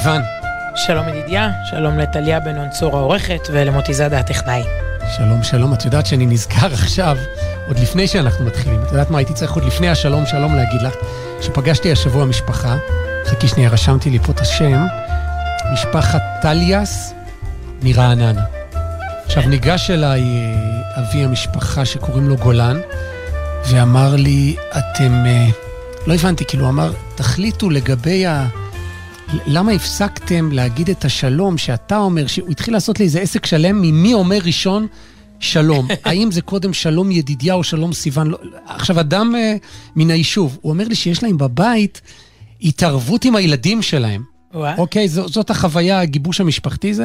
סיוון. 0.00 0.22
שלום 0.74 1.08
ידידיה, 1.08 1.50
שלום 1.70 1.98
לטליה 1.98 2.40
בן 2.40 2.58
און 2.58 2.70
צור 2.70 2.96
העורכת 2.96 3.48
ולמוטי 3.52 3.94
זאדה 3.94 4.18
הטכנאי. 4.18 4.62
שלום, 5.16 5.42
שלום. 5.42 5.74
את 5.74 5.84
יודעת 5.84 6.06
שאני 6.06 6.26
נזכר 6.26 6.66
עכשיו, 6.66 7.16
עוד 7.68 7.78
לפני 7.78 8.06
שאנחנו 8.06 8.44
מתחילים, 8.44 8.82
את 8.82 8.92
יודעת 8.92 9.10
מה 9.10 9.18
הייתי 9.18 9.32
צריך 9.34 9.52
עוד 9.52 9.64
לפני 9.64 9.88
השלום, 9.88 10.26
שלום 10.26 10.54
להגיד 10.54 10.82
לך, 10.82 10.94
שפגשתי 11.40 11.92
השבוע 11.92 12.24
משפחה, 12.24 12.76
חכי 13.26 13.48
שנייה, 13.48 13.70
רשמתי 13.70 14.10
לי 14.10 14.18
פה 14.18 14.32
את 14.32 14.40
השם, 14.40 14.86
משפחת 15.72 16.22
טליאס 16.42 17.14
מרעננה. 17.82 18.44
עכשיו, 19.26 19.48
ניגש 19.48 19.90
אליי 19.90 20.22
אה, 20.22 21.02
אבי 21.02 21.24
המשפחה 21.24 21.84
שקוראים 21.84 22.28
לו 22.28 22.36
גולן, 22.36 22.80
ואמר 23.70 24.16
לי, 24.16 24.56
אתם... 24.70 25.26
אה, 25.26 25.46
לא 26.06 26.14
הבנתי, 26.14 26.44
כאילו, 26.44 26.68
אמר, 26.68 26.92
תחליטו 27.14 27.70
לגבי 27.70 28.26
ה... 28.26 28.46
למה 29.46 29.72
הפסקתם 29.72 30.52
להגיד 30.52 30.90
את 30.90 31.04
השלום 31.04 31.58
שאתה 31.58 31.98
אומר, 31.98 32.26
שהוא 32.26 32.48
התחיל 32.48 32.74
לעשות 32.74 32.98
לי 32.98 33.04
איזה 33.04 33.20
עסק 33.20 33.46
שלם 33.46 33.82
ממי 33.82 34.14
אומר 34.14 34.38
ראשון 34.44 34.86
שלום. 35.40 35.88
האם 36.04 36.32
זה 36.32 36.42
קודם 36.42 36.72
שלום 36.72 37.10
ידידיה 37.10 37.54
או 37.54 37.64
שלום 37.64 37.92
סיוון? 37.92 38.26
לא, 38.26 38.38
עכשיו, 38.66 39.00
אדם 39.00 39.34
uh, 39.34 39.66
מן 39.96 40.10
היישוב, 40.10 40.58
הוא 40.62 40.72
אומר 40.72 40.88
לי 40.88 40.94
שיש 40.94 41.22
להם 41.22 41.38
בבית 41.38 42.00
התערבות 42.62 43.24
עם 43.24 43.36
הילדים 43.36 43.82
שלהם. 43.82 44.22
אוקיי, 44.78 45.08
ז, 45.08 45.14
זאת 45.14 45.50
החוויה, 45.50 46.00
הגיבוש 46.00 46.40
המשפחתי 46.40 46.94
זה. 46.94 47.04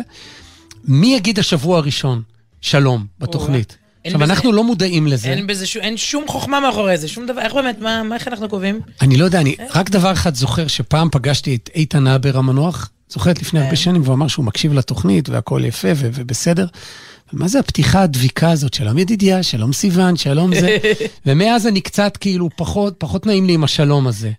מי 0.85 1.15
יגיד 1.15 1.39
השבוע 1.39 1.77
הראשון 1.77 2.21
שלום 2.61 3.05
בתוכנית? 3.19 3.77
עכשיו, 4.05 4.19
בזה, 4.19 4.33
אנחנו 4.33 4.51
לא 4.51 4.63
מודעים 4.63 5.07
לזה. 5.07 5.29
אין 5.29 5.47
בזה 5.47 5.65
שום, 5.65 5.81
אין 5.81 5.97
שום 5.97 6.27
חוכמה 6.27 6.59
מאחורי 6.59 6.97
זה, 6.97 7.07
שום 7.07 7.25
דבר, 7.25 7.41
איך 7.41 7.53
באמת, 7.53 7.79
מה, 7.79 8.03
מה 8.03 8.15
איך 8.15 8.27
אנחנו 8.27 8.49
קובעים? 8.49 8.79
אני 9.01 9.17
לא 9.17 9.25
יודע, 9.25 9.41
אני 9.41 9.55
רק 9.75 9.89
דבר 9.89 10.11
אחד 10.11 10.35
זוכר, 10.35 10.67
שפעם 10.67 11.09
פגשתי 11.11 11.55
את 11.55 11.69
איתן 11.75 12.07
הבר 12.07 12.37
המנוח, 12.37 12.89
זוכרת 13.09 13.41
לפני 13.41 13.59
הרבה 13.59 13.69
כן. 13.69 13.75
שנים, 13.75 14.01
והוא 14.01 14.13
אמר 14.13 14.27
שהוא 14.27 14.45
מקשיב 14.45 14.73
לתוכנית 14.73 15.29
והכל 15.29 15.61
יפה 15.65 15.87
ובסדר. 15.95 16.65
מה 17.33 17.47
זה 17.47 17.59
הפתיחה 17.59 18.01
הדביקה 18.01 18.51
הזאת? 18.51 18.73
שלום 18.73 18.97
ידידיה, 18.97 19.43
שלום 19.43 19.73
סיוון, 19.73 20.17
שלום 20.17 20.55
זה. 20.55 20.77
ומאז 21.25 21.67
אני 21.67 21.81
קצת 21.81 22.17
כאילו 22.17 22.49
פחות, 22.55 22.95
פחות 22.97 23.25
נעים 23.25 23.45
לי 23.45 23.53
עם 23.53 23.63
השלום 23.63 24.07
הזה. 24.07 24.31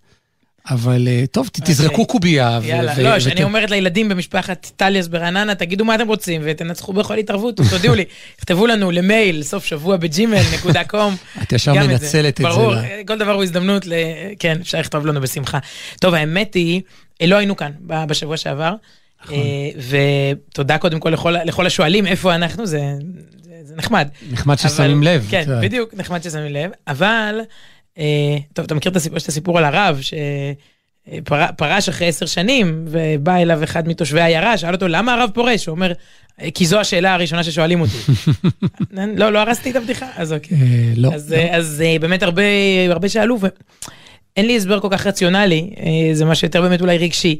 אבל 0.71 1.09
אה, 1.09 1.25
טוב, 1.31 1.49
תזרקו 1.53 1.93
אוקיי. 1.93 2.07
קובייה. 2.07 2.61
יאללה, 2.63 2.99
לא, 2.99 3.21
שאני 3.21 3.45
אומרת 3.45 3.71
לילדים 3.71 4.09
במשפחת 4.09 4.71
טליאס 4.77 5.09
ברעננה, 5.09 5.55
תגידו 5.55 5.85
מה 5.85 5.95
אתם 5.95 6.09
רוצים 6.09 6.41
ותנצחו 6.45 6.93
בכל 6.93 7.19
התערבות, 7.19 7.61
תודיעו 7.71 7.95
לי, 7.95 8.05
תכתבו 8.37 8.67
לנו 8.67 8.91
למייל, 8.91 9.43
סוף 9.43 9.65
שבוע 9.65 9.97
בג'ימל, 9.97 10.43
נקודה 10.55 10.85
קום. 10.85 11.17
את 11.43 11.53
ישר 11.53 11.75
מנצלת 11.75 12.41
את 12.41 12.47
זה. 12.47 12.49
ברור, 12.49 12.75
כל 13.07 13.19
דבר 13.19 13.33
הוא 13.33 13.43
הזדמנות, 13.43 13.87
כן, 14.39 14.59
אפשר 14.61 14.79
לכתוב 14.79 15.07
לנו 15.07 15.21
בשמחה. 15.21 15.59
טוב, 16.01 16.15
האמת 16.15 16.55
היא, 16.55 16.83
לא 17.23 17.37
היינו 17.37 17.57
כאן 17.57 17.71
בשבוע 17.87 18.37
שעבר. 18.37 18.75
נכון. 19.25 19.35
אה, 19.35 19.71
ותודה 20.49 20.79
קודם 20.79 21.01
כל 21.01 21.13
לכל 21.45 21.67
השואלים 21.67 22.07
איפה 22.07 22.35
אנחנו, 22.35 22.67
זה 22.67 22.81
נחמד. 23.77 24.09
נחמד 24.31 24.59
ששמים 24.59 25.03
לב. 25.03 25.27
כן, 25.31 25.45
בדיוק, 25.63 25.95
נחמד 25.95 26.23
ששמים 26.23 26.53
לב, 26.53 26.71
אבל 26.87 27.41
אה, 27.41 27.45
טוב, 28.53 28.65
אתה 28.65 28.75
מכיר 28.75 28.93
את 28.93 28.97
הסיפור, 28.97 29.19
את 29.19 29.29
הסיפור 29.29 29.59
על 29.59 29.65
הרב, 29.65 30.01
שפרש 31.09 31.89
אחרי 31.89 32.09
עשר 32.09 32.27
שנים, 32.27 32.84
ובא 32.87 33.37
אליו 33.37 33.65
אחד 33.65 33.89
מתושבי 33.89 34.21
העיירה, 34.21 34.59
שאל 34.59 34.75
אותו, 34.75 34.89
למה 34.89 35.15
הרב 35.15 35.31
פורש? 35.34 35.67
הוא 35.67 35.75
אומר, 35.75 35.93
כי 36.55 36.67
זו 36.67 36.81
השאלה 36.81 37.15
הראשונה 37.15 37.45
ששואלים 37.45 37.81
אותי. 37.81 37.99
לא, 39.17 39.33
לא 39.33 39.39
הרסתי 39.39 39.71
את 39.71 39.77
הבדיחה? 39.77 40.07
אז 40.17 40.33
אוקיי. 40.33 40.57
אה, 40.57 40.93
לא. 40.97 41.11
אז 41.53 41.83
לא. 41.93 41.99
באמת 41.99 42.22
הרבה 42.22 43.09
שאלו, 43.09 43.39
ואין 43.41 44.47
לי 44.47 44.56
הסבר 44.56 44.81
כל 44.81 44.89
כך 44.91 45.06
רציונלי, 45.06 45.71
אה, 45.81 46.15
זה 46.15 46.25
משהו 46.25 46.47
יותר 46.47 46.62
באמת 46.62 46.81
אולי 46.81 46.99
רגשי. 46.99 47.39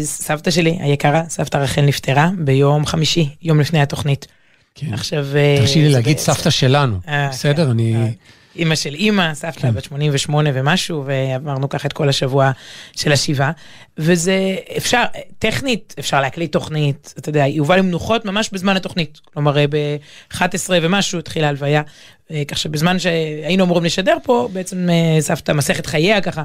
סבתא 0.00 0.50
שלי 0.50 0.78
היקרה, 0.80 1.22
סבתא 1.28 1.56
רחל 1.56 1.82
נפטרה 1.82 2.30
ביום 2.38 2.86
חמישי, 2.86 3.28
יום 3.42 3.60
לפני 3.60 3.80
התוכנית. 3.80 4.26
כן. 4.74 4.94
עכשיו... 4.94 5.26
תרשי 5.58 5.80
לי 5.80 5.88
להגיד 5.88 6.18
סבתא 6.18 6.50
שלנו, 6.50 6.98
בסדר? 7.30 7.64
כן. 7.64 7.70
אני... 7.70 7.94
אימא 8.56 8.74
של 8.74 8.94
אימא, 8.94 9.34
סבתא 9.34 9.60
כן. 9.60 9.74
בת 9.74 9.84
88 9.84 10.50
ומשהו, 10.54 11.04
ועברנו 11.06 11.68
ככה 11.68 11.88
את 11.88 11.92
כל 11.92 12.08
השבוע 12.08 12.50
של 12.96 13.12
השבעה. 13.12 13.52
וזה 13.98 14.56
אפשר, 14.76 15.04
טכנית, 15.38 15.94
אפשר 15.98 16.20
להקליט 16.20 16.52
תוכנית, 16.52 17.14
אתה 17.18 17.28
יודע, 17.28 17.44
היא 17.44 17.60
הובאה 17.60 17.76
למנוחות 17.76 18.24
ממש 18.24 18.50
בזמן 18.52 18.76
התוכנית. 18.76 19.20
כלומר, 19.34 19.56
ב-11 19.70 20.70
ומשהו 20.82 21.18
התחילה 21.18 21.48
הלוויה, 21.48 21.82
אה, 22.30 22.42
כך 22.48 22.58
שבזמן 22.58 22.98
שהיינו 22.98 23.64
אמורים 23.64 23.84
לשדר 23.84 24.16
פה, 24.22 24.48
בעצם 24.52 24.88
אה, 24.90 25.20
סבתא 25.20 25.52
מסכת 25.52 25.86
חייה 25.86 26.20
ככה 26.20 26.42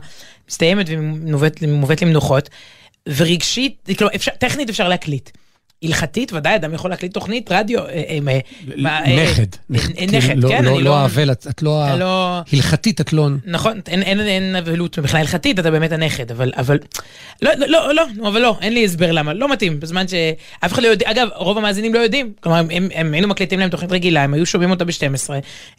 מסתיימת 0.49 0.85
ומובאת 0.89 2.01
למנוחות. 2.01 2.49
ורגשית, 3.07 3.89
כלומר, 3.97 4.15
אפשר, 4.15 4.31
טכנית 4.39 4.69
אפשר 4.69 4.87
להקליט. 4.87 5.29
הלכתית, 5.83 6.33
ודאי, 6.33 6.55
אדם 6.55 6.73
יכול 6.73 6.89
להקליט 6.89 7.13
תוכנית 7.13 7.51
רדיו. 7.51 7.79
אה, 7.79 7.85
אה, 7.85 8.39
אה, 8.85 9.23
נכד. 9.23 9.45
נכד, 9.69 10.37
לא, 10.37 10.49
כן, 10.49 10.65
לא, 10.65 10.69
אני 10.69 10.83
לא... 10.83 10.91
לא 10.91 10.97
האבל, 10.97 11.31
את 11.31 11.61
לא... 11.61 11.85
הלכתית, 12.53 13.01
את 13.01 13.13
לא... 13.13 13.27
נכון, 13.45 13.79
אין 13.87 14.55
אבלות 14.55 14.99
בכלל 14.99 15.19
הלכתית, 15.19 15.59
אתה 15.59 15.71
באמת 15.71 15.91
הנכד, 15.91 16.31
אבל... 16.31 16.79
לא, 17.41 17.51
לא, 17.67 17.93
לא, 17.93 18.03
אבל 18.27 18.41
לא, 18.41 18.57
אין 18.61 18.73
לי 18.73 18.85
הסבר 18.85 19.11
למה, 19.11 19.33
לא 19.33 19.51
מתאים, 19.51 19.79
בזמן 19.79 20.05
שאף 20.07 20.73
אחד 20.73 20.83
לא 20.83 20.87
יודע, 20.87 21.11
אגב, 21.11 21.27
רוב 21.35 21.57
המאזינים 21.57 21.93
לא 21.93 21.99
יודעים, 21.99 22.33
כלומר, 22.39 22.61
הם 22.95 23.13
היינו 23.13 23.27
מקליטים 23.27 23.59
להם 23.59 23.69
תוכנית 23.69 23.91
רגילה, 23.91 24.23
הם 24.23 24.33
היו 24.33 24.45
שומעים 24.45 24.71
אותה 24.71 24.85
ב-12, 24.85 25.33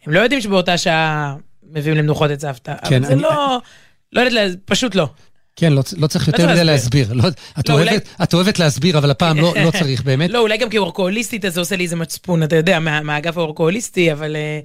הם 0.07 0.13
לא 0.13 0.21
יודעים 0.21 0.41
שבאותה 0.41 0.79
שעה 0.79 1.37
מביאים 1.73 1.99
למנוחות 1.99 2.31
את 2.31 2.41
סבתא, 2.41 2.71
אבל 2.71 2.91
כן, 2.91 3.05
זה 3.05 3.15
לא... 3.15 3.59
לא 4.13 4.21
יודעת, 4.21 4.59
פשוט 4.65 4.95
לא. 4.95 5.09
כן, 5.57 5.73
לא, 5.73 5.83
לא 5.97 6.07
צריך 6.07 6.29
יותר 6.29 6.53
מדי 6.53 6.65
להסביר. 6.65 7.13
לא, 7.13 7.29
את, 7.59 7.69
לא, 7.69 7.75
אוהבת, 7.75 7.89
אולי... 7.89 7.99
את 8.23 8.35
אוהבת 8.35 8.59
להסביר, 8.59 8.99
אבל 8.99 9.11
הפעם 9.11 9.39
לא, 9.39 9.55
לא 9.65 9.71
צריך 9.71 10.03
באמת. 10.07 10.31
לא, 10.31 10.39
אולי 10.39 10.57
גם 10.57 10.69
כאורקואליסטית, 10.69 11.45
אז 11.45 11.55
זה 11.55 11.61
עושה 11.61 11.77
לי 11.77 11.85
איזה 11.85 11.97
מצפון, 11.97 12.43
אתה 12.43 12.57
יודע, 12.57 12.81
מה, 12.81 13.03
מהאגף 13.03 13.39
האורקואליסטי, 13.39 14.13
אבל... 14.13 14.37
אה, 14.37 14.61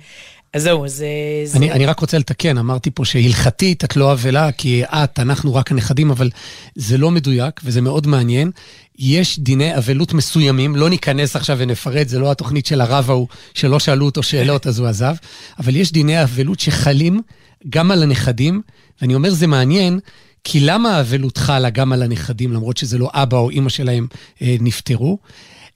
אז 0.53 0.63
זהו, 0.63 0.85
אז... 0.85 1.01
אה, 1.01 1.57
אני, 1.59 1.67
זה... 1.67 1.73
אני 1.73 1.85
רק 1.85 1.99
רוצה 1.99 2.17
לתקן, 2.17 2.57
אמרתי 2.57 2.91
פה 2.91 3.05
שהלכתית 3.05 3.83
את 3.83 3.95
לא 3.95 4.11
אבלה, 4.11 4.51
כי 4.51 4.83
את, 4.83 5.19
אנחנו 5.19 5.55
רק 5.55 5.71
הנכדים, 5.71 6.11
אבל 6.11 6.29
זה 6.75 6.97
לא 6.97 7.11
מדויק, 7.11 7.61
וזה 7.63 7.81
מאוד 7.81 8.07
מעניין. 8.07 8.51
יש 8.99 9.39
דיני 9.39 9.77
אבלות 9.77 10.13
מסוימים, 10.13 10.75
לא 10.75 10.89
ניכנס 10.89 11.35
עכשיו 11.35 11.57
ונפרט, 11.59 12.07
זה 12.07 12.19
לא 12.19 12.31
התוכנית 12.31 12.65
של 12.65 12.81
הרב 12.81 13.09
ההוא, 13.09 13.27
שלא 13.53 13.79
שאלו 13.79 14.05
אותו 14.05 14.23
שאלות, 14.23 14.67
אז 14.67 14.79
הוא 14.79 14.87
עזב, 14.87 15.15
אבל 15.59 15.75
יש 15.75 15.91
דיני 15.91 16.23
אבלות 16.23 16.59
שחלים 16.59 17.21
גם 17.69 17.91
על 17.91 18.03
הנכדים, 18.03 18.61
ואני 19.01 19.15
אומר, 19.15 19.29
זה 19.29 19.47
מעניין, 19.47 19.99
כי 20.43 20.59
למה 20.59 20.97
האבלות 20.97 21.37
חלה 21.37 21.69
גם 21.69 21.93
על 21.93 22.03
הנכדים, 22.03 22.53
למרות 22.53 22.77
שזה 22.77 22.97
לא 22.97 23.09
אבא 23.13 23.37
או 23.37 23.49
אימא 23.49 23.69
שלהם 23.69 24.07
אה, 24.41 24.55
נפטרו? 24.59 25.17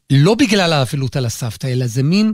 לא 0.09 0.35
בגלל 0.35 0.73
האבלות 0.73 1.15
על 1.15 1.25
הסבתא, 1.25 1.67
אלא 1.67 1.87
זה 1.87 2.03
מין 2.03 2.33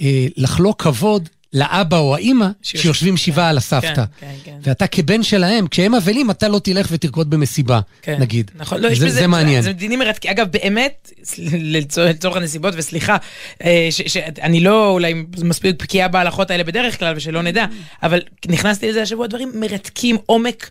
אה, 0.00 0.26
לחלוק 0.36 0.82
כבוד 0.82 1.28
לאבא 1.52 1.98
או 1.98 2.14
האימא 2.14 2.46
שיושבים 2.62 3.16
שבעה 3.16 3.44
כן, 3.44 3.50
על 3.50 3.56
הסבתא. 3.56 3.94
כן, 3.94 4.04
כן, 4.20 4.34
כן. 4.44 4.58
ואתה 4.62 4.86
כבן 4.86 5.22
שלהם, 5.22 5.66
כשהם 5.66 5.94
אבלים, 5.94 6.30
אתה 6.30 6.48
לא 6.48 6.58
תלך 6.58 6.88
ותרקוד 6.90 7.30
במסיבה, 7.30 7.80
כן. 8.02 8.20
נגיד. 8.20 8.50
נכון, 8.54 8.80
לא, 8.80 8.88
זה, 8.88 9.06
בזה, 9.06 9.10
זה 9.10 9.26
מעניין. 9.26 9.62
זה 9.62 9.72
דינים 9.72 9.98
מרתקים. 9.98 10.30
אגב, 10.30 10.46
באמת, 10.50 11.10
לצורך 11.52 12.36
הנסיבות, 12.36 12.74
וסליחה, 12.76 13.16
אה, 13.64 13.88
שאני 13.90 14.60
לא 14.60 14.90
אולי 14.90 15.14
מספיק 15.38 15.82
בקיאה 15.82 16.08
בהלכות 16.08 16.50
האלה 16.50 16.64
בדרך 16.64 16.98
כלל, 16.98 17.16
ושלא 17.16 17.42
נדע, 17.42 17.66
אבל 18.02 18.20
נכנסתי 18.46 18.88
לזה 18.88 19.02
השבוע, 19.02 19.26
דברים 19.26 19.52
מרתקים, 19.54 20.16
עומק, 20.26 20.70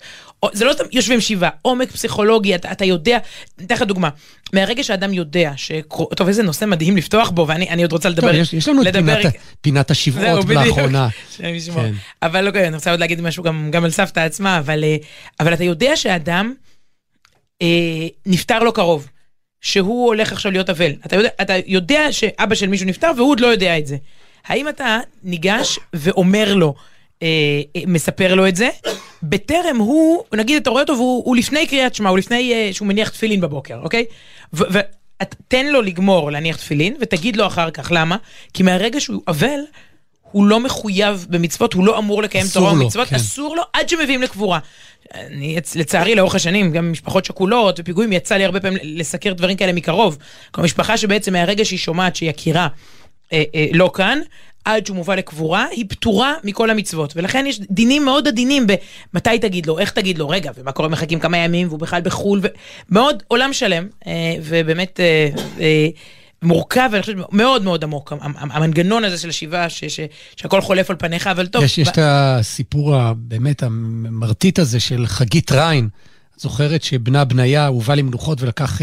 זה 0.53 0.65
לא 0.65 0.73
סתם 0.73 0.83
יושבים 0.91 1.21
שבעה, 1.21 1.49
עומק 1.61 1.91
פסיכולוגי, 1.91 2.55
אתה, 2.55 2.71
אתה 2.71 2.85
יודע, 2.85 3.17
אתן 3.57 3.75
לך 3.75 3.81
דוגמה, 3.81 4.09
מהרגע 4.53 4.83
שאדם 4.83 5.13
יודע 5.13 5.51
ש... 5.55 5.71
טוב, 6.15 6.27
איזה 6.27 6.43
נושא 6.43 6.65
מדהים 6.65 6.97
לפתוח 6.97 7.29
בו, 7.29 7.47
ואני 7.47 7.83
עוד 7.83 7.91
רוצה 7.91 8.09
לדבר... 8.09 8.27
טוב, 8.27 8.35
יש, 8.35 8.53
יש 8.53 8.67
לנו 8.67 8.81
לדבר... 8.81 9.13
את 9.13 9.21
פינת, 9.21 9.35
פינת 9.61 9.91
השבעות 9.91 10.45
לאחרונה. 10.49 11.09
כן. 11.75 11.91
אבל 12.21 12.41
לא, 12.41 12.59
אני 12.59 12.75
רוצה 12.75 12.91
עוד 12.91 12.99
להגיד 12.99 13.21
משהו 13.21 13.43
גם, 13.43 13.71
גם 13.71 13.83
על 13.83 13.91
סבתא 13.91 14.19
עצמה, 14.19 14.59
אבל, 14.59 14.83
אה, 14.83 14.97
אבל 15.39 15.53
אתה 15.53 15.63
יודע 15.63 15.95
שאדם 15.95 16.53
אה, 17.61 18.07
נפטר 18.25 18.59
לו 18.59 18.73
קרוב, 18.73 19.07
שהוא 19.61 20.07
הולך 20.07 20.31
עכשיו 20.31 20.51
להיות 20.51 20.69
אבל. 20.69 20.91
אתה 21.05 21.15
יודע, 21.15 21.29
אתה 21.41 21.53
יודע 21.65 22.11
שאבא 22.11 22.55
של 22.55 22.67
מישהו 22.67 22.87
נפטר 22.87 23.11
והוא 23.17 23.29
עוד 23.29 23.39
לא 23.39 23.47
יודע 23.47 23.77
את 23.77 23.87
זה. 23.87 23.97
האם 24.45 24.69
אתה 24.69 24.99
ניגש 25.23 25.79
ואומר 25.93 26.53
לו, 26.53 26.75
אה, 27.23 27.27
אה, 27.75 27.81
מספר 27.87 28.35
לו 28.35 28.47
את 28.47 28.55
זה, 28.55 28.69
בטרם 29.23 29.77
הוא, 29.77 30.23
נגיד 30.33 30.61
אתה 30.61 30.69
רואה 30.69 30.81
אותו 30.81 30.93
והוא 30.93 31.35
לפני 31.35 31.67
קריאת 31.67 31.95
שמע, 31.95 32.09
הוא 32.09 32.17
לפני 32.17 32.53
אה, 32.53 32.73
שהוא 32.73 32.87
מניח 32.87 33.09
תפילין 33.09 33.41
בבוקר, 33.41 33.79
אוקיי? 33.83 34.05
ותן 34.53 35.65
לו 35.65 35.81
לגמור 35.81 36.31
להניח 36.31 36.57
תפילין 36.57 36.95
ותגיד 37.01 37.35
לו 37.35 37.47
אחר 37.47 37.71
כך, 37.71 37.91
למה? 37.91 38.17
כי 38.53 38.63
מהרגע 38.63 38.99
שהוא 38.99 39.21
אבל, 39.27 39.59
הוא 40.31 40.45
לא 40.45 40.59
מחויב 40.59 41.25
במצוות, 41.29 41.73
הוא 41.73 41.85
לא 41.85 41.97
אמור 41.97 42.23
לקיים 42.23 42.45
תורה 42.53 42.73
ומצוות, 42.73 43.07
כן. 43.07 43.15
אסור 43.15 43.55
לו 43.55 43.63
עד 43.73 43.89
שמביאים 43.89 44.21
לקבורה. 44.21 44.59
אני, 45.13 45.57
לצערי, 45.75 46.15
לאורך 46.15 46.35
השנים, 46.35 46.71
גם 46.71 46.91
משפחות 46.91 47.25
שכולות 47.25 47.79
ופיגועים, 47.79 48.13
יצא 48.13 48.35
לי 48.35 48.45
הרבה 48.45 48.59
פעמים 48.59 48.79
לסקר 48.83 49.33
דברים 49.33 49.57
כאלה 49.57 49.73
מקרוב. 49.73 50.17
כלומר, 50.51 50.65
משפחה 50.65 50.97
שבעצם 50.97 51.33
מהרגע 51.33 51.65
שהיא 51.65 51.79
שומעת 51.79 52.15
שיקירה 52.15 52.67
אה, 53.33 53.43
אה, 53.55 53.65
לא 53.71 53.91
כאן, 53.93 54.19
עד 54.65 54.85
שהוא 54.85 54.95
מובא 54.95 55.15
לקבורה, 55.15 55.65
היא 55.71 55.85
פטורה 55.89 56.33
מכל 56.43 56.69
המצוות. 56.69 57.13
ולכן 57.15 57.45
יש 57.47 57.59
דינים 57.71 58.05
מאוד 58.05 58.27
עדינים 58.27 58.67
במתי 59.13 59.39
תגיד 59.39 59.65
לו, 59.65 59.79
איך 59.79 59.91
תגיד 59.91 60.17
לו, 60.17 60.29
רגע, 60.29 60.51
ומה 60.55 60.71
קורה, 60.71 60.89
מחכים 60.89 61.19
כמה 61.19 61.37
ימים, 61.37 61.67
והוא 61.67 61.79
בכלל 61.79 62.01
בחו"ל, 62.01 62.41
ומאוד 62.89 63.23
עולם 63.27 63.53
שלם, 63.53 63.87
אה, 64.07 64.11
ובאמת 64.43 64.99
אה, 64.99 65.29
אה, 65.59 65.87
מורכב, 66.41 66.89
ואני 66.91 67.01
חושבת 67.01 67.25
מאוד 67.31 67.63
מאוד 67.63 67.83
עמוק, 67.83 68.13
המנגנון 68.35 69.03
הזה 69.03 69.17
של 69.17 69.29
השיבה, 69.29 69.69
ש, 69.69 69.83
ש, 69.83 69.99
שהכל 70.35 70.61
חולף 70.61 70.89
על 70.89 70.95
פניך, 70.95 71.27
אבל 71.27 71.47
טוב. 71.47 71.63
יש, 71.63 71.79
ב... 71.79 71.81
יש 71.81 71.87
את 71.87 71.97
הסיפור 72.01 72.95
הבאמת 72.95 73.63
המרטיט 73.63 74.59
הזה 74.59 74.79
של 74.79 75.07
חגית 75.07 75.51
ריין. 75.51 75.89
זוכרת 76.37 76.83
שבנה 76.83 77.25
בניה 77.25 77.67
הובא 77.67 77.95
למנוחות 77.95 78.41
ולקח 78.41 78.81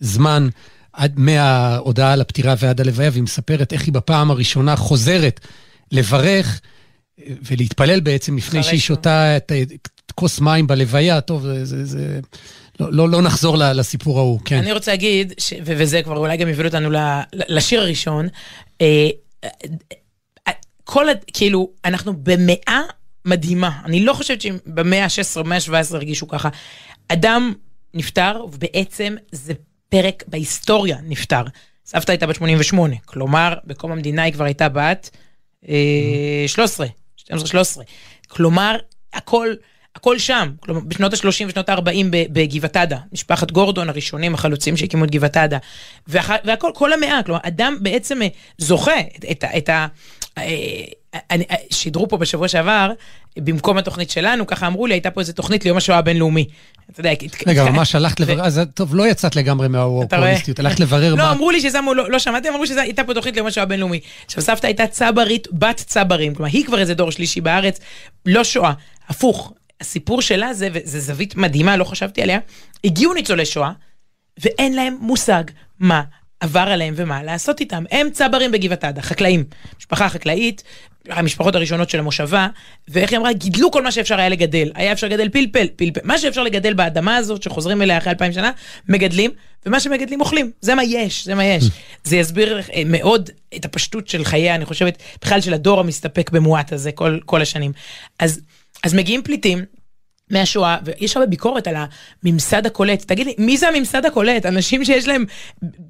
זמן 0.00 0.48
עד 0.92 1.12
מההודעה 1.16 2.12
על 2.12 2.20
הפטירה 2.20 2.54
ועד 2.58 2.80
הלוויה, 2.80 3.10
והיא 3.12 3.22
מספרת 3.22 3.72
איך 3.72 3.82
היא 3.84 3.92
בפעם 3.92 4.30
הראשונה 4.30 4.76
חוזרת 4.76 5.40
לברך 5.92 6.60
ולהתפלל 7.18 8.00
בעצם 8.00 8.36
לפני 8.36 8.62
שהיא 8.62 8.80
שותה 8.80 9.36
את, 9.36 9.52
את 9.74 10.12
כוס 10.14 10.40
מים 10.40 10.66
בלוויה. 10.66 11.20
טוב, 11.20 11.42
זה... 11.42 11.64
זה, 11.64 11.84
זה 11.84 12.20
לא, 12.80 12.92
לא, 12.92 13.08
לא 13.08 13.22
נחזור 13.22 13.56
לסיפור 13.56 14.18
ההוא, 14.18 14.40
כן. 14.44 14.58
אני 14.58 14.72
רוצה 14.72 14.90
להגיד, 14.90 15.32
ש, 15.38 15.52
וזה 15.64 16.02
כבר 16.02 16.16
אולי 16.16 16.36
גם 16.36 16.48
יוביל 16.48 16.66
אותנו 16.66 16.90
לשיר 17.32 17.80
הראשון, 17.80 18.28
אה, 18.80 19.08
אה, 20.48 20.52
כל, 20.84 21.06
כאילו, 21.32 21.70
אנחנו 21.84 22.12
במאה 22.22 22.80
מדהימה. 23.24 23.80
אני 23.84 24.04
לא 24.04 24.12
חושבת 24.12 24.40
שבמאה 24.40 25.04
ה-16 25.04 25.36
או 25.36 25.44
במאה 25.44 25.56
ה-17 25.56 25.94
הרגישו 25.94 26.28
ככה. 26.28 26.48
אדם 27.08 27.52
נפטר, 27.94 28.44
ובעצם 28.52 29.14
זה 29.32 29.52
פרק 29.92 30.24
בהיסטוריה 30.26 30.96
נפטר. 31.02 31.42
סבתא 31.86 32.12
הייתה 32.12 32.26
בת 32.26 32.34
88, 32.34 32.96
כלומר, 33.04 33.54
בקום 33.64 33.92
המדינה 33.92 34.22
היא 34.22 34.32
כבר 34.32 34.44
הייתה 34.44 34.68
בת 34.68 35.10
אה, 35.68 36.44
13, 36.46 36.86
12-13. 37.20 37.30
כלומר, 38.28 38.76
הכל... 39.12 39.54
הכל 39.96 40.18
שם, 40.18 40.52
כלומר 40.60 40.80
בשנות 40.80 41.12
ה-30 41.12 41.46
ושנות 41.48 41.68
ה-40 41.68 42.06
בגבעת 42.10 42.76
עדה, 42.76 42.98
משפחת 43.12 43.50
גורדון 43.50 43.88
הראשונים 43.88 44.34
החלוצים 44.34 44.76
שהקימו 44.76 45.04
את 45.04 45.10
גבעת 45.10 45.36
עדה, 45.36 45.58
והכל, 46.08 46.70
כל 46.74 46.92
המאה, 46.92 47.20
כלומר 47.26 47.40
אדם 47.42 47.76
בעצם 47.80 48.22
אה, 48.22 48.28
זוכה 48.58 49.00
את, 49.00 49.24
את, 49.30 49.44
את 49.56 49.68
ה... 49.68 49.86
אה, 50.38 50.44
אה, 51.30 51.36
שידרו 51.70 52.08
פה 52.08 52.16
בשבוע 52.16 52.48
שעבר, 52.48 52.92
במקום 53.36 53.78
התוכנית 53.78 54.10
שלנו, 54.10 54.46
ככה 54.46 54.66
אמרו 54.66 54.86
לי, 54.86 54.94
הייתה 54.94 55.10
פה 55.10 55.20
איזה 55.20 55.32
תוכנית 55.32 55.64
ליום 55.64 55.76
השואה 55.76 55.98
הבינלאומי. 55.98 56.46
אתה 56.90 57.00
יודע, 57.00 57.10
רגע, 57.46 57.64
ממש 57.64 57.94
הלכת 57.94 58.20
לברר, 58.20 58.44
אז 58.44 58.60
טוב, 58.74 58.94
לא 58.94 59.06
יצאת 59.06 59.36
לגמרי 59.36 59.68
מהוורקוליסטיות, 59.68 60.58
הלכת 60.58 60.80
לברר 60.80 61.14
מה... 61.14 61.22
לא, 61.22 61.32
אמרו 61.32 61.50
לי 61.50 61.60
ששמו, 61.60 61.94
לא, 61.94 62.10
לא 62.10 62.18
שמעתי, 62.18 62.48
אמרו 62.48 62.66
שהייתה 62.66 63.04
פה 63.04 63.14
תוכנית 63.14 63.34
ליום 63.34 63.46
השואה 63.46 63.62
הבינלאומי. 63.62 64.00
עכשיו, 64.26 64.42
סבתא 64.42 64.66
הייתה 64.66 64.86
צברית, 64.86 65.48
בת 65.52 65.76
צברים, 65.76 66.34
כלומר, 66.34 66.50
היא 66.52 66.66
כבר 66.66 66.78
איזה 66.78 66.94
דור 66.94 67.10
שלישי 67.10 67.40
בארץ, 67.40 67.80
לא 68.26 68.44
שואה, 68.44 68.72
הפוך. 69.08 69.52
הסיפור 69.82 70.22
שלה 70.22 70.54
זה, 70.54 70.68
וזו 70.72 70.98
זווית 70.98 71.36
מדהימה, 71.36 71.76
לא 71.76 71.84
חשבתי 71.84 72.22
עליה, 72.22 72.38
הגיעו 72.84 73.14
ניצולי 73.14 73.46
שואה, 73.46 73.72
ואין 74.40 74.74
להם 74.74 74.96
מושג 75.00 75.44
מה 75.78 76.02
עבר 76.40 76.60
עליהם 76.60 76.94
ומה 76.96 77.22
לעשות 77.22 77.60
איתם. 77.60 77.84
הם 77.90 78.10
צברים 78.10 78.52
בגבעת 78.52 78.84
עדה, 78.84 79.02
חקלאים. 79.02 79.44
משפחה 79.78 80.08
חקלאית, 80.08 80.62
המשפחות 81.08 81.54
הראשונות 81.54 81.90
של 81.90 81.98
המושבה, 81.98 82.48
ואיך 82.88 83.10
היא 83.10 83.18
אמרה, 83.18 83.32
גידלו 83.32 83.70
כל 83.70 83.82
מה 83.82 83.92
שאפשר 83.92 84.18
היה 84.18 84.28
לגדל. 84.28 84.70
היה 84.74 84.92
אפשר 84.92 85.06
לגדל 85.06 85.28
פלפל, 85.28 85.66
פלפל. 85.76 86.00
מה 86.04 86.18
שאפשר 86.18 86.42
לגדל 86.42 86.74
באדמה 86.74 87.16
הזאת, 87.16 87.42
שחוזרים 87.42 87.82
אליה 87.82 87.98
אחרי 87.98 88.12
אלפיים 88.12 88.32
שנה, 88.32 88.50
מגדלים, 88.88 89.30
ומה 89.66 89.80
שמגדלים 89.80 90.20
אוכלים. 90.20 90.50
זה 90.60 90.74
מה 90.74 90.84
יש, 90.84 91.24
זה 91.24 91.34
מה 91.34 91.44
יש. 91.44 91.64
זה 92.04 92.16
יסביר 92.16 92.60
אה, 92.74 92.82
מאוד 92.86 93.30
את 93.56 93.64
הפשטות 93.64 94.08
של 94.08 94.24
חייה, 94.24 94.54
אני 94.54 94.64
חושבת, 94.64 95.02
בכלל 95.22 95.40
של 95.40 95.54
הדור 95.54 95.80
המסתפק 95.80 96.30
במועט 96.30 96.72
הזה 96.72 96.92
כל, 96.92 97.18
כל 97.24 97.42
השנים. 97.42 97.72
אז, 98.18 98.40
אז 98.84 98.94
מגיעים 98.94 99.22
פליטים, 99.22 99.64
מהשואה, 100.32 100.76
ויש 100.84 101.16
הרבה 101.16 101.26
ביקורת 101.26 101.66
על 101.66 101.74
הממסד 102.24 102.66
הקולט. 102.66 103.02
תגיד 103.02 103.26
לי, 103.26 103.34
מי 103.38 103.56
זה 103.56 103.68
הממסד 103.68 104.06
הקולט? 104.06 104.46
אנשים 104.46 104.84
שיש 104.84 105.08
להם 105.08 105.24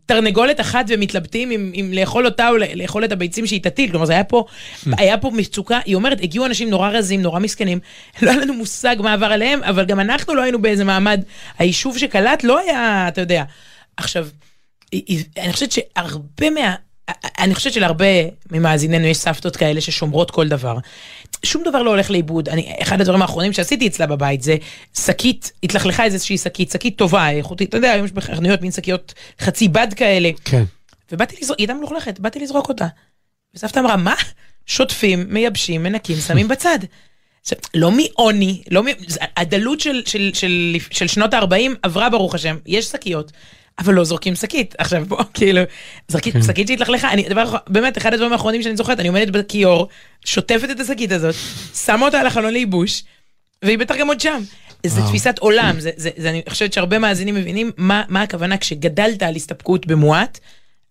תרנגולת 0.06 0.61
אחת 0.61 0.84
ומתלבטים 0.88 1.50
אם, 1.50 1.73
אם 1.75 1.90
לאכול 1.94 2.26
אותה 2.26 2.49
או 2.49 2.55
לאכול 2.75 3.05
את 3.05 3.12
הביצים 3.12 3.46
שהיא 3.46 3.62
תטיל. 3.62 3.90
כלומר, 3.90 4.06
זה 4.06 4.12
היה 4.12 4.25
פה, 4.25 4.44
היה 4.87 5.19
פה 5.19 5.31
מצוקה, 5.31 5.81
היא 5.84 5.94
אומרת, 5.94 6.19
הגיעו 6.23 6.46
אנשים 6.46 6.70
נורא 6.70 6.88
רזים, 6.88 7.23
נורא 7.23 7.40
מסכנים, 7.40 7.81
לא 8.23 8.31
היה 8.31 8.40
לנו 8.40 8.55
מושג 8.55 8.96
מה 8.99 9.12
עבר 9.12 9.26
עליהם, 9.26 9.62
אבל 9.62 9.85
גם 9.85 10.00
אנחנו 10.00 10.35
לא 10.35 10.43
היינו 10.43 10.62
באיזה 10.62 10.85
מעמד, 10.85 11.25
היישוב 11.58 11.99
שקלט 11.99 12.44
לא 12.44 12.58
היה, 12.58 13.08
אתה 13.08 13.20
יודע. 13.20 13.44
עכשיו, 13.96 14.28
אני 15.38 15.52
חושבת 15.52 15.73
שהרבה 15.73 16.50
מה... 16.50 16.75
אני 17.38 17.55
חושבת 17.55 17.73
שלהרבה 17.73 18.06
ממאזיננו 18.50 19.06
יש 19.06 19.19
סבתות 19.19 19.56
כאלה 19.56 19.81
ששומרות 19.81 20.31
כל 20.31 20.49
דבר. 20.49 20.79
שום 21.43 21.62
דבר 21.67 21.82
לא 21.82 21.91
הולך 21.91 22.11
לאיבוד. 22.11 22.49
אני, 22.49 22.73
אחד 22.82 23.00
הדברים 23.00 23.23
האחרונים 23.23 23.53
שעשיתי 23.53 23.87
אצלה 23.87 24.06
בבית 24.06 24.43
זה 24.43 24.56
שקית, 24.99 25.53
התלכלכה 25.62 26.05
איזושהי 26.05 26.38
שקית, 26.38 26.70
שקית 26.70 26.99
טובה, 26.99 27.31
איכותית, 27.31 27.69
אתה 27.69 27.76
יודע, 27.76 27.93
היום 27.93 28.06
יש 28.06 28.12
בחנויות 28.12 28.62
מין 28.62 28.70
שקיות 28.70 29.14
חצי 29.41 29.69
בד 29.69 29.88
כאלה. 29.97 30.31
כן. 30.44 30.64
ובאתי 31.12 31.37
לזרוק, 31.43 31.59
היא 31.59 31.64
הייתה 31.64 31.75
מלוכלכת, 31.75 32.20
באתי 32.20 32.41
לזרוק 32.41 32.69
אותה. 32.69 32.87
וסבתא 33.55 33.81
אמרה, 33.81 33.97
מה? 33.97 34.14
שוטפים, 34.67 35.26
מייבשים, 35.29 35.82
מנקים, 35.82 36.17
שמים 36.17 36.49
בצד. 36.49 36.79
עכשיו, 37.43 37.59
לא 37.75 37.91
מעוני, 37.91 38.62
לא 38.70 38.82
מ... 38.82 38.87
הדלות 39.37 39.81
של, 39.81 40.03
של, 40.06 40.31
של, 40.35 40.76
של 40.91 41.06
שנות 41.06 41.35
ה-40 41.35 41.70
עברה 41.82 42.11
ברוך 42.11 42.35
השם, 42.35 42.56
יש 42.67 42.85
שקיות. 42.85 43.32
אבל 43.78 43.94
לא 43.94 44.04
זורקים 44.04 44.34
שקית. 44.34 44.74
עכשיו 44.78 45.04
בוא, 45.08 45.22
כאילו, 45.34 45.60
זרקית, 46.08 46.34
כן. 46.34 46.42
שקית 46.42 46.69
שהתלכלכה, 46.69 47.12
אני, 47.12 47.28
דבר, 47.28 47.56
באמת, 47.69 47.98
אחד 47.98 48.14
הדברים 48.14 48.32
האחרונים 48.32 48.62
שאני 48.62 48.76
זוכרת, 48.76 49.00
אני 49.00 49.08
עומדת 49.08 49.28
בכיור, 49.28 49.88
שוטפת 50.24 50.70
את 50.70 50.80
השקית 50.80 51.12
הזאת, 51.12 51.34
שמה 51.74 52.06
אותה 52.06 52.20
על 52.20 52.26
החלון 52.26 52.52
לייבוש, 52.52 53.04
והיא 53.64 53.78
בטח 53.78 53.96
גם 53.96 54.08
עוד 54.08 54.20
שם. 54.20 54.42
זה 54.86 55.02
תפיסת 55.08 55.38
עולם, 55.38 55.80
זה, 55.80 55.90
זה, 55.96 56.10
זה, 56.16 56.30
אני 56.30 56.42
חושבת 56.48 56.72
שהרבה 56.72 56.98
מאזינים 56.98 57.34
מבינים 57.34 57.70
מה, 57.76 58.02
מה 58.08 58.22
הכוונה 58.22 58.56
כשגדלת 58.56 59.22
על 59.22 59.36
הסתפקות 59.36 59.86
במועט, 59.86 60.38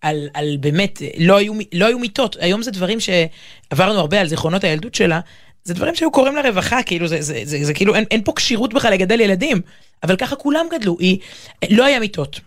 על, 0.02 0.30
על 0.34 0.58
באמת, 0.60 1.02
לא 1.18 1.38
היו, 1.38 1.54
לא 1.74 1.86
היו 1.86 2.00
מיטות, 2.00 2.36
היום 2.40 2.62
זה 2.62 2.72
דברים 2.72 2.98
שעברנו 3.00 4.00
הרבה 4.00 4.22
על 4.22 4.28
זיכרונות 4.28 4.64
הילדות 4.64 4.96
שלה, 4.96 5.20
זה 5.64 5.74
דברים 5.74 5.96
שהיו 5.96 6.12
קוראים 6.12 6.36
לרווחה, 6.36 6.84
כאילו 6.84 7.08
זה, 7.08 7.22
זה, 7.22 7.34
זה, 7.34 7.42
זה, 7.46 7.66
זה 7.66 7.74
כאילו 7.74 7.96
אין, 7.96 8.06
אין 8.12 8.24
פה 8.24 8.34
כשירות 8.36 8.74
בכלל 8.74 8.94
לגדל 8.94 9.20
ילדים, 9.20 9.62
אבל 10.04 10.16
ככה 10.16 10.36
כולם 10.36 10.66
גדלו, 10.72 10.98
היא, 11.00 11.18
לא 11.70 11.86
היה 11.86 12.00
מיטות. 12.00 12.40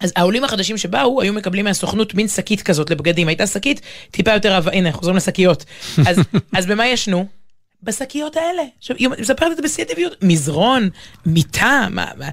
אז 0.00 0.12
העולים 0.16 0.44
החדשים 0.44 0.78
שבאו 0.78 1.22
היו 1.22 1.32
מקבלים 1.32 1.64
מהסוכנות 1.64 2.14
מין 2.14 2.28
שקית 2.28 2.62
כזאת 2.62 2.90
לבגדים, 2.90 3.28
הייתה 3.28 3.46
שקית 3.46 3.80
טיפה 4.10 4.32
יותר 4.32 4.52
עבה, 4.52 4.72
הנה 4.72 4.92
חוזרים 4.92 5.16
לשקיות. 5.16 5.64
אז, 6.06 6.18
אז 6.56 6.66
במה 6.66 6.86
ישנו? 6.86 7.26
בשקיות 7.82 8.36
האלה. 8.36 8.62
עכשיו, 8.78 8.96
היא 8.96 9.08
מספרת 9.08 9.52
את 9.52 9.56
זה 9.56 9.62
בשיא 9.62 9.84
הטבעיות, 9.84 10.16
מזרון, 10.22 10.88
מיטה, 11.26 11.86
מה, 11.90 12.06
מה, 12.18 12.28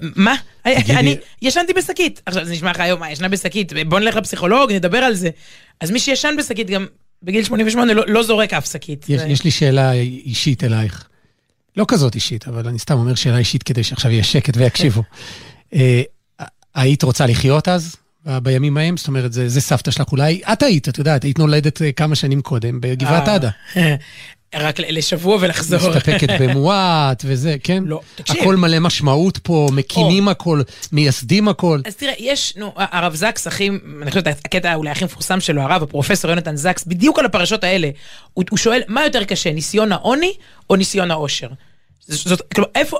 מה? 0.00 0.34
אני 0.66 1.16
ישנתי 1.42 1.72
בשקית. 1.72 2.22
עכשיו 2.26 2.44
זה 2.44 2.52
נשמע 2.52 2.70
לך 2.70 2.80
היום, 2.80 3.00
מה, 3.00 3.10
ישנה 3.10 3.28
בשקית, 3.28 3.72
בוא 3.88 4.00
נלך 4.00 4.16
לפסיכולוג, 4.16 4.72
נדבר 4.72 4.98
על 4.98 5.14
זה. 5.14 5.30
אז 5.80 5.90
מי 5.90 5.98
שישן 6.00 6.34
בשקית 6.38 6.70
גם 6.70 6.86
בגיל 7.22 7.44
88 7.44 7.94
לא, 7.94 8.04
לא 8.06 8.22
זורק 8.22 8.52
אף 8.52 8.72
שקית. 8.72 9.06
יש, 9.08 9.20
זה... 9.20 9.26
יש 9.26 9.44
לי 9.44 9.50
שאלה 9.50 9.92
אישית 9.92 10.64
אלייך. 10.64 11.08
לא 11.76 11.84
כזאת 11.88 12.14
אישית, 12.14 12.48
אבל 12.48 12.68
אני 12.68 12.78
סתם 12.78 12.94
אומר 12.94 13.14
שאלה 13.14 13.38
אישית 13.38 13.62
כדי 13.62 13.84
שעכשיו 13.84 14.10
יהיה 14.10 14.24
שקט 14.24 14.56
ויקשיבו. 14.56 15.02
היית 16.76 17.02
רוצה 17.02 17.26
לחיות 17.26 17.68
אז? 17.68 17.96
בימים 18.42 18.76
ההם? 18.76 18.96
זאת 18.96 19.08
אומרת, 19.08 19.32
זה, 19.32 19.48
זה 19.48 19.60
סבתא 19.60 19.90
שלך 19.90 20.12
אולי. 20.12 20.40
את 20.52 20.62
היית, 20.62 20.88
את 20.88 20.98
יודעת, 20.98 21.22
היית 21.24 21.38
נולדת 21.38 21.82
אה, 21.82 21.92
כמה 21.92 22.14
שנים 22.14 22.42
קודם 22.42 22.80
בגבעת 22.80 23.28
אה, 23.28 23.34
עדה. 23.34 23.50
רק 24.54 24.80
לשבוע 24.80 25.38
ולחזור. 25.40 25.90
מסתפקת 25.90 26.28
במועט 26.40 27.22
וזה, 27.26 27.56
כן? 27.62 27.82
לא, 27.86 28.00
תקשיב. 28.14 28.36
הכל 28.40 28.56
מלא 28.56 28.78
משמעות 28.78 29.38
פה, 29.38 29.68
מקימים 29.72 30.28
הכל, 30.28 30.62
מייסדים 30.92 31.48
הכל. 31.48 31.80
אז 31.84 31.96
תראה, 31.96 32.14
יש, 32.18 32.56
נו, 32.56 32.72
הרב 32.76 33.14
זקס, 33.14 33.46
הכי, 33.46 33.70
אני 34.02 34.10
חושבת, 34.10 34.26
הקטע 34.26 34.74
אולי 34.74 34.90
הכי 34.90 35.04
מפורסם 35.04 35.40
שלו, 35.40 35.62
הרב, 35.62 35.82
הפרופסור 35.82 36.30
יונתן 36.30 36.56
זקס, 36.56 36.84
בדיוק 36.84 37.18
על 37.18 37.24
הפרשות 37.24 37.64
האלה, 37.64 37.90
הוא, 38.34 38.44
הוא 38.50 38.58
שואל, 38.58 38.80
מה 38.88 39.04
יותר 39.04 39.24
קשה, 39.24 39.52
ניסיון 39.52 39.92
העוני 39.92 40.32
או 40.70 40.76
ניסיון 40.76 41.10
העושר? 41.10 41.48
זאת, 42.08 42.52
כלומר, 42.54 42.70
איפה, 42.74 42.98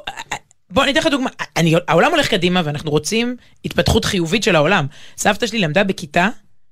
בוא 0.70 0.82
אני 0.82 0.92
אתן 0.92 1.00
לך 1.00 1.06
דוגמה, 1.06 1.30
אני, 1.56 1.74
העולם 1.88 2.10
הולך 2.10 2.28
קדימה 2.28 2.62
ואנחנו 2.64 2.90
רוצים 2.90 3.36
התפתחות 3.64 4.04
חיובית 4.04 4.42
של 4.42 4.56
העולם. 4.56 4.86
סבתא 5.16 5.46
שלי 5.46 5.58
למדה 5.58 5.84
בכיתה, 5.84 6.28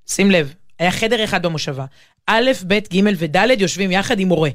שים 0.06 0.30
לב, 0.30 0.54
היה 0.78 0.90
חדר 0.90 1.24
אחד 1.24 1.42
במושבה. 1.42 1.84
א', 2.26 2.50
ב', 2.66 2.78
ג' 2.94 3.00
וד' 3.18 3.60
יושבים 3.60 3.90
יחד 3.90 4.20
עם 4.20 4.28
מורה. 4.28 4.50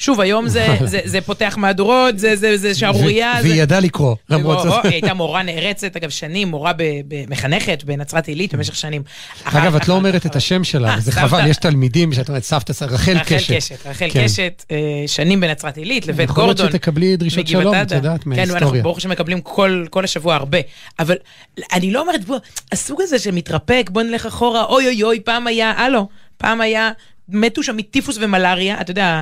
שוב, 0.00 0.20
היום 0.20 0.48
זה, 0.48 0.66
זה, 0.84 1.00
זה 1.04 1.20
פותח 1.20 1.54
מהדורות, 1.58 2.18
זה, 2.18 2.36
זה, 2.36 2.56
זה 2.56 2.74
שערורייה. 2.74 3.34
והיא 3.42 3.62
ידעה 3.62 3.80
לקרוא, 3.80 4.16
למרות 4.30 4.62
זאת. 4.62 4.84
היא 4.84 4.92
הייתה 4.92 5.14
מורה 5.14 5.42
נערצת, 5.42 5.96
אגב, 5.96 6.10
שנים, 6.10 6.48
מורה 6.48 6.72
מחנכת 7.28 7.84
בנצרת 7.84 8.28
עילית 8.28 8.54
במשך 8.54 8.76
שנים. 8.76 9.02
אגב, 9.44 9.76
את 9.76 9.88
לא 9.88 9.94
אומרת 9.94 10.26
את 10.26 10.36
השם 10.36 10.64
שלה, 10.64 10.94
אה, 10.94 11.00
זה 11.00 11.12
חבל, 11.12 11.46
יש 11.46 11.56
תלמידים 11.56 12.12
שאת 12.12 12.28
אומרת, 12.28 12.42
סבתא, 12.42 12.72
רחל 12.84 13.18
קשת. 13.18 13.32
רחל 13.32 13.56
קשת, 13.56 13.86
רחל 13.86 14.06
כן. 14.10 14.24
קשת, 14.24 14.64
אה, 14.70 14.76
שנים 15.06 15.40
בנצרת 15.40 15.76
עילית, 15.76 16.06
לבית 16.06 16.30
גורדון. 16.30 16.50
יכול 16.50 16.64
להיות 16.64 16.72
שתקבלי 16.72 17.16
דרישות 17.16 17.46
שלום, 17.46 17.74
את 17.74 17.92
יודעת, 17.92 18.26
מההיסטוריה. 18.26 18.60
כן, 18.60 18.66
אנחנו 18.66 18.82
ברוך 18.82 18.98
השם 18.98 19.10
מקבלים 19.10 19.40
כל 19.90 20.04
השבוע 20.04 20.34
הרבה. 20.34 20.58
אבל 20.98 21.16
אני 21.72 21.92
לא 21.92 22.00
אומרת, 22.00 22.20
הסוג 22.72 23.02
הזה 23.02 23.18
שמתרפק, 23.18 23.90
בוא 23.92 24.02
נלך 24.02 24.26
אחורה, 24.26 24.64
אוי 24.64 24.86
אוי 24.86 25.02
אוי, 25.02 25.20
פעם 25.20 25.46
היה, 25.46 25.70
הלו, 25.70 26.08
פעם 26.36 26.60
היה 26.60 26.90
מתו 27.32 27.62
שם 27.62 27.76
מטיפוס 27.76 28.16
ומלאריה, 28.20 28.80
אתה 28.80 28.90
יודע, 28.90 29.20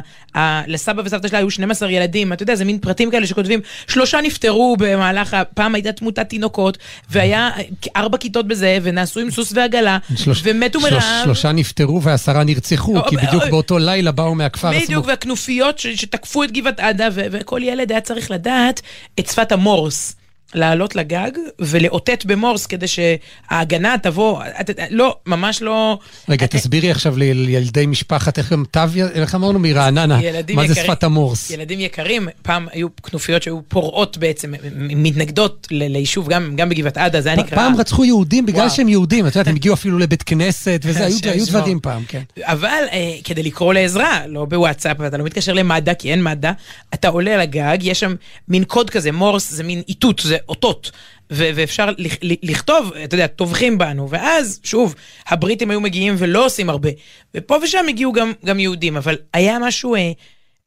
לסבא 0.66 1.02
וסבתא 1.04 1.28
שלה 1.28 1.38
היו 1.38 1.50
12 1.50 1.90
ילדים, 1.90 2.32
אתה 2.32 2.42
יודע, 2.42 2.54
זה 2.54 2.64
מין 2.64 2.78
פרטים 2.78 3.10
כאלה 3.10 3.26
שכותבים, 3.26 3.60
שלושה 3.86 4.20
נפטרו 4.20 4.76
במהלך, 4.78 5.36
פעם 5.54 5.74
הייתה 5.74 5.92
תמותת 5.92 6.28
תינוקות, 6.28 6.78
והיה 7.10 7.50
ארבע 7.96 8.18
כיתות 8.18 8.48
בזה, 8.48 8.78
ונעשו 8.82 9.20
עם 9.20 9.30
סוס 9.30 9.52
ועגלה, 9.54 9.98
שלוש, 10.16 10.40
ומתו 10.44 10.80
שלוש, 10.80 10.92
מרעב. 10.92 11.24
שלושה 11.24 11.52
נפטרו 11.52 12.02
ועשרה 12.02 12.44
נרצחו, 12.44 12.98
או, 12.98 13.04
כי 13.04 13.16
בדיוק 13.16 13.42
או, 13.42 13.50
באותו 13.50 13.78
לילה 13.78 14.12
באו 14.12 14.34
מהכפר 14.34 14.68
הסמוך. 14.68 14.84
בדיוק, 14.84 15.06
והכנופיות 15.06 15.78
שתקפו 15.78 16.44
את 16.44 16.52
גבעת 16.52 16.80
עדה, 16.80 17.08
וכל 17.14 17.60
ילד 17.62 17.90
היה 17.92 18.00
צריך 18.00 18.30
לדעת 18.30 18.80
את 19.20 19.26
שפת 19.26 19.52
המורס. 19.52 20.17
לעלות 20.54 20.96
לגג 20.96 21.30
ולאותת 21.58 22.24
במורס 22.24 22.66
כדי 22.66 22.86
שההגנה 22.88 23.94
תבוא, 24.02 24.42
את, 24.60 24.70
לא, 24.90 25.16
ממש 25.26 25.62
לא... 25.62 25.98
רגע, 26.28 26.46
את, 26.46 26.50
תסבירי 26.50 26.90
עכשיו 26.90 27.16
לילדי 27.16 27.86
משפחת, 27.86 28.38
איך 28.38 28.52
גם 28.52 28.64
תו, 28.70 28.80
איך 29.12 29.34
אמרנו 29.34 29.58
מרעננה, 29.58 30.20
מה 30.54 30.68
זה 30.68 30.74
שפת 30.74 31.04
המורס? 31.04 31.50
ילדים 31.50 31.80
יקרים, 31.80 32.28
פעם 32.42 32.66
היו 32.72 32.96
כנופיות 32.96 33.42
שהיו 33.42 33.60
פורעות 33.68 34.18
בעצם, 34.18 34.54
מתנגדות 34.76 35.66
ליישוב, 35.70 36.28
גם, 36.28 36.56
גם 36.56 36.68
בגבעת 36.68 36.96
עדה, 36.96 37.20
זה 37.20 37.28
היה 37.28 37.38
נקרא... 37.38 37.56
פעם 37.56 37.76
רצחו 37.76 38.04
יהודים 38.04 38.46
בגלל 38.46 38.60
וואו. 38.60 38.70
שהם 38.70 38.88
יהודים, 38.88 39.26
את 39.26 39.34
יודעת, 39.34 39.48
הם 39.48 39.56
הגיעו 39.60 39.74
אפילו 39.74 39.98
לבית 39.98 40.22
כנסת, 40.22 40.80
וזה, 40.84 41.06
היו, 41.06 41.16
היו 41.22 41.46
דברים 41.46 41.80
פעם, 41.80 42.02
כן. 42.08 42.22
אבל 42.40 42.84
אה, 42.92 43.14
כדי 43.24 43.42
לקרוא 43.42 43.74
לעזרה, 43.74 44.26
לא 44.26 44.44
בוואטסאפ, 44.44 44.96
אתה 45.06 45.16
לא 45.16 45.24
מתקשר 45.24 45.52
למד"א, 45.52 45.94
כי 45.94 46.10
אין 46.10 46.22
מד"א, 46.22 46.50
אתה 46.94 47.08
עולה 47.08 47.36
לגג, 47.36 47.78
יש 47.80 48.00
שם 48.00 48.14
מין 48.48 48.64
קוד 48.64 48.90
כזה, 48.90 49.12
מורס 49.12 49.52
זה 49.52 49.64
מין 49.64 49.82
איתות, 49.88 50.20
זה 50.24 50.37
אותות, 50.48 50.90
ו- 51.32 51.50
ואפשר 51.54 51.88
לכתוב, 52.22 52.92
אתה 53.04 53.14
יודע, 53.14 53.26
טובחים 53.26 53.78
בנו, 53.78 54.10
ואז, 54.10 54.60
שוב, 54.64 54.94
הבריטים 55.28 55.70
היו 55.70 55.80
מגיעים 55.80 56.14
ולא 56.18 56.46
עושים 56.46 56.70
הרבה, 56.70 56.88
ופה 57.34 57.56
ושם 57.62 57.86
הגיעו 57.88 58.12
גם, 58.12 58.32
גם 58.44 58.60
יהודים, 58.60 58.96
אבל 58.96 59.16
היה 59.32 59.58
משהו 59.58 59.94
אה, 59.94 60.12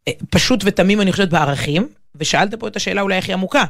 אה, 0.08 0.14
פשוט 0.30 0.62
ותמים, 0.66 1.02
אני 1.02 1.12
חושבת, 1.12 1.30
בערכים, 1.30 1.88
ושאלת 2.16 2.56
פה 2.56 2.68
את 2.68 2.76
השאלה 2.76 3.02
אולי 3.02 3.16
הכי 3.16 3.34
עמוקה. 3.34 3.64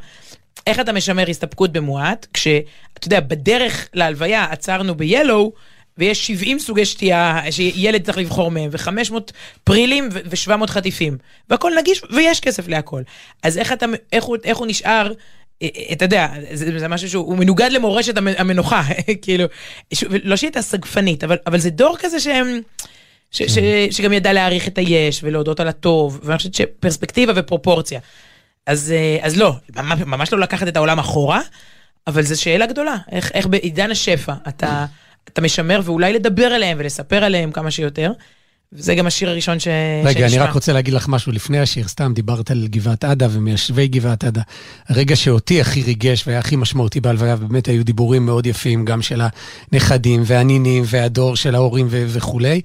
איך 0.67 0.79
אתה 0.79 0.93
משמר 0.93 1.29
הסתפקות 1.29 1.71
במועט, 1.71 2.27
כשאתה 2.33 3.07
יודע, 3.07 3.19
בדרך 3.19 3.87
להלוויה 3.93 4.43
עצרנו 4.43 4.95
ב-Yellow, 4.95 5.49
ויש 5.97 6.27
70 6.27 6.59
סוגי 6.59 6.85
שתייה 6.85 7.41
שילד 7.51 8.05
צריך 8.05 8.17
לבחור 8.17 8.51
מהם, 8.51 8.69
ו-500 8.71 9.13
פרילים 9.63 10.09
ו-700 10.11 10.67
חטיפים, 10.67 11.17
והכל 11.49 11.71
נגיש, 11.77 12.01
ויש 12.11 12.39
כסף 12.39 12.67
להכל. 12.67 13.01
אז 13.43 13.57
איך, 13.57 13.73
אתה, 13.73 13.85
איך, 14.11 14.23
הוא, 14.23 14.37
איך 14.43 14.57
הוא 14.57 14.67
נשאר 14.67 15.11
אתה 15.91 16.05
יודע, 16.05 16.27
זה, 16.53 16.79
זה 16.79 16.87
משהו 16.87 17.09
שהוא 17.09 17.37
מנוגד 17.37 17.69
למורשת 17.71 18.17
המנוחה, 18.17 18.83
כאילו, 19.21 19.45
לא 20.23 20.35
שהיא 20.35 20.47
הייתה 20.47 20.61
סגפנית, 20.61 21.23
אבל, 21.23 21.37
אבל 21.47 21.59
זה 21.59 21.69
דור 21.69 21.95
כזה 21.99 22.19
שהם, 22.19 22.61
ש, 23.31 23.41
ש. 23.41 23.57
שגם 23.91 24.13
ידע 24.13 24.33
להעריך 24.33 24.67
את 24.67 24.77
היש 24.77 25.23
ולהודות 25.23 25.59
על 25.59 25.67
הטוב, 25.67 26.19
ואני 26.23 26.37
חושבת 26.37 26.53
שפרספקטיבה 26.53 27.33
ופרופורציה. 27.35 27.99
אז, 28.67 28.91
אה, 28.91 29.17
אז 29.21 29.37
לא, 29.37 29.53
ממש 30.05 30.33
לא 30.33 30.39
לקחת 30.39 30.67
את 30.67 30.77
העולם 30.77 30.99
אחורה, 30.99 31.41
אבל 32.07 32.21
זו 32.21 32.41
שאלה 32.41 32.65
גדולה, 32.65 32.95
איך, 33.11 33.31
איך 33.33 33.47
בעידן 33.47 33.91
השפע 33.91 34.33
אתה, 34.47 34.85
אתה 35.23 35.41
משמר 35.41 35.81
ואולי 35.83 36.13
לדבר 36.13 36.45
עליהם 36.45 36.77
ולספר 36.79 37.23
עליהם 37.23 37.51
כמה 37.51 37.71
שיותר. 37.71 38.11
וזה 38.73 38.95
גם 38.95 39.07
השיר 39.07 39.29
הראשון 39.29 39.59
ש... 39.59 39.67
רגע, 40.03 40.19
שנשמע. 40.19 40.27
אני 40.27 40.49
רק 40.49 40.53
רוצה 40.53 40.73
להגיד 40.73 40.93
לך 40.93 41.07
משהו 41.07 41.31
לפני 41.31 41.59
השיר, 41.59 41.87
סתם 41.87 42.11
דיברת 42.15 42.51
על 42.51 42.67
גבעת 42.67 43.03
עדה 43.03 43.27
ומיישבי 43.31 43.87
גבעת 43.87 44.23
עדה. 44.23 44.41
הרגע 44.87 45.15
שאותי 45.15 45.61
הכי 45.61 45.81
ריגש 45.81 46.23
והיה 46.27 46.39
הכי 46.39 46.55
משמעותי 46.55 47.01
בהלוויה, 47.01 47.35
ובאמת 47.39 47.67
היו 47.67 47.85
דיבורים 47.85 48.25
מאוד 48.25 48.45
יפים, 48.45 48.85
גם 48.85 49.01
של 49.01 49.21
הנכדים 49.71 50.21
והנינים 50.25 50.83
והדור 50.85 51.35
של 51.35 51.55
ההורים 51.55 51.87
ו- 51.89 52.05
וכולי. 52.07 52.61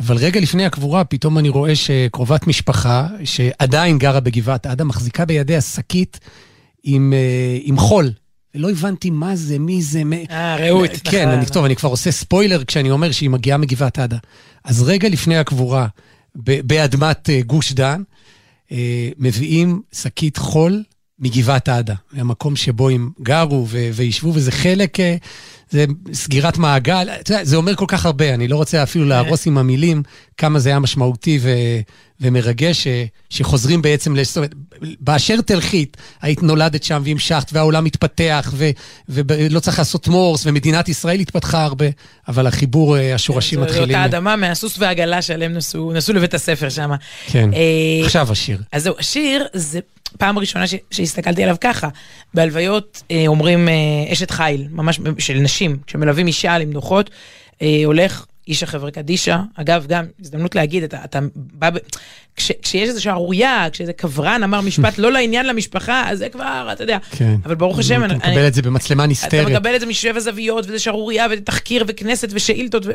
אבל 0.00 0.16
רגע 0.16 0.40
לפני 0.40 0.66
הקבורה, 0.66 1.04
פתאום 1.04 1.38
אני 1.38 1.48
רואה 1.48 1.76
שקרובת 1.76 2.46
משפחה, 2.46 3.06
שעדיין 3.24 3.98
גרה 3.98 4.20
בגבעת 4.20 4.66
עדה, 4.66 4.84
מחזיקה 4.84 5.24
בידיה 5.24 5.60
שקית 5.60 6.20
עם, 6.84 7.12
אה, 7.12 7.58
עם 7.62 7.78
חול, 7.78 8.10
ולא 8.54 8.70
הבנתי 8.70 9.10
מה 9.10 9.36
זה, 9.36 9.58
מי 9.58 9.82
זה. 9.82 10.02
אה, 10.30 10.56
רעות. 10.56 10.90
כן, 11.04 11.28
אני, 11.28 11.46
טוב, 11.46 11.64
אני 11.64 11.76
כבר 11.76 11.88
עושה 11.88 12.10
ספוילר 12.10 12.64
כשאני 12.64 12.90
אומר 12.90 13.12
שהיא 13.12 13.30
מגיעה 13.30 13.58
מגבעת 13.58 13.98
עדה. 13.98 14.18
אז 14.64 14.82
רגע 14.82 15.08
לפני 15.08 15.38
הקבורה, 15.38 15.86
באדמת 16.34 17.30
אה, 17.30 17.40
גוש 17.46 17.72
דן, 17.72 18.02
אה, 18.72 19.08
מביאים 19.18 19.82
שקית 19.92 20.36
חול 20.36 20.82
מגבעת 21.18 21.68
עדה, 21.68 21.94
המקום 22.12 22.56
שבו 22.56 22.88
הם 22.88 23.10
גרו 23.22 23.66
וישבו, 23.68 24.34
וזה 24.34 24.52
חלק, 24.52 25.00
אה, 25.00 25.16
זה 25.70 25.84
סגירת 26.12 26.58
מעגל, 26.58 27.08
זה 27.42 27.56
אומר 27.56 27.74
כל 27.74 27.84
כך 27.88 28.06
הרבה, 28.06 28.34
אני 28.34 28.48
לא 28.48 28.56
רוצה 28.56 28.82
אפילו 28.82 29.04
להרוס 29.04 29.46
עם 29.46 29.58
המילים 29.58 30.02
כמה 30.36 30.58
זה 30.58 30.68
היה 30.68 30.78
משמעותי 30.78 31.38
ו, 31.42 31.50
ומרגש, 32.20 32.84
ש, 32.84 32.88
שחוזרים 33.30 33.82
בעצם, 33.82 34.14
זאת 34.22 34.36
אומרת, 34.36 34.54
באשר 35.00 35.40
תלכית, 35.40 35.96
היית 36.22 36.42
נולדת 36.42 36.84
שם 36.84 37.02
והמשכת, 37.04 37.52
והעולם 37.52 37.84
התפתח, 37.84 38.52
ו, 38.54 38.70
ולא 39.08 39.60
צריך 39.60 39.78
לעשות 39.78 40.08
מורס, 40.08 40.46
ומדינת 40.46 40.88
ישראל 40.88 41.20
התפתחה 41.20 41.64
הרבה, 41.64 41.86
אבל 42.28 42.46
החיבור, 42.46 42.96
השורשים 42.96 43.60
מתחילים. 43.60 43.86
זאת 43.88 43.94
אותה 43.94 44.04
אדמה 44.04 44.36
מהסוס 44.36 44.78
והעגלה 44.78 45.22
שעליהם 45.22 45.52
נסעו, 45.52 45.92
נסעו 45.92 46.14
לבית 46.14 46.34
הספר 46.34 46.68
שם. 46.68 46.90
כן, 47.26 47.50
עכשיו 48.04 48.32
השיר. 48.32 48.62
אז 48.72 48.82
זהו, 48.82 48.94
השיר 48.98 49.46
זה... 49.52 49.80
פעם 50.18 50.38
ראשונה 50.38 50.66
ש, 50.66 50.74
שהסתכלתי 50.90 51.42
עליו 51.42 51.56
ככה. 51.60 51.88
בהלוויות 52.34 53.02
אה, 53.10 53.24
אומרים 53.26 53.68
אה, 53.68 53.74
אשת 54.12 54.30
חיל, 54.30 54.66
ממש 54.70 55.00
של 55.18 55.34
נשים, 55.34 55.53
כשמלווים 55.86 56.26
אישה 56.26 56.58
למנוחות, 56.58 57.10
אה, 57.62 57.82
הולך 57.84 58.26
איש 58.48 58.62
החברה 58.62 58.90
קדישא. 58.90 59.36
אגב, 59.54 59.86
גם 59.88 60.04
הזדמנות 60.20 60.54
להגיד, 60.54 60.82
אתה, 60.82 60.98
אתה 61.04 61.18
בא, 61.34 61.70
ב... 61.70 61.76
כש, 62.36 62.52
כשיש 62.62 62.88
איזו 62.88 63.02
שערורייה, 63.02 63.66
כשאיזה 63.72 63.92
קברן 63.92 64.42
אמר 64.42 64.60
משפט 64.60 64.98
לא 64.98 65.12
לעניין 65.12 65.46
למשפחה, 65.46 66.10
אז 66.10 66.18
זה 66.18 66.28
כבר, 66.28 66.68
אתה 66.72 66.82
יודע. 66.82 66.98
כן. 67.10 67.36
אבל 67.46 67.54
ברוך 67.54 67.78
השם, 67.78 68.04
אתה 68.04 68.14
מקבל 68.14 68.46
את 68.46 68.54
זה 68.54 68.62
במצלמה 68.62 69.06
נסתרת. 69.06 69.46
אתה 69.46 69.50
מקבל 69.50 69.76
את 69.76 69.80
זה 69.80 69.86
משבע 69.86 70.20
זוויות, 70.20 70.64
וזה 70.68 70.78
שערורייה, 70.78 71.26
ותחקיר, 71.30 71.84
וכנסת, 71.88 72.28
ושאילתות, 72.32 72.86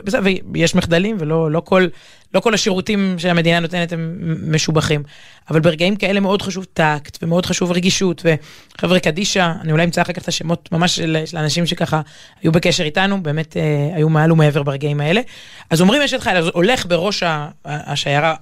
ויש 0.54 0.76
מחדלים, 0.76 1.18
ולא 1.20 1.52
לא 1.52 1.60
כל, 1.60 1.88
לא 2.34 2.40
כל 2.40 2.54
השירותים 2.54 3.16
שהמדינה 3.18 3.60
נותנת 3.60 3.94
הם 3.94 4.18
משובחים. 4.52 5.04
אבל 5.50 5.60
ברגעים 5.60 5.96
כאלה 5.96 6.20
מאוד 6.20 6.42
חשוב 6.42 6.66
טקט, 6.74 7.18
ומאוד 7.22 7.46
חשוב 7.46 7.72
רגישות, 7.72 8.26
וחבר'ה 8.26 9.00
קדישא, 9.00 9.54
אני 9.62 9.72
אולי 9.72 9.84
אמצא 9.84 10.02
אחר 10.02 10.14
כך 10.14 10.22
את 10.22 10.28
השמות 10.28 10.70
ממש 10.72 10.96
של, 10.96 11.18
של 11.26 11.38
האנשים 11.38 11.66
שככה 11.66 12.02
היו 12.42 12.52
בקשר 12.52 12.84
איתנו, 12.84 13.24
באמת 13.24 13.58
אה, 13.58 13.96
היו 13.96 14.10
מעל 14.10 14.32
ומעבר 14.32 14.64
ברגעים 14.64 15.02
האלה. 15.02 15.22
אז 15.70 15.82
אומרים 15.82 16.02
אשת 16.02 16.22
חיל, 16.22 16.38
אז 16.38 16.50
הולך 16.54 16.86
בראש 16.86 17.24
השיירה, 17.66 18.36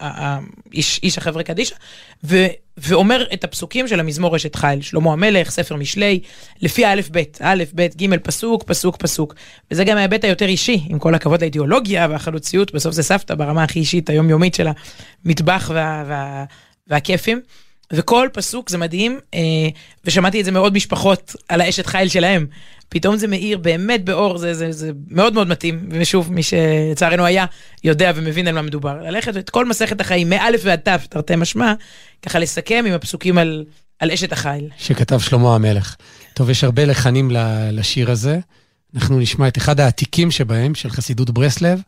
איש, 0.74 1.00
איש 1.04 1.18
החבר'ה 1.18 1.44
קדישא, 1.44 1.76
ו, 2.24 2.46
ואומר 2.78 3.24
את 3.34 3.44
הפסוקים 3.44 3.88
של 3.88 4.00
המזמור 4.00 4.36
אשת 4.36 4.56
חיל, 4.56 4.82
שלמה 4.82 5.14
המלך, 5.14 5.50
ספר 5.50 5.76
משלי, 5.76 6.20
לפי 6.62 6.86
האלף 6.86 7.10
בית, 7.10 7.38
א', 7.42 7.64
ב', 7.76 7.88
ג', 8.02 8.18
פסוק, 8.24 8.64
פסוק, 8.64 8.96
פסוק. 8.96 9.36
וזה 9.72 9.84
גם 9.84 9.98
ההיבט 9.98 10.24
היותר 10.24 10.46
אישי, 10.46 10.86
עם 10.90 11.00
כל 11.00 11.16
הכבוד 11.16 11.42
לאידיאולוגיה 11.42 12.08
והחלוציות, 12.10 12.74
בסוף 12.74 12.94
זה 12.94 13.04
סבתא 13.04 13.36
ברמה 13.36 13.64
הכי 13.64 13.80
אישית, 13.80 14.10
היומיומית 14.10 14.56
של 14.56 14.68
המטבח 15.26 15.72
וה, 15.74 16.04
וה, 16.08 16.46
והכיפים. 16.90 17.42
וכל 17.94 18.28
פסוק 18.34 18.70
זה 18.70 18.78
מדהים, 18.78 19.20
אה, 19.34 19.40
ושמעתי 20.06 20.40
את 20.40 20.46
זה 20.46 20.52
מעוד 20.52 20.74
משפחות 20.74 21.36
על 21.50 21.62
האשת 21.62 21.86
חיל 21.86 22.08
שלהם. 22.08 22.46
פתאום 22.90 23.18
זה 23.18 23.28
מאיר 23.28 23.58
באמת 23.58 24.06
באור, 24.06 24.38
זה, 24.38 24.54
זה, 24.54 24.72
זה 24.72 24.92
מאוד 25.08 25.34
מאוד 25.34 25.48
מתאים, 25.48 25.90
ושוב, 25.92 26.34
מי 26.34 26.44
שלצערנו 26.44 27.26
היה, 27.26 27.46
יודע 27.84 28.12
ומבין 28.16 28.48
על 28.48 28.56
מה 28.56 28.62
מדובר. 28.62 29.02
ללכת 29.02 29.38
את 29.38 29.50
כל 29.50 29.66
מסכת 29.66 30.02
החיים, 30.02 30.30
מא' 30.30 30.46
ועד 30.64 30.80
ת', 30.80 30.88
תרתי 30.88 31.36
משמע, 31.36 31.74
ככה 32.22 32.40
לסכם 32.40 32.84
עם 32.88 32.94
הפסוקים 32.94 33.38
על, 33.38 33.66
על 34.00 34.12
אשת 34.12 34.32
החיל. 34.32 34.70
שכתב 34.78 35.20
שלמה 35.20 35.56
המלך. 35.56 35.96
טוב, 36.34 36.50
יש 36.50 36.64
הרבה 36.64 36.86
לחנים 36.86 37.32
לשיר 37.72 38.12
הזה. 38.12 38.40
אנחנו 38.96 39.20
נשמע 39.20 39.48
את 39.48 39.58
אחד 39.58 39.80
העתיקים 39.80 40.32
שבהם, 40.32 40.76
של 40.76 40.90
חסידות 40.90 41.30
ברסלב, 41.30 41.80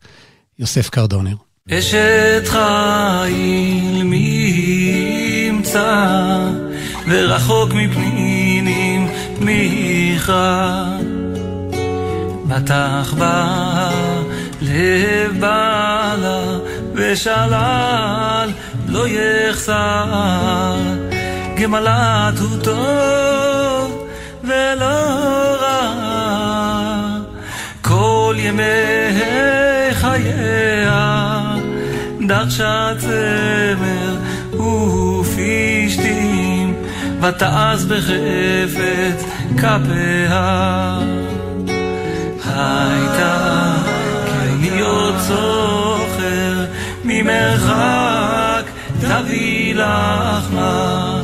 יוסף 0.58 0.88
קרדונר. 0.88 1.34
אשת 1.70 2.42
חיל 2.46 4.02
מי 4.02 4.89
ימצא, 5.70 6.50
ורחוק 7.08 7.72
מפנינים 7.74 9.08
תמיכה. 9.38 10.84
בטח 12.46 13.14
בה 13.18 13.90
לב 14.62 15.40
בעלה, 15.40 16.58
ושלל 16.94 18.50
לא 18.88 19.08
יחסר. 19.08 20.76
גמלת 21.60 22.38
הוא 22.38 22.62
טוב 22.62 24.08
ולא 24.44 25.56
רע, 25.60 25.92
כל 27.82 28.34
ימי 28.38 28.62
חייה. 29.92 31.40
דרשה 32.28 32.92
צמר 32.98 34.16
ופשתים, 34.52 35.29
ותעש 37.22 37.82
בחפץ 37.82 39.24
כפיה. 39.56 40.98
הייתה 42.46 43.74
כלהיות 44.26 45.14
סוחר 45.18 46.64
ממרחק 47.04 48.64
תביא 49.00 49.74
לך 49.74 50.44
מה, 50.54 51.20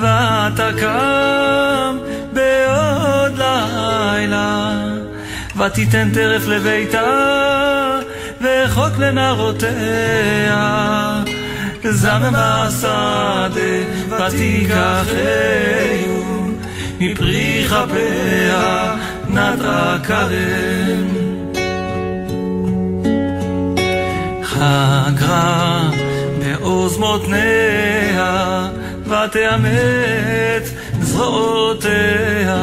ואתה 0.00 0.70
קם 0.80 1.96
בעוד 2.32 3.38
לילה, 3.38 4.84
ותיתן 5.56 6.10
טרף 6.14 6.46
לביתה, 6.46 7.02
וחוק 8.40 8.98
לנערותיה. 8.98 9.76
זמם 11.90 12.32
בשדה, 12.32 13.50
ותיקחהו, 14.26 15.16
מפרי 17.00 17.64
כפיה 17.68 18.94
נטעה 19.28 19.98
כרם. 20.04 21.26
חגרה 24.42 25.90
בעוז 26.38 26.98
מותניה, 26.98 28.68
ותאמץ 29.04 30.72
זרועותיה. 31.00 32.56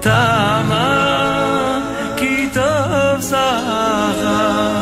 תמה 0.00 1.80
כי 2.16 2.48
טוב 2.54 3.22
שכר, 3.22 4.73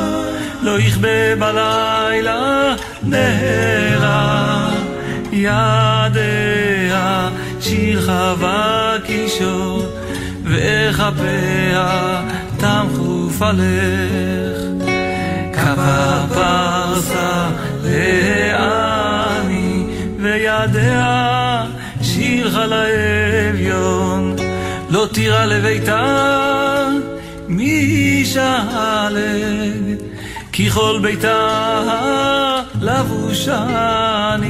לא 0.73 0.79
יכבה 0.79 1.37
בלילה 1.39 2.75
נהרה. 3.03 4.71
ידיה 5.33 7.29
שיר 7.61 8.01
חווה 8.01 8.97
קישור, 9.07 9.87
וכפיה 10.45 12.21
תמכו 12.57 13.31
פלך. 13.39 14.87
קבע 15.53 16.25
פרסה 16.35 17.49
לעני, 17.85 19.85
וידיה 20.19 21.65
שילחה 22.03 22.67
לאביון, 22.67 24.37
לא 24.91 25.09
תירא 25.13 25.45
לביתה 25.45 26.89
משלג, 27.49 28.33
כי 30.53 30.71
כל 30.71 30.99
ביתה 31.03 32.63
לבושנים, 32.81 34.45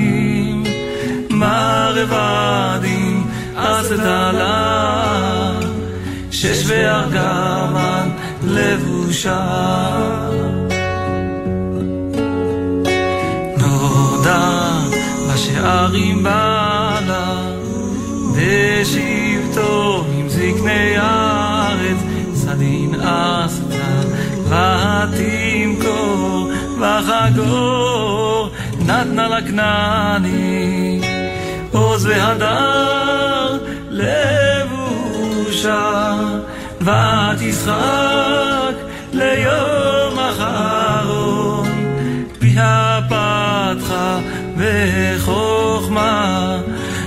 מרבדים 1.30 3.26
עשתה 3.56 4.32
לה, 4.32 5.60
שש 6.30 6.62
וארגמן 6.66 8.08
לבושה. 8.44 9.40
נודע 13.58 14.70
בשערים 15.32 16.22
בעלה, 16.22 17.42
בשבטו 18.36 20.04
עם 20.18 20.28
זקני 20.28 20.96
הארץ, 20.96 21.98
סדין 22.34 22.94
עשתה, 22.94 24.02
ותמכור, 24.44 25.41
וחגור, 27.02 28.50
נתנה 28.78 29.28
לכנעני, 29.28 31.00
עוז 31.72 32.06
והדר 32.06 33.58
לבושה, 33.90 36.12
ותשחק 36.80 38.74
ליום 39.12 40.18
אחרון, 40.18 41.68
פיה 42.38 43.00
פתחה 43.06 44.18
וחוכמה, 44.56 46.58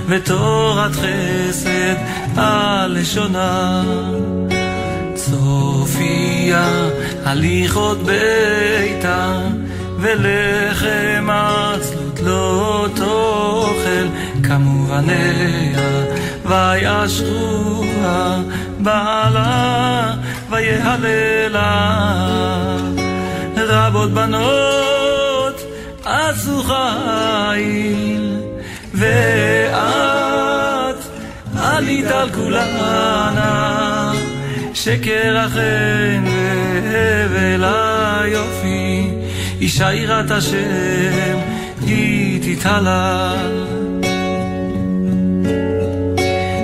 ותורת 0.06 0.92
חסד 0.92 1.96
על 2.36 2.98
לשונה. 2.98 3.82
צופיה 5.30 6.88
הליכות 7.24 7.98
ביתה, 7.98 9.38
ולחם 9.98 11.30
עצלות 11.30 12.20
לא 12.22 12.88
תאכל, 12.94 14.08
כמובניה, 14.48 16.04
ויאשרוה 16.44 18.38
בעלה, 18.78 20.14
ויהללה. 20.50 21.96
רבות 23.56 24.10
בנות 24.10 25.60
עשו 26.04 26.62
חיל, 26.62 28.40
ואת 28.94 29.76
עלית 31.58 32.06
על 32.06 32.30
כולנה, 32.30 34.12
שקר 34.74 35.36
החן 35.36 36.24
היופי, 38.26 39.10
אישה 39.60 39.92
יראת 39.92 40.30
השם, 40.30 41.38
היא 41.80 42.56
תתהלל. 42.58 43.66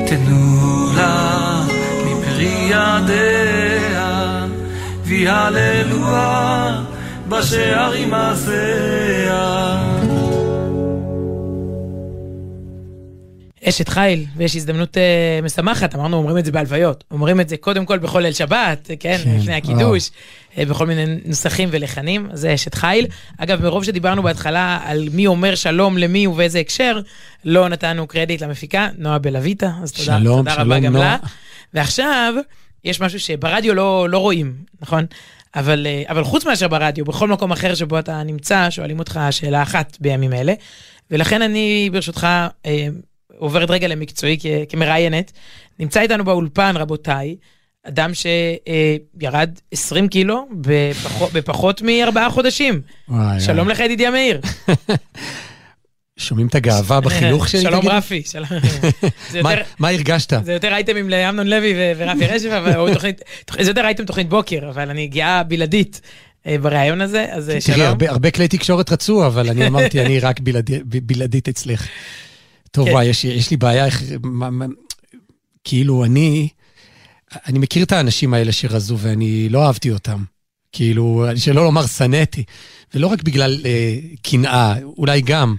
תנו 0.07 0.93
לה 0.97 1.63
מפרי 2.07 2.71
ידיה, 2.71 4.47
ויהללוה 5.05 6.83
בשערים 7.29 8.11
מעשיה. 8.11 10.02
אשת 13.69 13.89
חיל, 13.89 14.25
ויש 14.37 14.57
הזדמנות 14.57 14.99
אה, 14.99 15.41
משמחת, 15.43 15.95
אמרנו, 15.95 16.17
אומרים 16.17 16.39
את 16.39 16.45
זה 16.45 16.53
בהלוויות. 16.53 17.05
אומרים 17.11 17.41
את 17.41 17.49
זה 17.49 17.57
קודם 17.57 17.87
כל 17.87 17.99
בכל 17.99 18.21
ליל 18.21 18.33
שבת, 18.33 18.91
כן, 19.01 19.17
כן, 19.25 19.37
לפני 19.39 19.55
הקידוש, 19.55 20.11
אה, 20.59 20.65
בכל 20.65 20.87
מיני 20.87 21.05
נוסחים 21.25 21.69
ולחנים, 21.73 22.29
זה 22.33 22.55
אשת 22.55 22.75
חיל. 22.75 23.07
אגב, 23.39 23.63
מרוב 23.63 23.85
שדיברנו 23.85 24.23
בהתחלה 24.23 24.79
על 24.85 25.09
מי 25.13 25.27
אומר 25.27 25.55
שלום 25.55 25.99
למי 25.99 26.27
ובאיזה 26.27 26.59
הקשר, 26.59 27.01
לא 27.45 27.69
נתנו 27.69 28.07
קרדיט 28.07 28.43
למפיקה, 28.43 28.89
נועה 28.99 29.19
בלויטה, 29.19 29.71
אז 29.83 29.93
תודה, 29.93 30.19
שלום, 30.19 30.39
תודה 30.39 30.55
שלום, 30.55 30.73
רבה 30.73 30.81
גם. 30.81 30.97
לה. 30.97 31.17
ועכשיו, 31.75 32.35
יש 32.85 33.01
משהו 33.01 33.21
שברדיו 33.21 33.75
לא, 33.75 34.09
לא 34.09 34.19
רואים, 34.19 34.55
נכון? 34.81 35.07
אבל, 35.55 35.87
אה, 35.87 36.03
אבל 36.09 36.25
חוץ 36.25 36.47
מאשר 36.47 36.69
ברדיו, 36.69 37.05
בכל 37.05 37.29
מקום 37.29 37.53
אחר 37.53 37.75
שבו 37.75 37.99
אתה 37.99 38.23
נמצא, 38.23 38.71
שואלים 38.71 38.99
אותך 38.99 39.21
שאלה 39.31 39.63
אחת 39.63 39.97
בימים 40.01 40.33
אלה. 40.33 40.55
ולכן 41.11 41.43
אני, 41.43 41.91
ברשותך, 41.93 42.27
אה, 42.67 42.89
עוברת 43.43 43.71
רגע 43.71 43.89
למקצועי 43.89 44.37
כ- 44.41 44.47
כמראיינת. 44.69 45.33
נמצא 45.79 46.01
איתנו 46.01 46.25
באולפן, 46.25 46.77
רבותיי, 46.77 47.37
אדם 47.89 48.11
שירד 48.15 49.51
20 49.73 50.09
קילו 50.09 50.49
בפחות, 50.61 51.33
בפחות 51.37 51.83
מארבעה 51.83 52.31
חודשים. 52.31 52.81
וואי, 53.09 53.41
שלום 53.41 53.67
וואי. 53.67 53.73
לך, 53.75 53.81
ידידיה 53.81 54.11
מאיר. 54.11 54.41
שומעים 56.17 56.47
את 56.47 56.55
הגאווה 56.55 57.01
בחיוך 57.01 57.49
שלי? 57.49 57.61
שלום? 57.61 57.89
רפי. 57.89 58.23
שלום. 58.27 58.47
מה- 59.79 59.89
הרגשת? 59.89 60.33
זה 60.45 60.53
יותר 60.53 60.73
אייטמים 60.75 61.11
לאמנון 61.11 61.47
לוי 61.47 61.75
ורפי 61.97 62.27
רשף, 62.27 62.51
זה 63.61 63.71
יותר 63.71 63.85
אייטם 63.85 64.05
תוכנית 64.05 64.29
בוקר, 64.29 64.69
אבל 64.69 64.91
אני 64.91 65.07
גאה 65.07 65.43
בלעדית 65.43 66.01
אה, 66.47 66.57
בראיון 66.59 67.01
הזה, 67.01 67.27
אז 67.31 67.49
אה, 67.51 67.61
תראי, 67.61 67.77
שלום. 67.77 67.87
הרבה- 67.87 68.11
הרבה 68.11 68.31
כלי 68.31 68.49
תקשורת 68.49 68.93
רצו, 68.93 69.27
אבל 69.27 69.49
אני 69.51 69.67
אמרתי, 69.67 70.01
אני 70.01 70.21
רק 70.21 70.41
בלעדית 70.85 71.49
אצלך. 71.49 71.87
טוב, 72.73 72.87
כן. 72.87 72.93
וואי, 72.93 73.05
יש- 73.05 73.25
יש 73.25 73.51
לי 73.51 73.57
בעיה, 73.57 73.87
מה- 74.23 74.51
מה- 74.51 74.67
כאילו, 75.65 76.05
אני, 76.05 76.49
אני 77.47 77.59
מכיר 77.59 77.83
את 77.85 77.93
האנשים 77.93 78.35
האלה 78.35 78.53
שרזו, 78.53 78.99
ואני 78.99 79.49
לא 79.49 79.67
אהבתי 79.67 79.91
אותם. 79.91 80.25
כאילו, 80.73 81.27
שלא 81.37 81.65
לומר 81.65 81.87
שנאתי. 81.87 82.45
ולא 82.95 83.07
רק 83.07 83.23
בגלל 83.23 83.61
אה, 83.65 83.99
קנאה, 84.23 84.75
אולי 84.83 85.21
גם, 85.21 85.57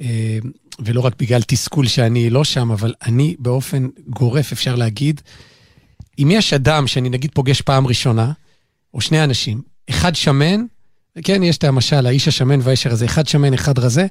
אה, 0.00 0.38
ולא 0.78 1.00
רק 1.00 1.12
בגלל 1.18 1.42
תסכול 1.42 1.86
שאני 1.86 2.30
לא 2.30 2.44
שם, 2.44 2.70
אבל 2.70 2.94
אני 3.02 3.36
באופן 3.38 3.88
גורף, 4.08 4.52
אפשר 4.52 4.74
להגיד, 4.74 5.20
אם 6.18 6.28
יש 6.32 6.52
אדם 6.52 6.86
שאני 6.86 7.08
נגיד 7.08 7.30
פוגש 7.34 7.60
פעם 7.60 7.86
ראשונה, 7.86 8.32
או 8.94 9.00
שני 9.00 9.24
אנשים, 9.24 9.62
אחד 9.90 10.14
שמן, 10.14 10.64
כן, 11.24 11.42
יש 11.42 11.56
את 11.58 11.64
המשל, 11.64 12.06
האיש 12.06 12.28
השמן 12.28 12.58
והאיש 12.62 12.86
הרזה, 12.86 13.04
אחד 13.04 13.28
שמן, 13.28 13.54
אחד 13.54 13.78
רזה, 13.78 14.06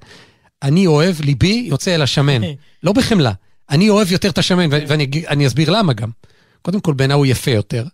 אני 0.63 0.87
אוהב, 0.87 1.21
ליבי 1.21 1.65
יוצא 1.67 1.95
אל 1.95 2.01
השמן, 2.01 2.41
לא 2.83 2.91
בחמלה. 2.91 3.31
אני 3.69 3.89
אוהב 3.89 4.11
יותר 4.11 4.29
את 4.29 4.37
השמן, 4.37 4.69
ואני 4.71 5.47
אסביר 5.47 5.69
למה 5.69 5.93
גם. 5.93 6.09
קודם 6.61 6.79
כל, 6.79 6.93
בעיניי 6.93 7.15
הוא 7.15 7.25
יפה 7.25 7.51
יותר, 7.51 7.85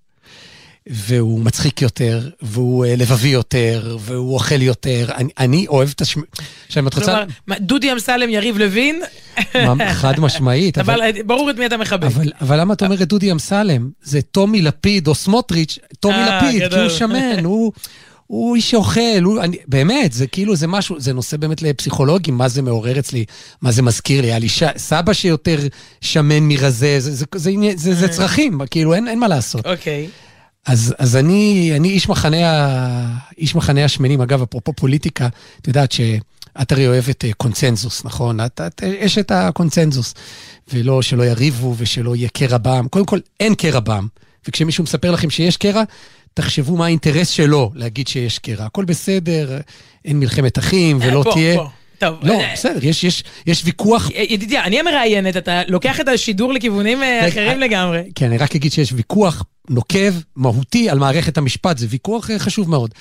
והוא 0.89 1.39
מצחיק 1.39 1.81
יותר, 1.81 2.29
והוא 2.41 2.85
אה, 2.85 2.95
לבבי 2.95 3.27
יותר, 3.27 3.97
והוא 3.99 4.33
אוכל 4.33 4.61
יותר. 4.61 5.07
אני, 5.15 5.29
אני 5.37 5.67
אוהב 5.67 5.89
את 5.95 6.01
השמן. 6.01 6.23
עכשיו, 6.67 6.83
אם 6.83 6.87
את 6.87 6.93
רוצה... 6.93 7.23
כלומר, 7.45 7.59
דודי 7.59 7.91
אמסלם, 7.91 8.29
יריב 8.29 8.57
לוין, 8.57 9.01
חד 9.91 10.19
משמעית, 10.19 10.77
אבל... 10.79 10.93
אבל 10.93 11.21
ברור 11.25 11.49
את 11.49 11.57
מי 11.57 11.65
אתה 11.65 11.77
מחבק. 11.77 12.03
אבל, 12.03 12.31
אבל 12.41 12.59
למה 12.59 12.73
אתה 12.73 12.85
אומר 12.85 13.01
את 13.01 13.07
דודי 13.07 13.31
אמסלם? 13.31 13.89
זה 14.01 14.21
טומי 14.21 14.61
לפיד 14.61 15.07
או 15.07 15.15
סמוטריץ', 15.15 15.79
טומי 15.99 16.15
אה, 16.15 16.37
לפיד, 16.37 16.73
כי. 16.73 16.79
הוא 16.79 16.89
שמן, 16.89 17.45
הוא, 17.45 17.71
הוא 18.27 18.55
איש 18.55 18.71
שאוכל, 18.71 19.21
הוא, 19.23 19.41
אני, 19.41 19.57
באמת, 19.67 20.11
זה 20.13 20.27
כאילו, 20.27 20.55
זה 20.55 20.67
משהו, 20.67 20.99
זה 20.99 21.13
נושא 21.13 21.37
באמת 21.37 21.61
לפסיכולוגים, 21.61 22.37
מה 22.37 22.47
זה 22.47 22.61
מעורר 22.61 22.99
אצלי, 22.99 23.25
מה 23.61 23.71
זה 23.71 23.81
מזכיר 23.81 24.21
לי. 24.21 24.27
היה 24.27 24.39
לי 24.39 24.49
ש... 24.49 24.63
סבא 24.77 25.13
שיותר 25.13 25.59
שמן 26.01 26.39
מרזה, 26.43 26.99
זה, 26.99 27.11
זה, 27.15 27.25
זה, 27.35 27.51
זה, 27.57 27.71
זה, 27.75 27.95
זה 27.95 28.07
צרכים, 28.07 28.59
כאילו, 28.71 28.93
אין, 28.93 29.07
אין 29.07 29.19
מה 29.19 29.27
לעשות. 29.27 29.65
אוקיי. 29.67 30.07
אז, 30.65 30.95
אז 30.99 31.15
אני, 31.15 31.71
אני 31.75 31.89
איש 31.89 32.09
מחנה, 32.09 32.51
ה- 32.51 33.17
איש 33.37 33.55
מחנה 33.55 33.85
השמנים. 33.85 34.21
אגב, 34.21 34.41
אפרופו 34.41 34.73
פוליטיקה, 34.73 35.27
את 35.61 35.67
יודעת 35.67 35.91
שאת 35.91 36.71
הרי 36.71 36.87
אוהבת 36.87 37.25
אה, 37.25 37.33
קונצנזוס, 37.33 38.05
נכון? 38.05 38.39
את, 38.39 38.61
את 38.67 38.83
אשת 38.83 39.31
הקונצנזוס. 39.31 40.13
ולא, 40.73 41.01
שלא 41.01 41.23
יריבו 41.23 41.73
ושלא 41.77 42.15
יהיה 42.15 42.29
קרע 42.29 42.57
בעם. 42.57 42.87
קודם 42.87 43.05
כל, 43.05 43.19
אין 43.39 43.55
קרע 43.55 43.79
בעם. 43.79 44.07
וכשמישהו 44.47 44.83
מספר 44.83 45.11
לכם 45.11 45.29
שיש 45.29 45.57
קרע, 45.57 45.83
תחשבו 46.35 46.75
מה 46.75 46.85
האינטרס 46.85 47.29
שלו 47.29 47.71
להגיד 47.75 48.07
שיש 48.07 48.39
קרע. 48.39 48.65
הכל 48.65 48.85
בסדר, 48.85 49.59
אין 50.05 50.19
מלחמת 50.19 50.59
אחים 50.59 50.97
ולא 51.01 51.23
בוא, 51.23 51.33
תהיה... 51.33 51.55
בוא. 51.55 51.67
טוב, 51.97 52.15
לא, 52.21 52.33
אה, 52.33 52.53
בסדר, 52.53 52.85
יש, 52.85 53.03
יש, 53.03 53.23
יש 53.47 53.61
ויכוח 53.65 54.09
ידידיה, 54.11 54.63
אני 54.63 54.79
המראיינת, 54.79 55.37
אתה 55.37 55.61
לוקח 55.67 55.99
את 55.99 56.07
השידור 56.07 56.53
לכיוונים 56.53 57.03
אה, 57.03 57.27
אחרים 57.27 57.61
אה, 57.61 57.67
לגמרי. 57.67 58.03
כן, 58.15 58.25
אני 58.25 58.37
רק 58.37 58.55
אגיד 58.55 58.71
שיש 58.71 58.93
ויכוח 58.93 59.43
נוקב, 59.69 60.13
מהותי, 60.35 60.89
על 60.89 60.99
מערכת 60.99 61.37
המשפט, 61.37 61.77
זה 61.77 61.87
ויכוח 61.89 62.31
אה, 62.31 62.39
חשוב 62.39 62.69
מאוד. 62.69 62.93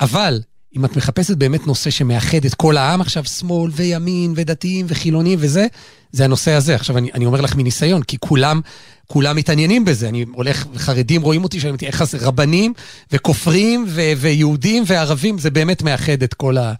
אבל 0.00 0.40
אם 0.76 0.84
את 0.84 0.96
מחפשת 0.96 1.36
באמת 1.36 1.66
נושא 1.66 1.90
שמאחד 1.90 2.44
את 2.46 2.54
כל 2.54 2.76
העם 2.76 3.00
עכשיו, 3.00 3.24
שמאל 3.24 3.70
וימין 3.74 4.32
ודתיים 4.36 4.86
וחילונים 4.88 5.38
וזה, 5.42 5.66
זה 6.12 6.24
הנושא 6.24 6.52
הזה. 6.52 6.74
עכשיו, 6.74 6.98
אני, 6.98 7.10
אני 7.14 7.26
אומר 7.26 7.40
לך 7.40 7.56
מניסיון, 7.56 8.02
כי 8.02 8.16
כולם, 8.20 8.60
כולם 9.06 9.36
מתעניינים 9.36 9.84
בזה. 9.84 10.08
אני 10.08 10.24
הולך, 10.32 10.66
חרדים 10.76 11.22
רואים 11.22 11.44
אותי, 11.44 11.60
שאני 11.60 11.76
איך 11.82 12.04
זה 12.04 12.18
רבנים 12.20 12.72
וכופרים 13.12 13.84
ו- 13.88 14.12
ויהודים 14.16 14.84
וערבים, 14.86 15.38
זה 15.38 15.50
באמת 15.50 15.82
מאחד 15.82 16.22
את 16.22 16.34
כל 16.34 16.58
ה... 16.58 16.72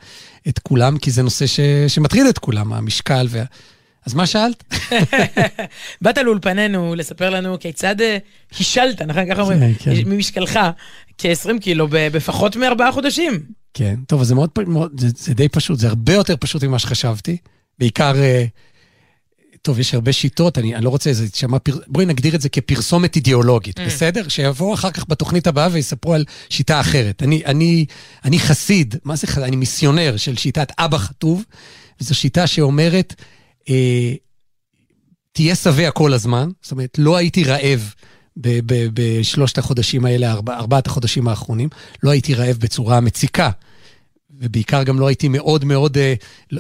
את 0.48 0.58
כולם, 0.58 0.98
כי 0.98 1.10
זה 1.10 1.22
נושא 1.22 1.46
ש- 1.46 1.60
שמטריד 1.88 2.26
את 2.26 2.38
כולם, 2.38 2.72
המשקל 2.72 3.26
וה... 3.30 3.44
אז 4.06 4.14
מה 4.14 4.26
שאלת? 4.26 4.64
באת 6.02 6.18
לאולפנינו 6.18 6.94
לספר 6.94 7.30
לנו 7.30 7.58
כיצד 7.60 8.00
אה, 8.00 8.18
הישלת, 8.58 9.02
נכון? 9.02 9.30
ככה 9.30 9.40
אומרים, 9.40 9.60
כן, 9.60 9.72
כן. 9.78 10.08
ממשקלך, 10.10 10.58
כ-20 11.18 11.60
קילו 11.60 11.88
בפחות 11.90 12.56
מארבעה 12.56 12.92
חודשים. 12.92 13.57
כן, 13.74 13.94
טוב, 14.06 14.22
זה 14.22 14.34
מאוד, 14.34 14.50
מאוד 14.66 15.00
זה, 15.00 15.08
זה 15.16 15.34
די 15.34 15.48
פשוט, 15.48 15.78
זה 15.78 15.88
הרבה 15.88 16.14
יותר 16.14 16.34
פשוט 16.40 16.64
ממה 16.64 16.78
שחשבתי. 16.78 17.36
בעיקר, 17.78 18.16
אה, 18.22 18.44
טוב, 19.62 19.78
יש 19.78 19.94
הרבה 19.94 20.12
שיטות, 20.12 20.58
אני, 20.58 20.74
אני 20.74 20.84
לא 20.84 20.90
רוצה, 20.90 21.12
זה 21.12 21.24
יישמע, 21.24 21.58
פר... 21.58 21.78
בואי 21.86 22.06
נגדיר 22.06 22.34
את 22.34 22.40
זה 22.40 22.48
כפרסומת 22.48 23.16
אידיאולוגית, 23.16 23.78
Mm. 23.78 23.82
בסדר? 23.82 24.28
שיבואו 24.28 24.74
אחר 24.74 24.90
כך 24.90 25.04
בתוכנית 25.08 25.46
הבאה 25.46 25.68
ויספרו 25.72 26.14
על 26.14 26.24
שיטה 26.50 26.80
אחרת. 26.80 27.22
אני, 27.22 27.42
אני, 27.44 27.84
אני 28.24 28.38
חסיד, 28.38 28.94
מה 29.04 29.16
זה 29.16 29.26
חסיד? 29.26 29.42
אני 29.42 29.56
מיסיונר 29.56 30.16
של 30.16 30.36
שיטת 30.36 30.72
אבא 30.78 30.98
חטוב, 30.98 31.44
וזו 32.00 32.14
שיטה 32.14 32.46
שאומרת, 32.46 33.14
אה, 33.68 34.14
תהיה 35.32 35.54
שבע 35.54 35.90
כל 35.90 36.12
הזמן, 36.12 36.48
זאת 36.62 36.72
אומרת, 36.72 36.98
לא 36.98 37.16
הייתי 37.16 37.44
רעב. 37.44 37.94
בשלושת 38.92 39.58
החודשים 39.58 40.04
האלה, 40.04 40.32
ארבע, 40.32 40.54
ארבעת 40.56 40.86
החודשים 40.86 41.28
האחרונים, 41.28 41.68
לא 42.02 42.10
הייתי 42.10 42.34
רעב 42.34 42.56
בצורה 42.56 43.00
מציקה. 43.00 43.50
ובעיקר 44.40 44.82
גם 44.82 45.00
לא 45.00 45.06
הייתי 45.08 45.28
מאוד 45.28 45.64
מאוד, 45.64 45.98
אה, 45.98 46.14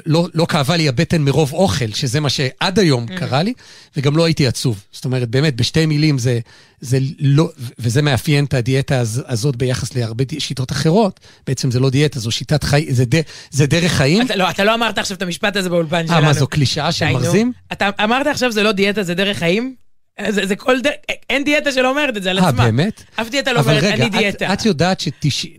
לא, 0.06 0.28
לא 0.34 0.46
כאבה 0.48 0.76
לי 0.76 0.88
הבטן 0.88 1.22
מרוב 1.22 1.52
אוכל, 1.52 1.92
שזה 1.92 2.20
מה 2.20 2.28
שעד 2.30 2.78
היום 2.78 3.06
Mm. 3.08 3.18
קרה 3.18 3.42
לי, 3.42 3.52
וגם 3.96 4.16
לא 4.16 4.24
הייתי 4.24 4.46
עצוב. 4.46 4.84
זאת 4.92 5.04
אומרת, 5.04 5.28
באמת, 5.28 5.56
בשתי 5.56 5.86
מילים 5.86 6.18
זה, 6.18 6.38
זה 6.80 6.98
לא, 7.18 7.48
וזה 7.78 8.02
מאפיין 8.02 8.44
את 8.44 8.54
הדיאטה 8.54 9.00
הז- 9.00 9.22
הזאת 9.26 9.56
ביחס 9.56 9.94
להרבה 9.94 10.24
שיטות 10.38 10.72
אחרות. 10.72 11.20
בעצם 11.46 11.70
זה 11.70 11.80
לא 11.80 11.90
דיאטה, 11.90 12.20
זו 12.20 12.30
שיטת 12.30 12.64
חיים, 12.64 12.92
זה, 12.92 13.04
ד, 13.04 13.20
זה 13.50 13.66
דרך 13.66 13.92
חיים. 13.92 14.26
אתה 14.26 14.36
לא, 14.36 14.50
אתה 14.50 14.64
לא 14.64 14.74
אמרת 14.74 14.98
עכשיו 14.98 15.16
את 15.16 15.22
המשפט 15.22 15.56
הזה 15.56 15.68
באולפן 15.68 16.06
שלנו. 16.06 16.18
אה, 16.20 16.24
מה, 16.26 16.32
זו 16.32 16.46
קלישאה 16.46 16.92
של 16.92 17.06
די, 17.06 17.12
נו. 17.12 17.18
מרזים? 17.18 17.52
אתה 17.72 17.90
אמרת 18.04 18.26
עכשיו 18.26 18.52
זה 18.52 18.62
לא 18.62 18.72
דיאטה, 18.72 19.02
זה 19.02 19.14
דרך 19.14 19.38
חיים? 19.38 19.74
אה, 20.20 20.32
זה, 20.32 20.46
זה 20.46 20.56
כל 20.56 20.80
דרך, 20.80 20.92
אין 21.30 21.44
דיאטה 21.44 21.72
שלא 21.72 21.90
אומרת 21.90 22.16
את 22.16 22.22
זה 22.22 22.30
על 22.30 22.38
אה, 22.38 22.48
עצמה. 22.48 22.64
באמת? 22.64 23.02
אף 23.16 23.28
דיאטה 23.28 23.52
לא 23.52 23.60
אבל 23.60 23.70
אומרת, 23.70 23.84
רגע, 23.84 23.94
אני 23.94 24.08
דיאטה. 24.08 24.52
את, 24.52 24.60
את 24.60 24.66
יודעת 24.66 25.00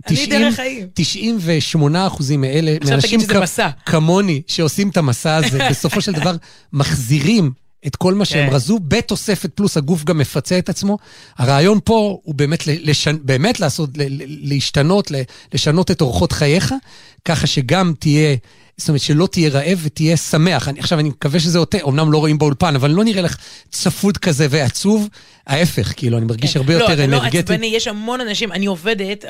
אני 0.07 0.25
דרך 0.25 0.55
חיים. 0.55 0.87
ש-98 1.01 1.77
אחוזים 2.07 2.41
מאלה, 2.41 2.71
עכשיו 2.75 2.89
מאנשים 2.89 3.19
מסע. 3.41 3.69
כמוני, 3.85 4.41
שעושים 4.47 4.89
את 4.89 4.97
המסע 4.97 5.35
הזה, 5.35 5.59
בסופו 5.69 6.01
של 6.01 6.11
דבר 6.11 6.35
מחזירים 6.73 7.51
את 7.87 7.95
כל 7.95 8.13
מה 8.13 8.25
שהם 8.25 8.49
כן. 8.49 8.55
רזו, 8.55 8.79
בתוספת 8.87 9.53
פלוס 9.53 9.77
הגוף 9.77 10.03
גם 10.03 10.17
מפצה 10.17 10.59
את 10.59 10.69
עצמו. 10.69 10.97
הרעיון 11.37 11.79
פה 11.83 12.19
הוא 12.23 12.35
באמת, 12.35 12.67
לשנ... 12.67 13.15
באמת 13.23 13.59
לעשות, 13.59 13.89
ל- 13.97 14.49
להשתנות, 14.49 15.11
לשנות 15.53 15.91
את 15.91 16.01
אורחות 16.01 16.31
חייך, 16.31 16.73
ככה 17.25 17.47
שגם 17.47 17.93
תהיה... 17.99 18.35
זאת 18.79 18.89
אומרת, 18.89 19.01
שלא 19.01 19.27
תהיה 19.31 19.49
רעב 19.49 19.79
ותהיה 19.83 20.17
שמח. 20.17 20.67
אני, 20.69 20.79
עכשיו, 20.79 20.99
אני 20.99 21.09
מקווה 21.09 21.39
שזה 21.39 21.59
אותה, 21.59 21.77
אמנם 21.87 22.11
לא 22.11 22.17
רואים 22.17 22.37
באולפן, 22.37 22.75
אבל 22.75 22.91
לא 22.91 23.03
נראה 23.03 23.21
לך 23.21 23.37
צפוד 23.71 24.17
כזה 24.17 24.47
ועצוב. 24.49 25.07
ההפך, 25.47 25.93
כאילו, 25.97 26.17
אני 26.17 26.25
מרגיש 26.25 26.57
הרבה 26.57 26.73
לא, 26.77 26.79
יותר 26.83 26.93
אתה 26.93 27.07
לא 27.07 27.17
אנרגטי. 27.17 27.37
עצבני, 27.39 27.65
יש 27.67 27.87
המון 27.87 28.21
אנשים, 28.21 28.51
אני 28.51 28.65
עובדת 28.65 29.25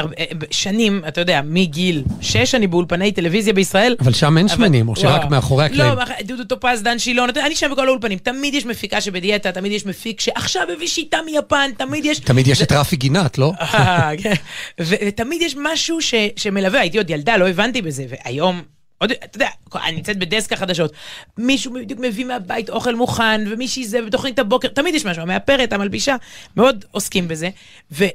שנים, 0.51 1.01
אתה 1.07 1.21
יודע, 1.21 1.41
מגיל 1.45 2.03
6 2.21 2.55
אני 2.55 2.67
באולפני 2.67 3.11
טלוויזיה 3.11 3.53
בישראל. 3.53 3.95
אבל 3.99 4.13
שם 4.13 4.37
אין 4.37 4.45
אבל- 4.45 4.55
שמנים, 4.55 4.87
או 4.89 4.95
שרק 4.95 5.19
וואו. 5.19 5.29
מאחורי 5.29 5.65
הקלעים. 5.65 5.93
לא, 5.93 6.03
דודו 6.23 6.43
טופז, 6.43 6.81
דן 6.83 6.99
שילון, 6.99 7.29
אתה 7.29 7.45
אני 7.45 7.55
שם 7.55 7.71
בכל 7.71 7.87
האולפנים, 7.87 8.17
תמיד 8.17 8.53
יש 8.53 8.65
מפיקה 8.65 9.01
שבדיאטה, 9.01 9.51
תמיד 9.51 9.71
יש 9.71 9.85
מפיק 9.85 10.21
שעכשיו 10.21 10.63
הביא 10.75 10.87
שיטה 10.87 11.17
מיפן, 11.25 11.69
תמיד 11.77 12.05
יש... 12.05 12.19
תמיד 12.19 12.47
יש 12.47 12.61
את 12.61 12.71
רפי 12.71 12.95
גינת, 12.95 13.37
לא? 13.37 13.51
אה, 13.59 14.11
כן. 14.17 14.33
ותמיד 14.79 15.41
יש 15.41 15.55
משהו 15.63 16.01
ש- 16.01 16.13
שמלווה, 16.35 16.79
הייתי 16.79 16.97
עוד 16.97 17.09
ילדה, 17.09 17.37
לא 17.37 17.47
הבנתי 17.49 17.81
בזה, 17.81 18.05
והיום... 18.09 18.61
עוד, 18.99 19.11
אתה 19.11 19.37
יודע, 19.37 19.49
אני 19.75 19.95
נמצאת 19.95 20.17
בדסק 20.17 20.53
החדשות, 20.53 20.91
מישהו 21.37 21.73
בדיוק 21.73 21.99
מביא 21.99 22.25
מהבית 22.25 22.69
אוכל 22.69 22.95
מוכן, 22.95 23.41
ומישהי 23.49 23.87
זה 23.87 24.01
בתוכנית 24.01 24.39
הבוקר, 24.39 24.67
תמיד 24.67 24.95
יש 24.95 25.05
משהו, 25.05 25.21
המאפרת, 25.21 25.73
המלבישה, 25.73 26.15
מאוד 26.57 26.85
עוסקים 26.91 27.27
בזה. 27.27 27.49
ו, 27.91 28.05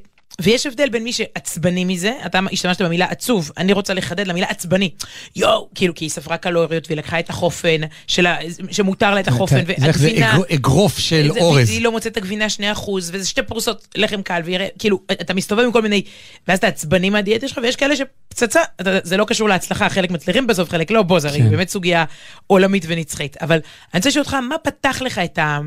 ויש 0.40 0.66
הבדל 0.66 0.88
בין 0.88 1.04
מי 1.04 1.12
שעצבני 1.12 1.84
מזה, 1.84 2.12
אתה 2.26 2.40
השתמשת 2.52 2.82
במילה 2.82 3.06
עצוב, 3.06 3.50
אני 3.56 3.72
רוצה 3.72 3.94
לחדד 3.94 4.26
למילה 4.26 4.46
עצבני. 4.50 4.90
יואו, 5.36 5.68
כאילו, 5.74 5.94
כי 5.94 6.04
היא 6.04 6.10
ספרה 6.10 6.36
קלוריות 6.36 6.86
והיא 6.88 6.98
לקחה 6.98 7.18
את 7.18 7.30
החופן, 7.30 7.80
שלה, 8.06 8.36
שמותר 8.70 9.14
לה 9.14 9.20
את 9.20 9.28
החופן, 9.28 9.64
זה 9.66 9.72
זה 9.78 9.86
והגבינה... 9.86 10.34
אגר- 10.36 10.42
אגרוף 10.54 10.98
של 10.98 11.30
זה- 11.34 11.40
אורז. 11.40 11.68
והיא 11.68 11.82
לא 11.82 11.92
מוצאת 11.92 12.12
את 12.12 12.16
הגבינה 12.16 12.46
2% 12.76 12.90
וזה 12.90 13.26
שתי 13.26 13.42
פרוסות 13.42 13.88
לחם 13.96 14.22
קל, 14.22 14.40
ויראה, 14.44 14.66
כאילו, 14.78 14.98
אתה 15.12 15.34
מסתובב 15.34 15.64
עם 15.64 15.72
כל 15.72 15.82
מיני, 15.82 16.02
ואז 16.48 16.58
אתה 16.58 16.66
עצבני 16.66 17.10
מהדיאטה 17.10 17.48
שלך, 17.48 17.60
ויש 17.62 17.76
כאלה 17.76 17.94
שפצצה, 17.96 18.60
אתה- 18.80 18.98
זה 19.02 19.16
לא 19.16 19.24
קשור 19.24 19.48
להצלחה, 19.48 19.88
חלק 19.88 20.10
מצליחים 20.10 20.46
בסוף, 20.46 20.70
חלק 20.70 20.90
לא, 20.90 21.02
בוא, 21.02 21.18
זה 21.20 21.28
הרי 21.28 21.38
כן. 21.38 21.50
באמת 21.50 21.68
סוגיה 21.68 22.04
עולמית 22.46 22.84
ונצחית. 22.88 23.36
אבל 23.36 23.54
אני 23.94 23.98
רוצה 23.98 24.08
לשאול 24.08 24.22
אותך, 24.22 24.34
מה 24.34 24.58
פתח 24.58 25.02
לך 25.02 25.18
את 25.18 25.38
ה... 25.38 25.58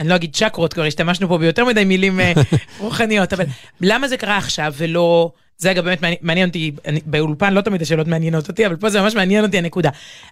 אני 0.00 0.08
לא 0.08 0.14
אגיד 0.14 0.36
צ'קרות, 0.36 0.72
כבר 0.72 0.84
השתמשנו 0.84 1.28
פה 1.28 1.38
ביותר 1.38 1.64
מדי 1.64 1.84
מילים 1.84 2.20
אה, 2.20 2.32
רוחניות, 2.78 3.32
אבל 3.32 3.44
למה 3.80 4.08
זה 4.08 4.16
קרה 4.16 4.36
עכשיו 4.36 4.74
ולא... 4.76 5.32
זה 5.58 5.70
אגב 5.70 5.84
באמת 5.84 6.02
מעניין, 6.02 6.18
מעניין 6.22 6.48
אותי, 6.48 6.72
אני, 6.86 7.00
באולפן 7.06 7.54
לא 7.54 7.60
תמיד 7.60 7.82
השאלות 7.82 8.06
מעניינות 8.06 8.48
אותי, 8.48 8.66
אבל 8.66 8.76
פה 8.76 8.90
זה 8.90 9.00
ממש 9.00 9.14
מעניין 9.14 9.44
אותי 9.44 9.58
הנקודה. 9.58 9.90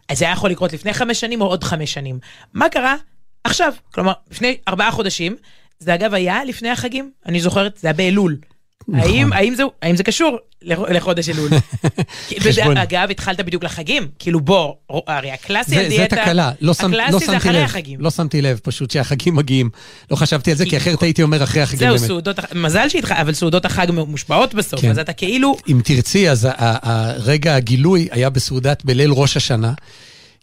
אז 0.09 0.19
זה 0.19 0.25
היה 0.25 0.33
יכול 0.33 0.51
לקרות 0.51 0.73
לפני 0.73 0.93
חמש 0.93 1.21
שנים 1.21 1.41
או 1.41 1.47
עוד 1.47 1.65
חמש 1.65 1.93
שנים. 1.93 2.19
מה 2.55 2.69
קרה 2.69 2.97
עכשיו? 3.45 3.73
כלומר, 3.95 4.13
לפני 4.31 4.57
ארבעה 4.69 4.91
חודשים, 4.91 5.37
זה 5.79 5.95
אגב 5.95 6.15
היה 6.15 6.45
לפני 6.45 6.71
החגים, 6.71 7.11
אני 7.27 7.41
זוכרת, 7.41 7.79
זה 7.79 7.89
היה 7.89 7.95
באלול. 7.95 8.37
נכון. 8.89 9.11
האם, 9.11 9.33
האם, 9.33 9.55
זה, 9.55 9.63
האם 9.83 9.97
זה 9.97 10.03
קשור 10.03 10.37
לח- 10.63 10.79
לחודש 10.95 11.29
אלול? 11.29 11.51
אגב, 12.83 13.09
התחלת 13.11 13.41
בדיוק 13.41 13.65
לחגים, 13.65 14.09
כאילו 14.19 14.41
בוא, 14.41 14.75
הרי 15.07 15.31
הקלאסי 15.31 15.79
על 15.79 15.91
זה 15.91 16.07
תקלה, 16.09 16.53
לא, 16.61 16.75
שם, 16.75 16.91
לא 16.95 17.03
הקלאסי 17.03 17.19
זה 17.19 17.33
שמתי 17.33 17.37
אחרי 17.37 17.53
לב, 17.53 17.65
החגים. 17.65 18.01
לא 18.01 18.11
שמתי 18.11 18.43
לב 18.43 18.61
פשוט 18.63 18.91
שהחגים 18.91 19.37
מגיעים. 19.37 19.71
לא 20.11 20.17
חשבתי 20.17 20.51
על 20.51 20.57
זה, 20.57 20.65
כי- 20.67 20.77
אחרת 20.77 21.03
הייתי 21.03 21.23
אומר 21.23 21.43
אחרי 21.45 21.63
החגים 21.63 21.79
זהו, 21.79 21.97
באמת. 21.97 22.07
סעודות, 22.09 22.39
הח- 22.39 22.53
מזל 22.55 22.89
שהתח... 22.89 23.11
אבל 23.13 23.35
סעודות 23.35 23.65
החג 23.65 23.87
מושפעות 23.91 24.55
בסוף, 24.55 24.81
כן. 24.81 24.91
אז 24.91 24.99
אתה 24.99 25.13
כאילו, 25.13 25.57
אם 25.69 25.81
תרצי, 25.85 26.31
אז 26.31 26.49
הרגע 26.59 27.55
הגילוי 27.55 28.09
היה 28.11 28.31
בסעודת 28.31 28.85
בליל 28.85 29.11
ראש 29.11 29.37
השנה, 29.37 29.73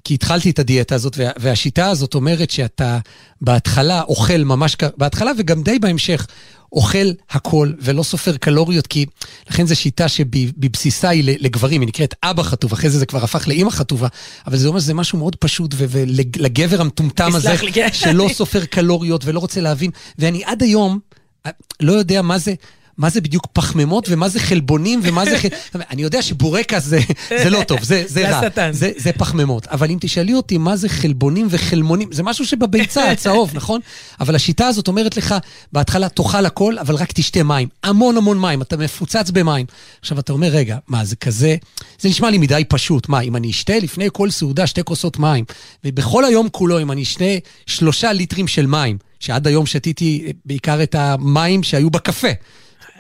כי 0.04 0.14
התחלתי 0.14 0.50
את 0.50 0.60
הדיאטה 0.60 0.96
הזאת, 0.96 1.18
וה- 1.18 1.32
והשיטה 1.38 1.90
הזאת 1.90 2.16
אומרת 2.16 2.50
שאתה 2.52 2.98
בהתחלה 3.42 4.02
אוכל 4.02 4.38
ממש, 4.38 4.76
כ- 4.76 4.84
בהתחלה 4.98 5.32
וגם 5.38 5.64
די 5.64 5.80
בהמשך, 5.80 6.28
אוכל 6.72 7.12
הכל 7.30 7.72
ולא 7.80 8.04
סופר 8.04 8.38
קלוריות, 8.38 8.88
כי 8.88 9.06
לכן 9.50 9.68
זו 9.68 9.76
שיטה 9.76 10.08
שבבסיסה 10.08 11.10
היא 11.10 11.24
לגברים, 11.40 11.82
היא 11.82 11.88
נקראת 11.88 12.14
אבא 12.24 12.44
חטוב, 12.44 12.74
אחרי 12.74 12.90
זה 12.90 13.00
זה 13.00 13.06
כבר 13.06 13.24
הפך 13.24 13.48
לאימא 13.48 13.70
חטובה, 13.70 14.08
אבל 14.48 14.58
זה 14.58 14.68
אומר 14.68 14.80
שזה 14.80 14.94
משהו 14.94 15.18
מאוד 15.18 15.36
פשוט, 15.36 15.76
ולגבר 15.78 16.82
המטומטם 16.82 17.36
הזה, 17.36 17.56
כן. 17.74 17.88
שלא 17.94 18.30
סופר 18.34 18.66
קלוריות 18.66 19.26
ולא 19.26 19.40
רוצה 19.40 19.62
להבין, 19.62 19.92
ואני 20.20 20.44
עד 20.46 20.64
היום 20.64 21.00
אה, 21.46 21.52
לא 21.80 21.94
יודע 21.94 22.22
מה 22.22 22.38
זה, 22.38 22.54
מה 22.98 23.10
זה 23.10 23.22
בדיוק 23.22 23.48
פחמימות 23.54 24.06
ומה 24.10 24.30
זה 24.30 24.40
חלבונים 24.40 25.00
ומה 25.04 25.26
זה... 25.26 25.38
ח- 25.40 25.46
אני 25.92 26.02
יודע 26.02 26.22
שבורקס 26.22 26.84
זה, 26.84 27.00
זה 27.30 27.50
לא 27.50 27.64
טוב, 27.64 27.84
זה, 27.84 28.04
זה 28.08 28.22
רע. 28.30 28.40
זה, 28.74 28.92
זה 28.98 29.12
פחמימות. 29.12 29.68
אבל 29.68 29.90
אם 29.90 29.98
תשאלי 30.02 30.34
אותי 30.34 30.58
מה 30.58 30.76
זה 30.76 30.90
חלבונים 30.90 31.48
וחלמונים, 31.50 32.10
זה 32.12 32.24
משהו 32.24 32.46
שבביצה, 32.46 33.02
הצהוב, 33.12 33.52
נכון? 33.54 33.80
אבל 34.20 34.36
השיטה 34.36 34.68
הזאת 34.68 34.88
אומרת 34.88 35.18
לך, 35.18 35.36
בהתחלה 35.74 36.10
תאכל 36.10 36.46
הכל, 36.46 36.78
אבל 36.78 36.96
רק 36.96 37.12
תשתה 37.12 37.44
מים. 37.44 37.68
המון 37.84 38.18
המון 38.18 38.42
מים, 38.42 38.62
אתה 38.62 38.78
מפוצץ 38.78 39.30
במים. 39.34 39.66
עכשיו 40.02 40.20
אתה 40.20 40.34
אומר, 40.34 40.48
רגע, 40.48 40.78
מה, 40.88 41.06
זה 41.06 41.16
כזה... 41.16 41.56
זה 42.00 42.10
נשמע 42.10 42.30
לי 42.30 42.38
מדי 42.38 42.64
פשוט. 42.70 43.10
מה, 43.10 43.22
אם 43.22 43.36
אני 43.36 43.50
אשתה 43.52 43.80
לפני 43.80 44.08
כל 44.14 44.32
סעודה 44.32 44.68
שתי 44.68 44.84
כוסות 44.84 45.20
מים, 45.20 45.46
ובכל 45.84 46.26
היום 46.26 46.50
כולו, 46.50 46.82
אם 46.82 46.92
אני 46.92 47.04
אשתה 47.04 47.26
שלושה 47.66 48.14
ליטרים 48.14 48.48
של 48.48 48.66
מים, 48.66 48.98
שעד 49.20 49.48
היום 49.48 49.66
שתיתי 49.66 50.24
אה, 50.26 50.32
בעיקר 50.46 50.84
את 50.84 50.96
המים 50.96 51.64
שהיו 51.64 51.90
בקפה. 51.90 52.28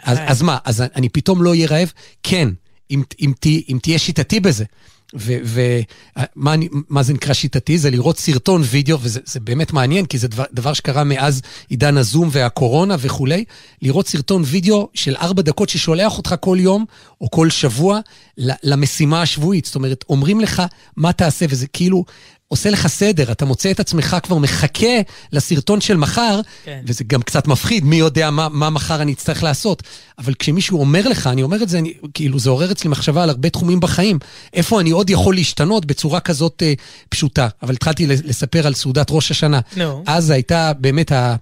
אז, 0.05 0.17
אז 0.27 0.41
מה, 0.41 0.57
אז 0.65 0.83
אני 0.95 1.09
פתאום 1.09 1.43
לא 1.43 1.49
אהיה 1.49 1.67
רעב? 1.67 1.91
כן, 2.23 2.49
אם, 2.91 3.03
אם, 3.21 3.33
אם 3.69 3.77
תהיה 3.81 3.99
שיטתי 3.99 4.39
בזה. 4.39 4.65
ומה 5.13 6.55
מה 6.89 7.03
זה 7.03 7.13
נקרא 7.13 7.33
שיטתי? 7.33 7.77
זה 7.77 7.89
לראות 7.89 8.19
סרטון 8.19 8.61
וידאו, 8.65 8.97
וזה 9.01 9.19
זה 9.25 9.39
באמת 9.39 9.73
מעניין, 9.73 10.05
כי 10.05 10.17
זה 10.17 10.27
דבר, 10.27 10.43
דבר 10.53 10.73
שקרה 10.73 11.03
מאז 11.03 11.41
עידן 11.69 11.97
הזום 11.97 12.29
והקורונה 12.31 12.95
וכולי, 12.99 13.43
לראות 13.81 14.07
סרטון 14.07 14.43
וידאו 14.45 14.89
של 14.93 15.15
ארבע 15.15 15.41
דקות 15.41 15.69
ששולח 15.69 16.17
אותך 16.17 16.35
כל 16.39 16.57
יום 16.61 16.85
או 17.21 17.31
כל 17.31 17.49
שבוע 17.49 17.99
למשימה 18.37 19.21
השבועית. 19.21 19.65
זאת 19.65 19.75
אומרת, 19.75 20.05
אומרים 20.09 20.39
לך 20.39 20.63
מה 20.95 21.13
תעשה, 21.13 21.45
וזה 21.49 21.67
כאילו... 21.67 22.05
עושה 22.47 22.69
לך 22.69 22.87
סדר, 22.87 23.31
אתה 23.31 23.45
מוצא 23.45 23.71
את 23.71 23.79
עצמך 23.79 24.17
כבר 24.23 24.37
מחכה 24.37 25.01
לסרטון 25.31 25.81
של 25.81 25.97
מחר, 25.97 26.41
כן. 26.65 26.81
וזה 26.87 27.03
גם 27.03 27.21
קצת 27.21 27.47
מפחיד, 27.47 27.83
מי 27.85 27.95
יודע 27.95 28.29
מה, 28.29 28.49
מה 28.49 28.69
מחר 28.69 29.01
אני 29.01 29.13
אצטרך 29.13 29.43
לעשות. 29.43 29.83
אבל 30.17 30.33
כשמישהו 30.33 30.79
אומר 30.79 31.07
לך, 31.07 31.27
אני 31.27 31.43
אומר 31.43 31.63
את 31.63 31.69
זה, 31.69 31.79
אני, 31.79 31.93
כאילו 32.13 32.39
זה 32.39 32.49
עורר 32.49 32.71
אצלי 32.71 32.89
מחשבה 32.89 33.23
על 33.23 33.29
הרבה 33.29 33.49
תחומים 33.49 33.79
בחיים, 33.79 34.19
איפה 34.53 34.81
אני 34.81 34.91
עוד 34.91 35.09
יכול 35.09 35.35
להשתנות 35.35 35.85
בצורה 35.85 36.19
כזאת 36.19 36.63
אה, 36.65 36.73
פשוטה. 37.09 37.47
אבל 37.63 37.73
התחלתי 37.73 38.07
לספר 38.07 38.67
על 38.67 38.73
סעודת 38.73 39.07
ראש 39.09 39.31
השנה. 39.31 39.59
No. 39.75 39.79
אז 40.05 40.29
הייתה 40.29 40.71
באמת 40.73 41.11
ה... 41.11 41.35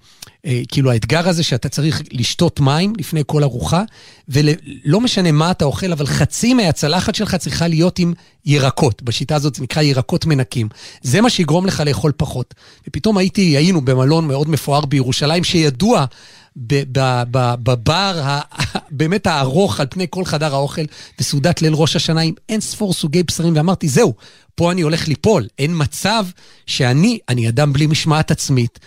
אה, 0.46 0.62
כאילו 0.68 0.92
האתגר 0.92 1.30
הזה 1.30 1.44
שאתה 1.44 1.70
צריך 1.70 2.02
לשתות 2.12 2.60
מים 2.60 2.94
לפני 2.98 3.22
כל 3.26 3.44
ארוחה, 3.44 3.84
ולא 4.30 5.02
משנה 5.02 5.32
מה 5.32 5.52
אתה 5.52 5.66
אוכל, 5.66 5.92
אבל 5.92 6.06
חצי 6.06 6.54
מהצלחת 6.54 7.16
שלך 7.16 7.36
צריכה 7.36 7.68
להיות 7.68 8.00
עם 8.00 8.14
ירקות. 8.46 9.04
בשיטה 9.04 9.36
הזאת 9.36 9.56
זה 9.56 9.64
נקרא 9.64 9.82
ירקות 9.82 10.26
מנקים. 10.26 10.70
זה 11.02 11.22
מה 11.22 11.30
שיגרום 11.30 11.66
לך 11.66 11.84
לאכול 11.86 12.12
פחות. 12.18 12.54
ופתאום 12.88 13.18
הייתי, 13.18 13.42
היינו 13.42 13.82
במלון 13.82 14.28
מאוד 14.28 14.50
מפואר 14.50 14.86
בירושלים, 14.86 15.44
שידוע 15.44 16.06
בבר 16.56 18.40
באמת 18.92 19.28
הארוך 19.28 19.80
על 19.80 19.88
פני 19.90 20.08
כל 20.10 20.26
חדר 20.26 20.54
האוכל, 20.56 20.82
בסעודת 21.20 21.62
ליל 21.62 21.74
ראש 21.74 21.96
השנה 21.96 22.22
עם 22.22 22.34
אין 22.50 22.62
ספור 22.62 22.94
סוגי 22.94 23.24
בשרים, 23.24 23.56
ואמרתי, 23.56 23.88
זהו, 23.88 24.14
פה 24.56 24.72
אני 24.72 24.82
הולך 24.82 25.08
ליפול. 25.08 25.48
אין 25.60 25.72
מצב 25.76 26.26
שאני, 26.66 27.20
אני 27.30 27.50
אדם 27.50 27.74
בלי 27.74 27.88
משמעת 27.88 28.32
עצמית, 28.32 28.80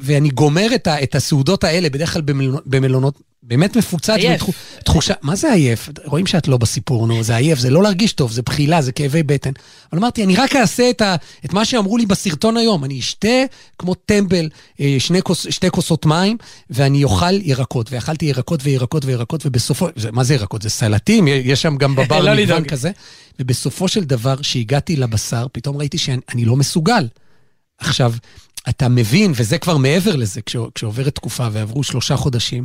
ואני 0.00 0.28
גומר 0.28 0.74
את, 0.74 0.88
את 0.88 1.14
הסעודות 1.14 1.64
האלה, 1.64 1.90
בדרך 1.90 2.12
כלל 2.12 2.22
במלונות, 2.22 2.66
במלונות 2.66 3.18
באמת 3.48 3.76
מפוצץ. 3.76 4.10
עייף. 4.10 4.42
תחושה, 4.84 5.14
מה 5.22 5.36
זה 5.36 5.52
עייף? 5.52 5.88
רואים 6.04 6.26
שאת 6.26 6.48
לא 6.48 6.56
בסיפור, 6.56 7.06
נו, 7.06 7.22
זה 7.22 7.36
עייף, 7.36 7.58
זה 7.58 7.70
לא 7.70 7.82
להרגיש 7.82 8.12
טוב, 8.12 8.32
זה 8.32 8.42
בחילה, 8.42 8.82
זה 8.82 8.92
כאבי 8.92 9.22
בטן. 9.22 9.50
אבל 9.92 9.98
אמרתי, 10.00 10.24
אני 10.24 10.36
רק 10.36 10.56
אעשה 10.56 10.90
את, 10.90 11.02
ה, 11.02 11.16
את 11.44 11.52
מה 11.52 11.64
שאמרו 11.64 11.96
לי 11.96 12.06
בסרטון 12.06 12.56
היום, 12.56 12.84
אני 12.84 12.98
אשתה 12.98 13.44
כמו 13.78 13.94
טמבל 13.94 14.48
אה, 14.80 14.96
שני 14.98 15.22
כוס, 15.22 15.46
שתי 15.50 15.70
כוסות 15.70 16.06
מים, 16.06 16.36
ואני 16.70 17.04
אוכל 17.04 17.32
ירקות. 17.42 17.92
ואכלתי 17.92 18.26
ירקות 18.26 18.60
וירקות 18.62 19.04
וירקות, 19.04 19.46
ובסופו, 19.46 19.88
זה, 19.96 20.12
מה 20.12 20.24
זה 20.24 20.34
ירקות? 20.34 20.62
זה 20.62 20.70
סלטים, 20.70 21.28
יש 21.28 21.62
שם 21.62 21.76
גם 21.76 21.96
בבר 21.96 22.20
לא 22.24 22.34
מגוון. 22.34 22.64
כזה. 22.64 22.90
ובסופו 23.40 23.88
של 23.88 24.04
דבר, 24.04 24.36
כשהגעתי 24.36 24.96
לבשר, 24.96 25.46
פתאום 25.52 25.76
ראיתי 25.76 25.98
שאני 25.98 26.20
אני 26.34 26.44
לא 26.44 26.56
מסוגל. 26.56 27.08
עכשיו, 27.78 28.12
אתה 28.68 28.88
מבין, 28.88 29.32
וזה 29.36 29.58
כבר 29.58 29.76
מעבר 29.76 30.16
לזה, 30.16 30.42
כש, 30.42 30.56
כשעוברת 30.74 31.14
תקופה 31.14 31.48
ועברו 31.52 31.82
שלושה 31.82 32.16
חודשים, 32.16 32.64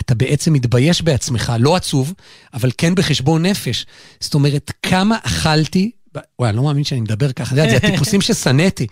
אתה 0.00 0.14
בעצם 0.14 0.52
מתבייש 0.52 1.02
בעצמך, 1.02 1.52
לא 1.58 1.76
עצוב, 1.76 2.12
אבל 2.54 2.70
כן 2.78 2.94
בחשבון 2.94 3.46
נפש. 3.46 3.86
זאת 4.20 4.34
אומרת, 4.34 4.72
כמה 4.82 5.16
אכלתי, 5.22 5.90
וואי, 6.38 6.48
אני 6.48 6.56
לא 6.56 6.62
מאמין 6.62 6.84
שאני 6.84 7.00
מדבר 7.00 7.32
ככה, 7.32 7.54
זה, 7.54 7.66
זה 7.70 7.76
הטיפוסים 7.76 8.20
ששנאתי, 8.26 8.86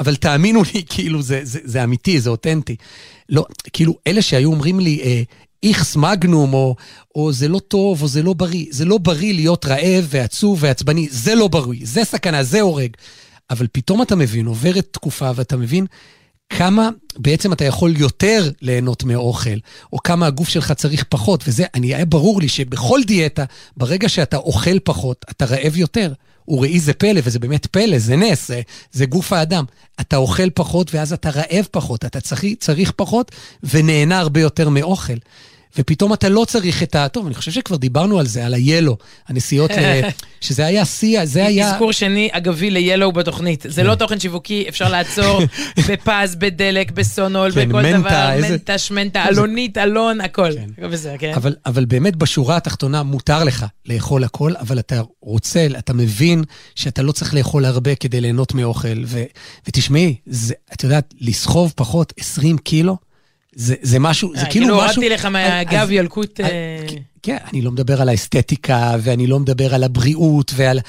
אבל 0.00 0.16
תאמינו 0.16 0.62
לי, 0.74 0.82
כאילו, 0.88 1.22
זה, 1.22 1.40
זה, 1.42 1.58
זה 1.64 1.84
אמיתי, 1.84 2.20
זה 2.20 2.30
אותנטי. 2.30 2.76
לא, 3.28 3.46
כאילו, 3.72 3.94
אלה 4.06 4.22
שהיו 4.22 4.50
אומרים 4.50 4.80
לי, 4.80 5.00
אה, 5.02 5.22
איכס 5.62 5.96
מגנום, 5.96 6.54
או, 6.54 6.76
או 7.14 7.32
זה 7.32 7.48
לא 7.48 7.58
טוב, 7.58 8.02
או 8.02 8.08
זה 8.08 8.22
לא 8.22 8.32
בריא. 8.32 8.66
זה 8.70 8.84
לא 8.84 8.98
בריא 8.98 9.34
להיות 9.34 9.66
רעב 9.66 10.06
ועצוב 10.08 10.58
ועצבני, 10.62 11.08
זה 11.10 11.34
לא 11.34 11.48
בריא, 11.48 11.80
זה 11.82 12.04
סכנה, 12.04 12.42
זה 12.42 12.60
הורג. 12.60 12.90
אבל 13.50 13.66
פתאום 13.72 14.02
אתה 14.02 14.16
מבין, 14.16 14.46
עוברת 14.46 14.88
תקופה 14.90 15.30
ואתה 15.34 15.56
מבין 15.56 15.86
כמה 16.50 16.88
בעצם 17.16 17.52
אתה 17.52 17.64
יכול 17.64 17.96
יותר 17.96 18.50
ליהנות 18.62 19.04
מאוכל, 19.04 19.58
או 19.92 19.98
כמה 19.98 20.26
הגוף 20.26 20.48
שלך 20.48 20.72
צריך 20.72 21.04
פחות, 21.08 21.44
וזה, 21.46 21.64
אני, 21.74 21.94
היה 21.94 22.04
ברור 22.04 22.40
לי 22.40 22.48
שבכל 22.48 23.00
דיאטה, 23.06 23.44
ברגע 23.76 24.08
שאתה 24.08 24.36
אוכל 24.36 24.78
פחות, 24.78 25.24
אתה 25.30 25.44
רעב 25.44 25.76
יותר. 25.76 26.12
וראי 26.48 26.80
זה 26.80 26.92
פלא, 26.92 27.20
וזה 27.24 27.38
באמת 27.38 27.66
פלא, 27.66 27.98
זה 27.98 28.16
נס, 28.16 28.48
זה, 28.48 28.60
זה 28.92 29.06
גוף 29.06 29.32
האדם. 29.32 29.64
אתה 30.00 30.16
אוכל 30.16 30.50
פחות 30.50 30.94
ואז 30.94 31.12
אתה 31.12 31.30
רעב 31.30 31.66
פחות, 31.70 32.04
אתה 32.04 32.20
צריך, 32.20 32.44
צריך 32.60 32.92
פחות 32.96 33.32
ונהנה 33.62 34.18
הרבה 34.18 34.40
יותר 34.40 34.68
מאוכל. 34.68 35.16
ופתאום 35.78 36.12
אתה 36.12 36.28
לא 36.28 36.44
צריך 36.48 36.82
את 36.82 36.94
ה... 36.94 37.08
טוב, 37.08 37.26
אני 37.26 37.34
חושב 37.34 37.50
שכבר 37.50 37.76
דיברנו 37.76 38.18
על 38.18 38.26
זה, 38.26 38.46
על 38.46 38.54
ה-Yellow, 38.54 38.94
הנסיעות, 39.28 39.70
ל... 39.70 40.00
שזה 40.40 40.66
היה 40.66 40.84
שיא, 40.84 41.24
זה 41.24 41.46
היה... 41.46 41.72
אזכור 41.72 41.92
שני 41.92 42.28
אגבי 42.32 42.70
ל-Yellow 42.70 43.10
בתוכנית. 43.10 43.64
זה 43.68 43.82
לא 43.82 43.94
תוכן 43.94 44.20
שיווקי, 44.20 44.64
אפשר 44.68 44.88
לעצור 44.88 45.40
בפז, 45.88 46.34
בדלק, 46.34 46.90
בסונול, 46.90 47.52
כן, 47.52 47.68
בכל 47.68 47.82
מנטה, 47.82 47.98
דבר, 47.98 48.32
איזה- 48.32 48.48
מנטה, 48.50 48.78
שמנטה, 48.78 49.28
אלונית, 49.28 49.78
אלון, 49.78 50.20
הכל. 50.20 50.50
כן. 50.76 50.88
בסדר, 50.90 51.16
כן. 51.18 51.32
אבל, 51.36 51.54
אבל 51.66 51.84
באמת 51.84 52.16
בשורה 52.16 52.56
התחתונה 52.56 53.02
מותר 53.02 53.44
לך 53.44 53.66
לאכול 53.86 54.24
הכל, 54.24 54.52
אבל 54.60 54.78
אתה 54.78 55.00
רוצה, 55.20 55.66
אתה 55.78 55.92
מבין 55.92 56.44
שאתה 56.74 57.02
לא 57.02 57.12
צריך 57.12 57.34
לאכול 57.34 57.64
הרבה 57.64 57.94
כדי 57.94 58.20
ליהנות 58.20 58.54
מאוכל. 58.54 59.02
ו, 59.06 59.22
ותשמעי, 59.68 60.16
זה, 60.26 60.54
את 60.72 60.84
יודעת, 60.84 61.14
לסחוב 61.20 61.72
פחות 61.76 62.12
20 62.20 62.58
קילו, 62.58 62.96
זה, 63.56 63.74
זה 63.82 63.98
משהו, 63.98 64.32
זה 64.34 64.40
אה, 64.40 64.50
כאילו 64.50 64.66
כאילו 64.66 64.76
משהו... 64.76 65.02
הורדתי 65.02 65.08
לך 65.08 65.24
מהגב 65.24 65.90
ילקוט... 65.90 66.40
אה, 66.40 66.86
כן, 67.22 67.36
אני 67.52 67.62
לא 67.62 67.70
מדבר 67.70 68.02
על 68.02 68.08
האסתטיקה, 68.08 68.96
ואני 69.00 69.26
לא 69.26 69.40
מדבר 69.40 69.74
על 69.74 69.84
הבריאות, 69.84 70.52
ועל 70.56 70.80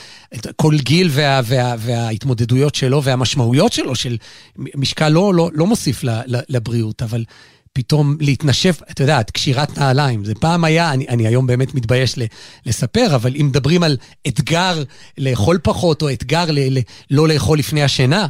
כל 0.56 0.76
גיל 0.78 1.10
וה, 1.12 1.42
וה, 1.46 1.76
וההתמודדויות 1.80 2.76
שלו 2.76 3.04
והמשמעויות 3.04 3.74
שלו, 3.74 3.96
של 3.96 4.18
משקל 4.58 5.10
לא, 5.10 5.34
לא, 5.34 5.50
לא 5.54 5.68
מוסיף 5.68 6.04
ל, 6.04 6.10
ל, 6.10 6.40
לבריאות, 6.50 7.02
אבל 7.02 7.24
פתאום 7.74 8.18
להתנשף, 8.20 8.82
את 8.92 9.00
יודעת, 9.00 9.32
קשירת 9.32 9.78
נעליים. 9.78 10.26
זה 10.26 10.36
פעם 10.36 10.64
היה, 10.64 10.94
אני, 10.94 11.08
אני 11.08 11.28
היום 11.28 11.48
באמת 11.48 11.76
מתבייש 11.76 12.18
ל, 12.18 12.22
לספר, 12.66 13.16
אבל 13.16 13.36
אם 13.36 13.48
מדברים 13.48 13.84
על 13.84 13.98
אתגר 14.28 14.84
לאכול 15.18 15.60
פחות, 15.64 16.02
או 16.02 16.10
אתגר 16.10 16.46
ל, 16.52 16.78
ל, 16.78 16.80
לא 17.12 17.28
לאכול 17.28 17.60
לפני 17.60 17.84
השינה, 17.84 18.28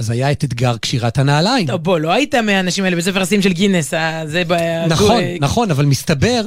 אז 0.00 0.10
היה 0.10 0.32
את 0.32 0.44
אתגר 0.44 0.76
קשירת 0.76 1.18
הנעליים. 1.18 1.66
טוב, 1.66 1.82
בוא, 1.84 1.98
לא 1.98 2.12
היית 2.12 2.34
מהאנשים 2.34 2.84
האלה 2.84 2.96
בספר 2.96 3.22
השיאים 3.22 3.42
של 3.42 3.52
גינס, 3.52 3.94
אה, 3.94 4.22
זה... 4.26 4.42
ב- 4.46 4.86
נכון, 4.88 5.20
אה, 5.20 5.36
נכון, 5.40 5.70
אבל 5.70 5.84
מסתבר, 5.84 6.42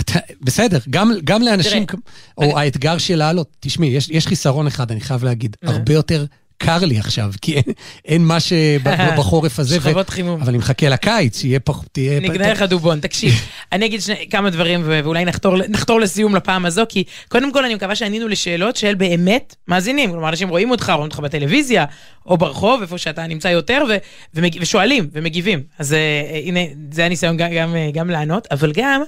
אתה, 0.00 0.12
בסדר, 0.40 0.78
גם, 0.90 1.12
גם 1.24 1.42
לאנשים, 1.42 1.84
תראה, 1.84 2.00
או 2.38 2.42
אני- 2.44 2.52
האתגר 2.56 2.98
של 2.98 3.16
לעלות, 3.16 3.48
תשמעי, 3.60 3.88
יש, 3.88 4.08
יש 4.10 4.26
חיסרון 4.26 4.66
אחד, 4.66 4.90
אני 4.90 5.00
חייב 5.00 5.24
להגיד, 5.24 5.56
הרבה 5.62 5.92
יותר 5.92 6.24
קר 6.58 6.78
לי 6.84 6.98
עכשיו, 6.98 7.30
כי 7.42 7.54
אין, 7.54 7.62
אין 8.04 8.22
מה 8.24 8.38
שבחורף 8.40 9.58
הזה, 9.60 9.74
שכבות 9.80 10.10
חימום. 10.10 10.40
אבל 10.40 10.48
אני 10.48 10.58
מחכה 10.58 10.88
לקיץ, 10.88 11.40
שיהיה 11.40 11.60
פח... 11.60 11.82
תהיה... 11.92 12.20
נגנה 12.20 12.52
לך 12.52 12.62
דובון, 12.62 13.00
תקשיב, 13.00 13.32
אני 13.72 13.86
אגיד 13.86 14.02
שני, 14.02 14.28
כמה 14.30 14.50
דברים 14.50 14.82
ו- 14.84 15.00
ואולי 15.04 15.24
נחתור, 15.24 15.56
נחתור 15.68 16.00
לסיום 16.00 16.36
לפעם 16.36 16.66
הזו, 16.66 16.82
כי 16.88 17.04
קודם 17.28 17.52
כל 17.52 17.64
אני 17.64 17.74
מקווה 17.74 17.94
שענינו 17.96 18.28
לשאלות 18.28 18.76
של 18.76 18.94
באמת 18.94 19.54
מאזינים, 19.68 20.10
כלומר 20.10 20.28
אנשים 20.28 20.48
רואים 20.48 20.70
אותך, 20.70 20.90
רואים 20.90 21.04
אותך 21.04 21.18
בטלוויזיה, 21.20 21.84
או 22.26 22.36
ברחוב, 22.38 22.82
איפה 22.82 22.98
שאתה 22.98 23.26
נמצא 23.26 23.48
יותר, 23.48 23.82
ו- 23.88 23.96
ומג- 24.40 24.58
ושואלים 24.60 25.08
ומגיבים, 25.12 25.62
אז 25.78 25.92
אה, 25.92 25.98
הנה, 26.44 26.60
זה 26.92 27.04
הניסיון 27.04 27.36
גם, 27.36 27.48
גם, 27.52 27.76
אה, 27.76 27.90
גם 27.92 28.10
לענות, 28.10 28.48
אבל 28.50 28.72
גם, 28.72 29.02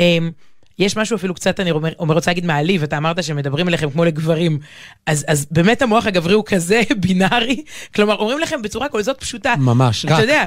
אה, 0.00 0.18
יש 0.80 0.96
משהו 0.96 1.16
אפילו 1.16 1.34
קצת, 1.34 1.60
אני 1.60 1.70
אומר, 1.70 1.90
אומר, 1.98 2.14
רוצה 2.14 2.30
להגיד 2.30 2.46
מעליב, 2.46 2.82
אתה 2.82 2.96
אמרת 2.96 3.24
שמדברים 3.24 3.68
אליכם 3.68 3.90
כמו 3.90 4.04
לגברים, 4.04 4.58
אז, 5.06 5.24
אז 5.28 5.46
באמת 5.50 5.82
המוח 5.82 6.06
הגברי 6.06 6.34
הוא 6.34 6.44
כזה 6.46 6.80
בינארי, 7.06 7.62
כלומר 7.94 8.16
אומרים 8.16 8.38
לכם 8.38 8.62
בצורה 8.62 8.88
כל 8.88 9.02
זאת 9.02 9.20
פשוטה, 9.20 9.54
ממש, 9.58 10.04
אתה 10.04 10.14
רק. 10.14 10.20
יודע, 10.20 10.44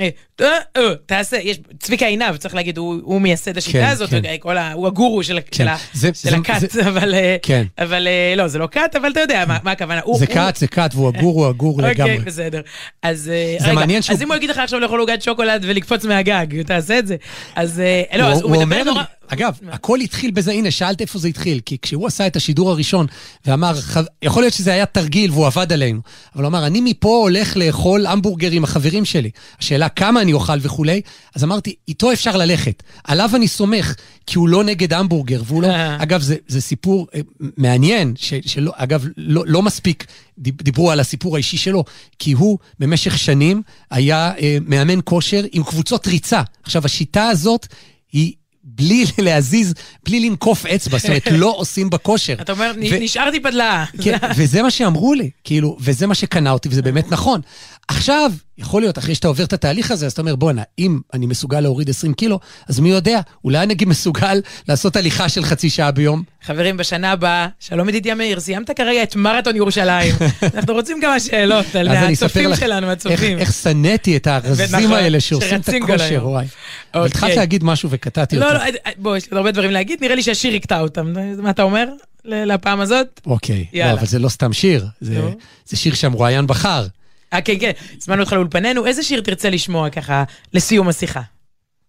אה, 0.00 0.08
אה, 0.40 0.46
אה, 0.76 0.82
תעשה, 1.06 1.36
יש, 1.36 1.58
צביקה 1.80 2.06
עינב, 2.06 2.36
צריך 2.36 2.54
להגיד, 2.54 2.78
הוא 2.78 3.00
הוא 3.04 3.20
מייסד 3.20 3.56
השיטה 3.58 3.78
כן, 3.78 3.86
הזאת, 3.86 4.10
כן. 4.10 4.22
כל 4.40 4.56
ה- 4.58 4.72
הוא 4.72 4.86
הגורו 4.86 5.22
של 5.22 5.38
ה- 5.38 5.40
של 5.52 5.66
זה- 5.92 6.10
של 6.14 6.30
זה- 6.30 6.36
הכת, 6.36 6.70
זה- 6.70 6.88
אבל 6.88 7.14
כן. 7.42 7.64
אבל 7.78 8.08
לא, 8.36 8.48
זה 8.48 8.58
לא 8.58 8.68
כת, 8.70 8.96
אבל 9.00 9.10
אתה 9.10 9.20
יודע 9.20 9.44
מה 9.48 9.58
מה 9.62 9.70
הכוונה. 9.70 10.00
הוא- 10.04 10.18
זה 10.18 10.26
כת, 10.26 10.56
זה 10.56 10.66
כת, 10.66 10.90
והוא 10.94 11.08
הגור, 11.08 11.34
הוא 11.40 11.46
הגור 11.46 11.82
לגמרי. 11.82 12.12
אוקיי, 12.12 12.18
בסדר. 12.26 12.60
אז 13.02 13.18
זה 13.20 13.56
רגע, 13.60 13.72
מעניין 13.72 14.02
שהוא- 14.02 14.14
אז 14.16 14.22
אם 14.22 14.28
הוא 14.28 14.36
יגיד 14.36 14.50
לך 14.50 14.58
עכשיו 14.58 14.80
לאכול 14.80 15.00
עוגת 15.00 15.22
שוקולד 15.22 15.64
ולקפוץ 15.68 16.04
מהגג, 16.04 16.62
תעשה 16.62 16.98
את 16.98 17.06
זה. 17.06 17.16
אז 17.54 17.82
לא, 18.18 18.22
הוא, 18.24 18.32
אז 18.32 18.40
הוא 18.42 18.54
הוא 18.56 18.64
מדבר 18.64 18.82
נורא... 18.84 19.02
אגב, 19.28 19.58
הכל 19.70 20.00
התחיל 20.00 20.30
בזה, 20.30 20.52
הנה, 20.52 20.70
שאלת 20.70 21.00
איפה 21.00 21.18
זה 21.18 21.28
התחיל, 21.28 21.60
כי 21.66 21.76
כשהוא 21.82 22.06
עשה 22.06 22.26
את 22.26 22.36
השידור 22.36 22.70
הראשון 22.70 23.06
ואמר, 23.46 23.80
"ח- 23.80 23.96
יכול 24.22 24.42
להיות 24.42 24.54
שזה 24.54 24.72
היה 24.72 24.86
תרגיל 24.86 25.30
והוא 25.30 25.46
עבד 25.46 25.72
עלינו, 25.72 26.00
אבל 26.34 26.44
הוא 26.44 26.48
אמר, 26.48 26.66
אני 26.66 26.80
מפה 26.80 27.08
הולך 27.22 27.56
לאכול 27.56 28.06
המבורגר 28.06 28.50
עם 28.50 28.64
החברים 28.64 29.04
שלי. 29.04 29.30
השאלה 29.60 29.88
כמה 29.88 30.20
אני 30.22 30.32
אוכל 30.32 30.52
וכולי, 30.60 31.00
אז 31.34 31.44
אמרתי, 31.44 31.74
איתו 31.88 32.12
אפשר 32.12 32.36
ללכת, 32.36 32.82
עליו 33.04 33.30
אני 33.34 33.48
סומך, 33.48 33.94
כי 34.26 34.38
הוא 34.38 34.48
לא 34.48 34.64
נגד 34.64 34.92
המבורגר, 34.92 35.42
והוא 35.46 35.62
לא... 35.62 35.68
אגב, 36.02 36.22
זה, 36.22 36.36
זה 36.48 36.60
סיפור 36.60 37.06
אה, 37.14 37.20
מעניין, 37.56 38.14
ש, 38.16 38.34
שלא, 38.46 38.72
אגב, 38.76 39.04
לא, 39.16 39.44
לא 39.46 39.62
מספיק 39.62 40.06
דיב- 40.38 40.62
דיברו 40.62 40.90
על 40.90 41.00
הסיפור 41.00 41.34
האישי 41.36 41.56
שלו, 41.56 41.84
כי 42.18 42.32
הוא 42.32 42.58
במשך 42.78 43.18
שנים 43.18 43.62
היה 43.90 44.32
אה, 44.38 44.58
מאמן 44.66 44.98
כושר 45.04 45.44
עם 45.52 45.62
קבוצות 45.64 46.06
ריצה. 46.06 46.42
עכשיו, 46.62 46.84
השיטה 46.84 47.28
הזאת 47.28 47.66
היא... 48.12 48.32
בלי 48.66 49.04
להזיז, 49.18 49.74
בלי 50.04 50.20
לנקוף 50.20 50.66
אצבע, 50.66 50.98
זאת 50.98 51.06
אומרת, 51.08 51.26
לא 51.30 51.54
עושים 51.56 51.90
בכושר. 51.90 52.32
אתה 52.40 52.52
אומר, 52.52 52.72
ו- 52.76 52.80
"נ- 52.80 53.02
נשארתי 53.02 53.40
פדלאה. 53.40 53.84
כן, 54.02 54.16
וזה 54.36 54.62
מה 54.62 54.70
שאמרו 54.70 55.14
לי, 55.14 55.30
כאילו, 55.44 55.76
וזה 55.80 56.06
מה 56.06 56.14
שקנה 56.14 56.50
אותי, 56.50 56.68
וזה 56.68 56.82
באמת 56.82 57.10
נכון. 57.10 57.40
עכשיו, 57.88 58.32
יכול 58.58 58.82
להיות, 58.82 58.98
אחרי 58.98 59.14
שאתה 59.14 59.28
עובר 59.28 59.44
את 59.44 59.52
התהליך 59.52 59.90
הזה, 59.90 60.06
אז 60.06 60.12
אתה 60.12 60.20
אומר, 60.20 60.36
בואנה, 60.36 60.62
אם 60.78 60.98
אני 61.14 61.26
מסוגל 61.26 61.60
להוריד 61.60 61.90
20 61.90 62.14
קילו, 62.14 62.40
אז 62.68 62.80
מי 62.80 62.90
יודע, 62.90 63.20
אולי 63.44 63.62
אני 63.62 63.74
גם 63.74 63.88
מסוגל 63.88 64.40
לעשות 64.68 64.96
הליכה 64.96 65.28
של 65.28 65.44
חצי 65.44 65.70
שעה 65.70 65.90
ביום. 65.90 66.22
חברים, 66.42 66.76
בשנה 66.76 67.12
הבאה, 67.12 67.48
שלום 67.60 67.88
ידידיה 67.88 68.14
מאיר, 68.14 68.40
סיימת 68.40 68.70
כרגע 68.70 69.02
את 69.02 69.16
מרתון 69.16 69.56
ירושלים. 69.56 70.14
אנחנו 70.54 70.74
רוצים 70.74 71.00
כמה 71.00 71.20
שאלות 71.20 71.74
על 71.74 71.88
הצופים 71.88 72.50
לך 72.50 72.60
שלנו, 72.60 72.90
הצופים. 72.90 73.38
איך 73.38 73.52
שנאתי 73.52 74.16
את 74.16 74.26
הארזים 74.26 74.92
האלה 74.92 75.20
שעושים 75.20 75.60
את 75.60 75.68
הכושר. 75.68 76.28
וואי. 76.28 76.46
אבל 76.94 77.02
אוקיי. 77.02 77.10
התחלת 77.10 77.36
להגיד 77.36 77.64
משהו 77.64 77.88
וקטעתי 77.92 78.36
לא, 78.36 78.46
אותך. 78.46 78.56
לא, 78.56 78.70
אה, 78.86 78.92
בוא, 78.96 79.16
יש 79.16 79.30
לי 79.30 79.36
הרבה 79.36 79.50
דברים 79.50 79.70
להגיד, 79.70 79.98
נראה 80.00 80.14
לי 80.14 80.22
שהשיר 80.22 80.54
יקטע 80.54 80.80
אותם. 80.80 81.12
מה 81.38 81.50
אתה 81.50 81.62
אומר 81.62 81.88
לפעם 82.24 82.80
הזאת? 82.80 83.20
אוקיי, 83.26 83.66
לא. 83.74 83.92
אבל 83.92 84.06
זה 84.06 84.18
לא 84.18 84.28
סתם 84.28 84.52
שיר. 84.52 84.86
זה 85.00 85.76
שיר 85.76 85.94
שהמרואיין 85.94 86.46
בחר. 86.46 86.86
אה, 87.32 87.40
כן, 87.40 87.54
כן, 87.60 87.70
הזמנו 88.02 88.22
אותך 88.22 88.32
לאולפנינו, 88.32 88.86
איזה 88.86 89.02
שיר 89.02 89.20
תרצה 89.20 89.50
לשמוע 89.50 89.90
ככה 89.90 90.24
לסיום 90.54 90.88
השיחה? 90.88 91.20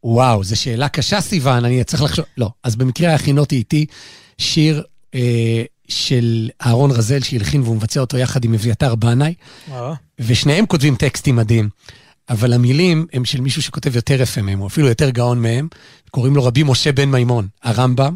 וואו, 0.03 0.43
זו 0.43 0.61
שאלה 0.61 0.89
קשה, 0.89 1.21
סיוון, 1.21 1.65
אני 1.65 1.83
צריך 1.83 2.03
לחשוב... 2.03 2.25
לא, 2.37 2.49
אז 2.63 2.75
במקרה 2.75 3.13
הכינותי 3.13 3.55
איתי 3.55 3.85
שיר 4.37 4.83
אה, 5.15 5.63
של 5.87 6.49
אהרון 6.65 6.91
רזל 6.91 7.19
שהלחין 7.19 7.61
והוא 7.61 7.75
מבצע 7.75 7.99
אותו 7.99 8.17
יחד 8.17 8.45
עם 8.45 8.53
אביתר 8.53 8.95
בנאי, 8.95 9.33
ושניהם 10.19 10.65
כותבים 10.65 10.95
טקסטים 10.95 11.35
מדהים, 11.35 11.69
אבל 12.29 12.53
המילים 12.53 13.05
הם 13.13 13.25
של 13.25 13.41
מישהו 13.41 13.61
שכותב 13.61 13.95
יותר 13.95 14.21
יפה 14.21 14.41
מהם, 14.41 14.61
או 14.61 14.67
אפילו 14.67 14.87
יותר 14.87 15.09
גאון 15.09 15.41
מהם, 15.41 15.67
קוראים 16.11 16.35
לו 16.35 16.43
רבי 16.43 16.63
משה 16.63 16.91
בן 16.91 17.11
מימון, 17.11 17.47
הרמב"ם. 17.63 18.15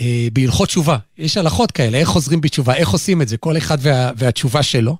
אה, 0.00 0.28
בהלכות 0.32 0.68
תשובה, 0.68 0.96
יש 1.18 1.36
הלכות 1.36 1.70
כאלה, 1.70 1.98
איך 1.98 2.08
חוזרים 2.08 2.40
בתשובה, 2.40 2.74
איך 2.74 2.88
עושים 2.88 3.22
את 3.22 3.28
זה, 3.28 3.36
כל 3.36 3.56
אחד 3.56 3.78
וה, 3.80 4.10
והתשובה 4.16 4.62
שלו. 4.62 4.96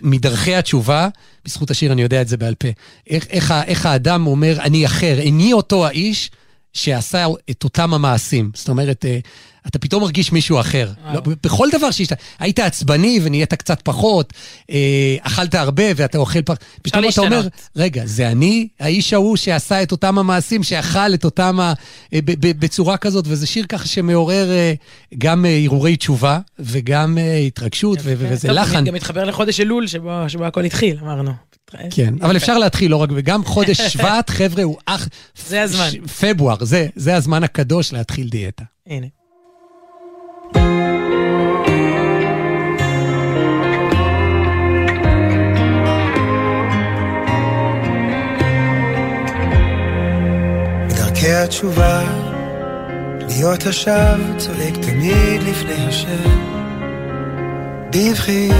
מדרכי 0.00 0.54
התשובה, 0.54 1.08
בזכות 1.44 1.70
השיר 1.70 1.92
אני 1.92 2.02
יודע 2.02 2.22
את 2.22 2.28
זה 2.28 2.36
בעל 2.36 2.54
פה, 2.54 2.68
איך, 3.10 3.26
איך, 3.30 3.54
איך 3.66 3.86
האדם 3.86 4.26
אומר, 4.26 4.56
אני 4.60 4.86
אחר, 4.86 5.18
איני 5.18 5.52
אותו 5.52 5.86
האיש 5.86 6.30
שעשה 6.72 7.26
את 7.50 7.64
אותם 7.64 7.94
המעשים. 7.94 8.50
זאת 8.54 8.68
אומרת, 8.68 9.04
אה, 9.04 9.18
אתה 9.66 9.78
פתאום 9.78 10.02
מרגיש 10.02 10.32
מישהו 10.32 10.60
אחר. 10.60 10.90
לא, 11.14 11.20
בכל 11.42 11.68
דבר 11.72 11.90
שיש, 11.90 12.08
היית 12.38 12.58
עצבני 12.58 13.20
ונהיית 13.22 13.54
קצת 13.54 13.80
פחות, 13.84 14.32
אה, 14.70 15.16
אכלת 15.20 15.54
הרבה 15.54 15.84
ואתה 15.96 16.18
אוכל 16.18 16.42
פח... 16.42 16.54
פתאום 16.82 17.04
אתה 17.08 17.20
אומר. 17.20 17.48
רגע, 17.76 18.02
זה 18.06 18.28
אני, 18.28 18.68
האיש 18.80 19.12
ההוא 19.12 19.36
שעשה 19.36 19.82
את 19.82 19.92
אותם 19.92 20.18
המעשים, 20.18 20.62
שאכל 20.62 21.14
את 21.14 21.24
אותם, 21.24 21.60
ה... 21.60 21.72
אה, 22.14 22.18
ב- 22.24 22.46
ב- 22.46 22.60
בצורה 22.60 22.96
כזאת, 22.96 23.24
וזה 23.28 23.46
שיר 23.46 23.66
ככה 23.68 23.88
שמעורר 23.88 24.50
אה, 24.50 24.72
גם 25.18 25.46
אה, 25.46 25.60
הרהורי 25.64 25.96
תשובה 25.96 26.38
וגם 26.58 27.18
אה, 27.18 27.36
התרגשות, 27.36 27.98
ו- 28.02 28.14
ו- 28.18 28.28
וזה 28.30 28.48
טוב, 28.48 28.56
לחן. 28.56 28.84
גם 28.84 28.94
מתחבר 28.94 29.24
לחודש 29.24 29.60
אלול 29.60 29.86
שבו 29.86 30.10
שבו 30.28 30.44
הכל 30.44 30.64
התחיל, 30.64 30.96
אמרנו. 31.02 31.32
כן, 31.90 32.14
אבל 32.22 32.36
אפשר 32.36 32.58
להתחיל 32.58 32.90
לא 32.90 32.96
רק, 32.96 33.08
וגם 33.14 33.44
חודש 33.44 33.80
שבט, 33.92 34.30
חבר'ה, 34.30 34.62
הוא 34.62 34.76
אח... 34.86 35.08
זה 35.48 35.62
הזמן. 35.62 35.88
פברואר, 36.20 36.56
זה 36.96 37.16
הזמן 37.16 37.44
הקדוש 37.44 37.92
להתחיל 37.92 38.28
דיאטה. 38.28 38.64
הנה. 38.86 39.06
התשובה, 51.40 52.02
להיות 53.28 53.66
השב, 53.66 54.18
צועק 54.36 54.74
תמיד 54.82 55.42
לפני 55.42 55.86
השם. 55.88 56.30
בבכי 57.90 58.50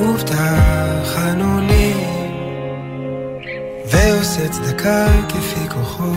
ובטחנו 0.00 1.60
לי, 1.60 1.94
ועושה 3.86 4.48
צדקה 4.48 5.06
כפי 5.28 5.68
כוחו. 5.68 6.12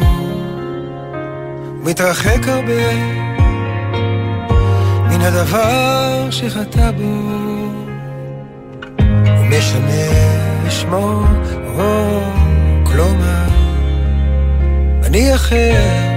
מתרחק 1.84 2.48
הרבה 2.48 2.94
מן 5.10 5.22
הדבר 5.22 6.28
שחטא 6.32 6.92
בו, 6.92 7.40
ומשנה 9.26 10.70
שמו, 10.70 11.24
או 11.78 12.22
כלומר. 12.84 13.50
אני 15.04 15.36
אחר, 15.36 16.09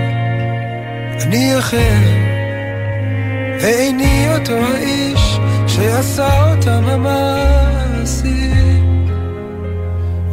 אני 1.21 1.59
אחר, 1.59 2.01
ואיני 3.61 4.29
אותו 4.35 4.57
האיש 4.57 5.39
שעשה 5.67 6.51
אותם 6.51 6.85
המעשים. 6.85 8.53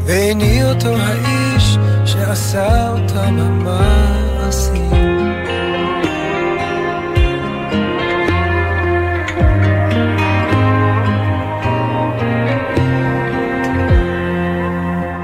ואיני 0.06 0.64
אותו 0.64 0.96
האיש 0.98 1.78
שעשה 2.06 2.90
אותם 2.90 3.40
המעשים. 3.40 4.90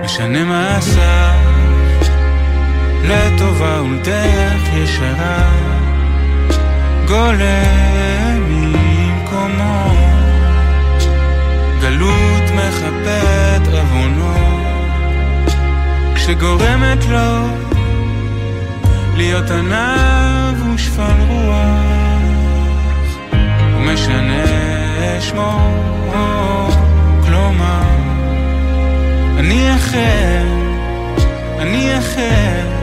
משנה 0.04 0.44
מה 0.44 0.78
עשה, 0.78 1.35
לטובה 3.08 3.82
ולדרך 3.82 4.62
ישרה, 4.74 5.52
גולם 7.08 8.42
ממקומו, 8.50 9.94
גלות 11.82 12.44
מכפת 12.56 13.68
עוונו, 13.74 14.34
כשגורמת 16.16 17.06
לו 17.10 17.48
להיות 19.16 19.52
עניו 19.52 20.54
ושפל 20.76 21.22
רוח, 21.28 21.56
ומשנה 23.78 24.46
שמו, 25.20 25.72
כלומר 27.26 27.82
אני 29.38 29.76
אחר, 29.76 30.46
אני 31.60 32.00
אחר, 32.00 32.75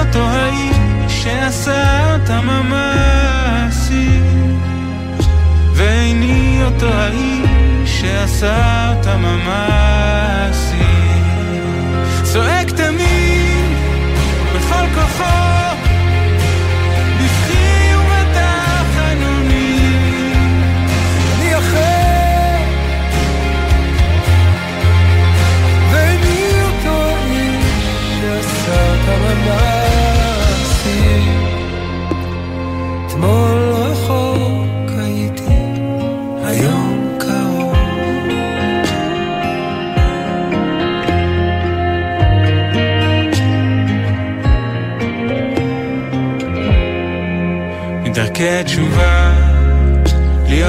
אותו 0.00 0.28
האיש 0.28 0.76
שעשה 1.08 2.14
אותם 2.14 2.50
המעשים, 2.50 3.90
ואיני 5.74 6.60
אותו 6.64 6.86
האיש 6.86 7.50
שעשה 7.84 8.92
אותם 8.96 9.24
המעשים. 9.24 10.80
צועק 12.22 12.70
תמיד 12.70 13.19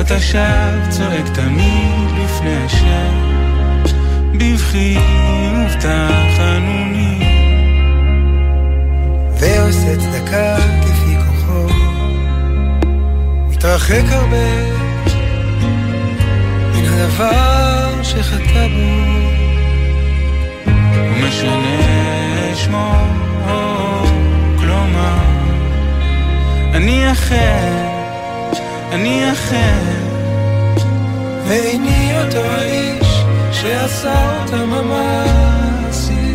להיות 0.02 0.12
השב 0.12 0.90
צועק 0.90 1.26
תמיד 1.34 2.10
לפני 2.24 2.64
השם, 2.66 3.14
בבכי 4.34 4.98
ובתחנוני. 5.56 7.20
ועושה 9.40 9.98
צדקה 9.98 10.56
כפי 10.82 11.16
כוחו, 11.26 11.68
מתרחק 13.50 14.04
הרבה 14.10 14.72
מן 16.74 16.86
הדבר 16.86 18.04
שחטא 18.04 18.68
בו. 18.68 19.12
ומשנה 20.96 22.56
שמו, 22.56 22.94
כלומר, 24.60 25.20
אני 26.74 27.12
אחר, 27.12 27.91
אני 28.92 29.32
אחר, 29.32 29.82
ואיני 31.48 32.12
אותו 32.22 32.46
האיש 32.46 33.08
שעשה 33.52 34.40
אותם 34.42 34.74
המעשים. 34.74 36.32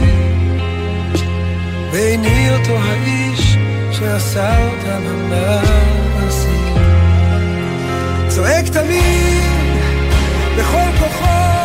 ואיני 1.93 2.51
אותו 2.51 2.79
האיש 2.79 3.57
שעשה 3.93 4.67
אותם 4.67 5.03
המעשים. 5.07 6.75
צועק 8.29 8.65
תמיד 8.69 9.43
בכל 10.59 10.99
כוחו, 10.99 11.56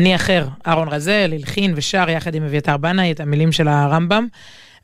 אני 0.00 0.14
אחר, 0.14 0.46
אהרון 0.66 0.88
רזל, 0.88 1.30
הלחין 1.32 1.72
ושר 1.76 2.10
יחד 2.10 2.34
עם 2.34 2.42
אביתר 2.42 2.76
בנאי 2.76 3.12
את 3.12 3.20
המילים 3.20 3.52
של 3.52 3.68
הרמב"ם. 3.68 4.26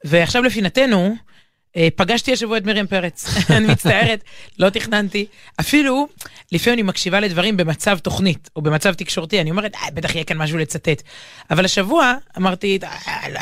ועכשיו 0.04 0.42
לפינתנו, 0.42 1.14
פגשתי 1.96 2.32
השבוע 2.32 2.58
את 2.58 2.64
מרים 2.64 2.86
פרץ, 2.86 3.26
אני 3.56 3.66
מצטערת, 3.66 4.24
לא 4.58 4.70
תכננתי. 4.70 5.26
אפילו, 5.60 6.08
לפעמים 6.52 6.78
אני 6.78 6.82
מקשיבה 6.82 7.20
לדברים 7.20 7.56
במצב 7.56 7.98
תוכנית, 7.98 8.50
או 8.56 8.62
במצב 8.62 8.94
תקשורתי, 8.94 9.40
אני 9.40 9.50
אומרת, 9.50 9.74
אה, 9.74 9.90
בטח 9.94 10.14
יהיה 10.14 10.24
כאן 10.24 10.36
משהו 10.36 10.58
לצטט. 10.58 11.02
אבל 11.50 11.64
השבוע 11.64 12.14
אמרתי, 12.36 12.78
"אה, 12.82 12.88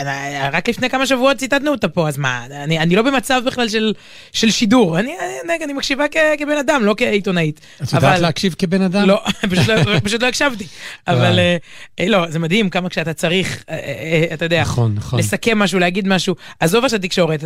אה, 0.06 0.50
רק 0.52 0.68
לפני 0.68 0.90
כמה 0.90 1.06
שבועות 1.06 1.36
ציטטנו 1.36 1.70
אותה 1.70 1.88
פה, 1.88 2.08
אז 2.08 2.18
מה, 2.18 2.46
אני, 2.50 2.78
אני 2.78 2.96
לא 2.96 3.02
במצב 3.02 3.42
בכלל 3.46 3.68
של, 3.68 3.92
של 4.32 4.50
שידור, 4.50 4.98
אני, 4.98 5.14
אני, 5.44 5.64
אני 5.64 5.72
מקשיבה 5.72 6.04
כ, 6.10 6.16
כבן 6.38 6.56
אדם, 6.56 6.84
לא 6.84 6.94
כעיתונאית. 6.96 7.60
את 7.82 7.92
יודעת 7.92 8.20
להקשיב 8.20 8.54
כבן 8.58 8.82
אדם? 8.82 9.08
לא, 9.08 9.22
פשוט 9.50 9.68
לא, 9.68 9.98
פשוט 10.04 10.22
לא 10.22 10.28
הקשבתי. 10.28 10.64
אבל 11.08 11.38
אה, 11.38 11.56
אה, 12.00 12.08
לא, 12.08 12.30
זה 12.30 12.38
מדהים 12.38 12.70
כמה 12.70 12.88
כשאתה 12.88 13.12
צריך, 13.12 13.64
אה, 13.68 13.74
אה, 13.74 13.80
אה, 14.30 14.34
אתה 14.34 14.44
יודע, 14.44 14.60
נכון, 14.60 14.94
נכון. 14.94 15.18
לסכם 15.18 15.58
משהו, 15.58 15.78
להגיד 15.78 16.08
משהו. 16.08 16.34
עזוב 16.60 16.84
עכשיו 16.84 17.00
תקשורת, 17.00 17.44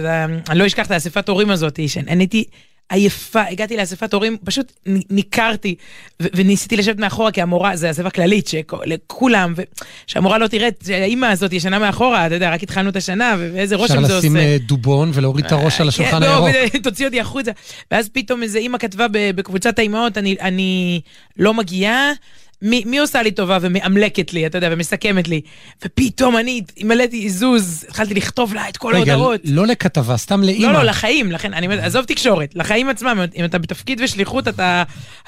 אני 0.49 0.59
לא 0.59 0.65
אשכח 0.79 0.87
את 0.87 0.91
האספת 0.91 1.29
הורים 1.29 1.51
הזאת, 1.51 1.81
שאני 1.87 2.23
הייתי 2.23 2.45
עייפה, 2.91 3.43
הגעתי 3.51 3.77
לאספת 3.77 4.15
הורים, 4.15 4.37
פשוט 4.45 4.73
ניכרתי, 5.11 5.75
וניסיתי 6.21 6.77
לשבת 6.77 6.99
מאחורה, 6.99 7.31
כי 7.31 7.43
המורה, 7.43 7.77
זה 7.77 7.91
אספה 7.91 8.11
כללית, 8.11 8.51
לכולם, 8.85 9.55
ושהמורה 10.07 10.39
לא 10.39 10.47
תראה 10.47 10.69
את 10.69 10.85
האימא 10.89 11.27
הזאת 11.27 11.53
ישנה 11.53 11.79
מאחורה, 11.79 12.27
אתה 12.27 12.35
יודע, 12.35 12.51
רק 12.53 12.63
התחלנו 12.63 12.91
את 12.91 12.97
השנה, 12.97 13.37
ואיזה 13.39 13.77
רושם 13.77 13.95
אפשר 13.95 14.07
זה 14.07 14.15
עושה. 14.15 14.27
לשים 14.27 14.37
אה, 14.37 14.57
דובון 14.61 15.11
ולהוריד 15.15 15.45
את 15.45 15.53
הראש 15.53 15.81
על 15.81 15.89
השולחן 15.89 16.11
כן, 16.11 16.21
לא, 16.21 16.47
הירוק. 16.47 16.77
תוציא 16.85 17.07
אותי 17.07 17.21
החוצה. 17.21 17.53
ואז 17.91 18.09
פתאום 18.09 18.43
איזה 18.43 18.59
אימא 18.59 18.79
כתבה 18.79 19.07
בקבוצת 19.11 19.79
האימהות, 19.79 20.19
אני 20.19 21.01
לא 21.37 21.55
מגיעה. 21.55 22.13
מי, 22.63 22.83
מי 22.87 22.99
עושה 22.99 23.23
לי 23.23 23.31
טובה 23.31 23.59
ומאמלקת 23.61 24.33
לי, 24.33 24.47
אתה 24.47 24.59
יודע, 24.59 24.69
ומסכמת 24.73 25.29
לי. 25.29 25.41
ופתאום 25.85 26.37
אני 26.37 26.63
התמלאתי 26.77 27.17
עיזוז, 27.17 27.85
התחלתי 27.89 28.15
לכתוב 28.15 28.55
לה 28.55 28.69
את 28.69 28.77
כל 28.77 28.95
רגע, 28.95 29.13
ההודעות. 29.13 29.41
לא 29.45 29.67
לכתבה, 29.67 30.17
סתם 30.17 30.43
לאימא. 30.43 30.67
לא, 30.67 30.73
לא, 30.73 30.83
לחיים, 30.83 31.33
לכן, 31.33 31.55
אני 31.55 31.67
אומרת, 31.67 31.81
עזוב 31.85 32.05
תקשורת, 32.05 32.55
לחיים 32.55 32.89
עצמם, 32.89 33.25
אם 33.37 33.45
אתה 33.45 33.59
בתפקיד 33.59 34.01
ושליחות, 34.05 34.49
אתה, 34.49 34.83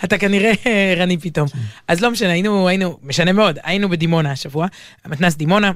אתה 0.05 0.19
כנראה 0.19 0.53
ערני 0.97 1.19
פתאום. 1.19 1.49
אז 1.89 2.01
לא 2.01 2.11
משנה, 2.11 2.33
היינו, 2.33 2.69
היינו, 2.69 2.99
משנה 3.03 3.33
מאוד, 3.33 3.59
היינו 3.63 3.89
בדימונה 3.89 4.33
השבוע, 4.33 4.67
המתנ"ס 5.05 5.35
דימונה. 5.37 5.73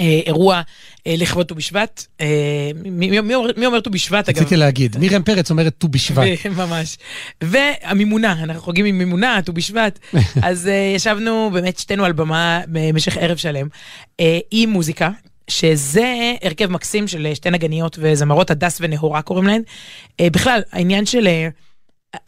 אה, 0.00 0.20
אירוע 0.26 0.62
אה, 1.06 1.14
לכבוד 1.18 1.46
ט"ו 1.46 1.54
בשבט, 1.54 2.06
אה, 2.20 2.70
מי, 2.84 3.10
מי, 3.10 3.20
מי 3.56 3.66
אומר- 3.66 3.80
ט"ו 3.80 3.90
בשבט 3.90 4.28
אגב? 4.28 4.38
רציתי 4.38 4.56
להגיד, 4.56 4.96
מרים 4.98 5.22
פרץ 5.22 5.50
אומרת 5.50 5.74
ט"ו 5.78 5.88
בשבט. 5.88 6.26
ממש. 6.56 6.96
והמימונה, 7.40 8.32
אנחנו 8.32 8.62
חוגגים 8.62 8.86
עם 8.86 8.98
מימונה, 8.98 9.40
ט"ו 9.44 9.52
בשבט. 9.52 9.98
אז 10.42 10.66
uh, 10.66 10.96
ישבנו 10.96 11.50
באמת 11.52 11.78
שתינו 11.78 12.04
על 12.04 12.12
במה 12.12 12.60
במשך 12.68 13.16
ערב 13.16 13.36
שלם, 13.36 13.66
uh, 14.12 14.24
עם 14.50 14.70
מוזיקה. 14.70 15.10
שזה 15.50 16.32
הרכב 16.42 16.70
מקסים 16.70 17.08
של 17.08 17.26
אה, 17.26 17.34
שתי 17.34 17.50
נגניות 17.50 17.98
וזמרות, 18.00 18.50
הדס 18.50 18.78
ונהורה 18.80 19.22
קוראים 19.22 19.46
להן. 19.46 19.62
Uh, 20.12 20.30
בכלל, 20.32 20.60
העניין 20.72 21.06
של... 21.06 21.28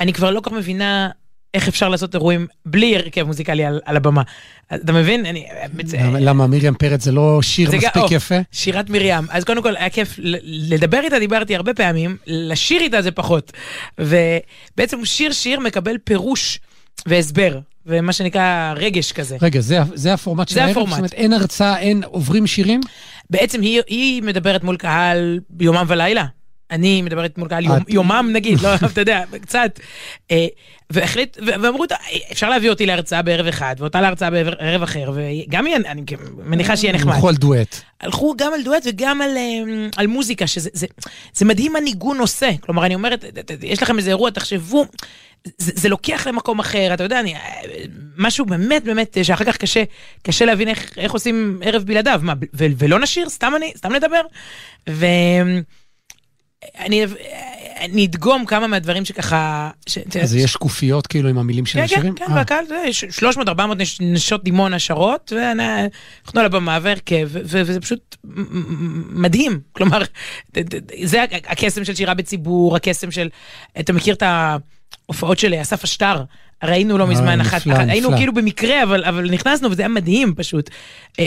אני 0.00 0.12
כבר 0.12 0.30
לא 0.30 0.40
כל 0.40 0.50
כך 0.50 0.56
מבינה 0.56 1.10
איך 1.56 1.68
אפשר 1.68 1.88
לעשות 1.88 2.14
אירועים 2.14 2.46
בלי 2.66 2.96
הרכב 2.96 3.22
מוזיקלי 3.22 3.64
על, 3.64 3.80
על 3.84 3.96
הבמה. 3.96 4.22
אתה 4.74 4.92
מבין? 4.92 5.26
אני... 5.26 5.46
למה- 5.98 6.20
למה 6.20 6.46
מרים 6.46 6.74
פרץ 6.74 7.04
זה 7.04 7.12
לא 7.12 7.42
שיר 7.42 7.70
זה 7.70 7.76
מספיק 7.76 7.96
או, 7.96 8.06
יפה? 8.14 8.34
שירת 8.52 8.90
מרים. 8.90 9.24
אז 9.30 9.44
קודם 9.44 9.62
כל 9.62 9.76
היה 9.76 9.90
כיף 9.90 10.14
לדבר 10.44 11.00
איתה, 11.04 11.18
דיברתי 11.18 11.56
הרבה 11.56 11.74
פעמים, 11.74 12.16
לשיר 12.26 12.80
איתה 12.80 13.02
זה 13.02 13.10
פחות. 13.10 13.52
ובעצם 13.98 15.04
שיר 15.04 15.32
שיר 15.32 15.60
מקבל 15.60 15.96
פירוש 16.04 16.58
והסבר, 17.06 17.58
ומה 17.86 18.12
שנקרא 18.12 18.72
רגש 18.76 19.12
כזה. 19.12 19.36
רגע, 19.42 19.60
זה 19.60 19.78
זה 19.94 20.12
הפורמט 20.14 20.48
של 20.48 20.54
זה 20.54 20.60
הערב? 20.60 20.70
הפורמט. 20.70 20.90
זאת 20.90 20.98
אומרת, 20.98 21.12
אין 21.12 21.32
הרצאה, 21.32 21.78
אין 21.78 22.02
עוברים 22.04 22.46
שירים? 22.46 22.80
בעצם 23.30 23.60
היא, 23.60 23.82
היא 23.86 24.22
מדברת 24.22 24.64
מול 24.64 24.76
קהל 24.76 25.40
יומם 25.60 25.84
ולילה. 25.88 26.24
אני 26.70 27.02
מדברת 27.02 27.38
מול 27.38 27.48
קהל 27.48 27.64
יומם 27.88 28.30
נגיד, 28.32 28.60
לא, 28.60 28.74
אתה 28.74 29.00
יודע, 29.00 29.22
קצת. 29.42 29.80
אה, 30.30 30.46
והחליט, 30.90 31.36
ואמרו, 31.46 31.86
"טוב, 31.86 31.98
אפשר 32.32 32.50
להביא 32.50 32.70
אותי 32.70 32.86
להרצאה 32.86 33.22
בערב 33.22 33.46
אחד, 33.46 33.76
ואותה 33.78 34.00
להרצאה 34.00 34.30
בערב 34.30 34.82
אחר, 34.82 35.12
וגם 35.14 35.66
היא, 35.66 35.76
אני 35.76 36.02
מניחה 36.44 36.76
שיהיה 36.76 36.94
נחמד. 36.94 37.14
הלכו 37.14 37.28
על 37.28 37.34
דואט. 37.34 37.80
הלכו 38.00 38.34
גם 38.38 38.52
על 38.54 38.62
דואט 38.62 38.82
וגם 38.86 39.22
על, 39.22 39.36
אה, 39.36 39.88
על 39.96 40.06
מוזיקה, 40.06 40.46
שזה 40.46 40.70
זה, 40.72 40.86
זה 41.34 41.44
מדהים 41.44 41.72
מה 41.72 41.80
ניגון 41.80 42.18
עושה. 42.18 42.50
כלומר, 42.60 42.86
אני 42.86 42.94
אומרת, 42.94 43.24
יש 43.62 43.82
לכם 43.82 43.98
איזה 43.98 44.10
אירוע, 44.10 44.30
תחשבו, 44.30 44.86
זה, 45.58 45.72
זה 45.74 45.88
לוקח 45.88 46.26
למקום 46.26 46.58
אחר, 46.58 46.94
אתה 46.94 47.02
יודע, 47.04 47.20
אני, 47.20 47.34
אה, 47.34 47.40
משהו 48.18 48.46
באמת 48.46 48.84
באמת, 48.84 49.18
שאחר 49.22 49.44
כך 49.44 49.56
קשה, 49.56 49.84
קשה 50.22 50.44
להבין 50.44 50.68
איך, 50.68 50.98
איך 50.98 51.12
עושים 51.12 51.60
ערב 51.62 51.82
בלעדיו. 51.82 52.20
מה, 52.22 52.32
ו, 52.54 52.66
ולא 52.78 53.00
נשיר? 53.00 53.28
סתם 53.28 53.52
אני, 53.56 53.72
סתם 53.76 53.92
נדבר? 53.92 54.20
ו... 54.90 55.06
אני, 56.78 57.04
אני 57.80 58.06
אדגום 58.06 58.44
כמה 58.46 58.66
מהדברים 58.66 59.04
שככה... 59.04 59.70
ש, 59.88 59.98
אז 60.22 60.34
יש 60.34 60.52
שקופיות 60.52 61.06
כאילו 61.06 61.28
עם 61.28 61.38
המילים 61.38 61.66
של 61.66 61.78
כן, 61.78 61.84
השירים? 61.84 62.14
כן, 62.14 62.24
כן, 62.26 62.32
אה, 62.32 62.36
והקהל, 62.36 62.64
זה 62.66 62.84
300-400 63.46 63.50
נש- 63.76 64.00
נשות 64.00 64.44
דימונה 64.44 64.78
שרות, 64.78 65.32
ואנחנו 65.36 66.40
על 66.40 66.46
הבמה 66.46 66.78
והרכב, 66.82 67.28
ו- 67.32 67.40
ו- 67.44 67.62
וזה 67.66 67.80
פשוט 67.80 68.16
מדהים. 69.10 69.60
כלומר, 69.72 70.02
זה 71.02 71.22
הקסם 71.46 71.84
של 71.84 71.94
שירה 71.94 72.14
בציבור, 72.14 72.76
הקסם 72.76 73.10
של... 73.10 73.28
אתה 73.80 73.92
מכיר 73.92 74.14
את 74.14 74.22
ההופעות 74.22 75.38
של 75.38 75.54
אסף 75.60 75.84
אשטר? 75.84 76.24
ראינו 76.64 76.98
לא 76.98 77.04
אה, 77.04 77.08
מזמן 77.10 77.40
אחת, 77.40 77.54
נפלא, 77.60 77.72
אחת- 77.74 77.84
היינו. 77.88 78.10
כאילו 78.16 78.34
במקרה, 78.34 78.82
אבל, 78.82 79.04
אבל 79.04 79.30
נכנסנו 79.30 79.70
וזה 79.70 79.82
היה 79.82 79.88
מדהים 79.88 80.34
פשוט. 80.36 80.70
אה, 81.20 81.26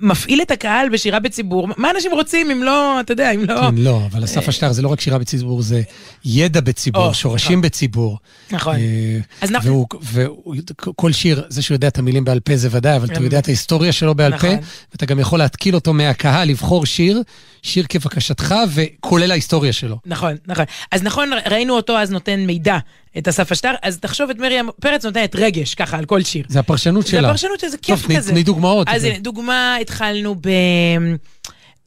מפעיל 0.00 0.42
את 0.42 0.50
הקהל 0.50 0.88
בשירה 0.88 1.20
בציבור, 1.20 1.68
מה 1.76 1.90
אנשים 1.90 2.12
רוצים 2.12 2.50
אם 2.50 2.62
לא, 2.62 3.00
אתה 3.00 3.12
יודע, 3.12 3.30
אם 3.30 3.44
לא... 3.44 3.60
כן, 3.70 3.74
לא, 3.78 4.00
אבל 4.12 4.24
אסף 4.24 4.48
אשטר 4.48 4.72
זה 4.72 4.82
לא 4.82 4.88
רק 4.88 5.00
שירה 5.00 5.18
בציבור, 5.18 5.62
זה 5.62 5.82
ידע 6.24 6.60
בציבור, 6.60 7.06
או, 7.06 7.14
שורשים 7.14 7.58
נכון. 7.58 7.62
בציבור. 7.62 8.18
נכון. 8.50 8.76
אה, 8.76 9.18
אז 9.40 9.50
אנחנו- 9.50 9.86
וכל 10.12 11.12
שיר, 11.12 11.44
זה 11.48 11.62
שהוא 11.62 11.74
יודע 11.74 11.88
את 11.88 11.98
המילים 11.98 12.24
בעל 12.24 12.40
פה 12.40 12.56
זה 12.56 12.68
ודאי, 12.70 12.96
אבל 12.96 13.06
אתה 13.12 13.20
יודע 13.22 13.38
את 13.38 13.46
ההיסטוריה 13.48 13.92
שלו 13.92 14.14
בעל 14.14 14.38
פה, 14.38 14.46
נכון. 14.46 14.58
ואתה 14.92 15.06
גם 15.06 15.18
יכול 15.18 15.38
להתקיל 15.38 15.74
אותו 15.74 15.92
מהקהל, 15.92 16.48
לבחור 16.48 16.86
שיר, 16.86 17.22
שיר 17.66 17.86
כבקשתך, 17.88 18.54
וכולל 18.74 19.30
ההיסטוריה 19.30 19.72
שלו. 19.72 19.96
נכון, 20.06 20.36
נכון. 20.46 20.64
אז 20.92 21.02
נכון, 21.02 21.30
ראינו 21.50 21.74
אותו 21.76 21.98
אז 21.98 22.10
נותן 22.10 22.40
מידע, 22.46 22.78
את 23.18 23.28
אסף 23.28 23.52
אשטר, 23.52 23.74
אז 23.82 23.98
תחשוב 23.98 24.30
את 24.30 24.38
מרים 24.38 24.68
פרץ 24.80 25.04
נותנת 25.04 25.36
רגש, 25.36 25.74
ככה, 25.74 25.98
על 25.98 26.04
כל 26.04 26.22
שיר. 26.22 26.44
זה 26.48 26.60
הפרשנות 26.60 27.04
זה 27.04 27.10
שלה. 27.10 27.28
הפרשנות 27.28 27.60
שזה 27.60 27.76
כיף 27.78 28.02
טוב, 28.06 28.16
כזה. 28.16 28.30
תני 28.32 28.42
דוגמאות. 28.42 28.88
אז 28.90 29.00
זה- 29.02 29.08
הנה, 29.08 29.18
דוגמה, 29.18 29.76
התחלנו 29.76 30.34
ב... 30.34 30.48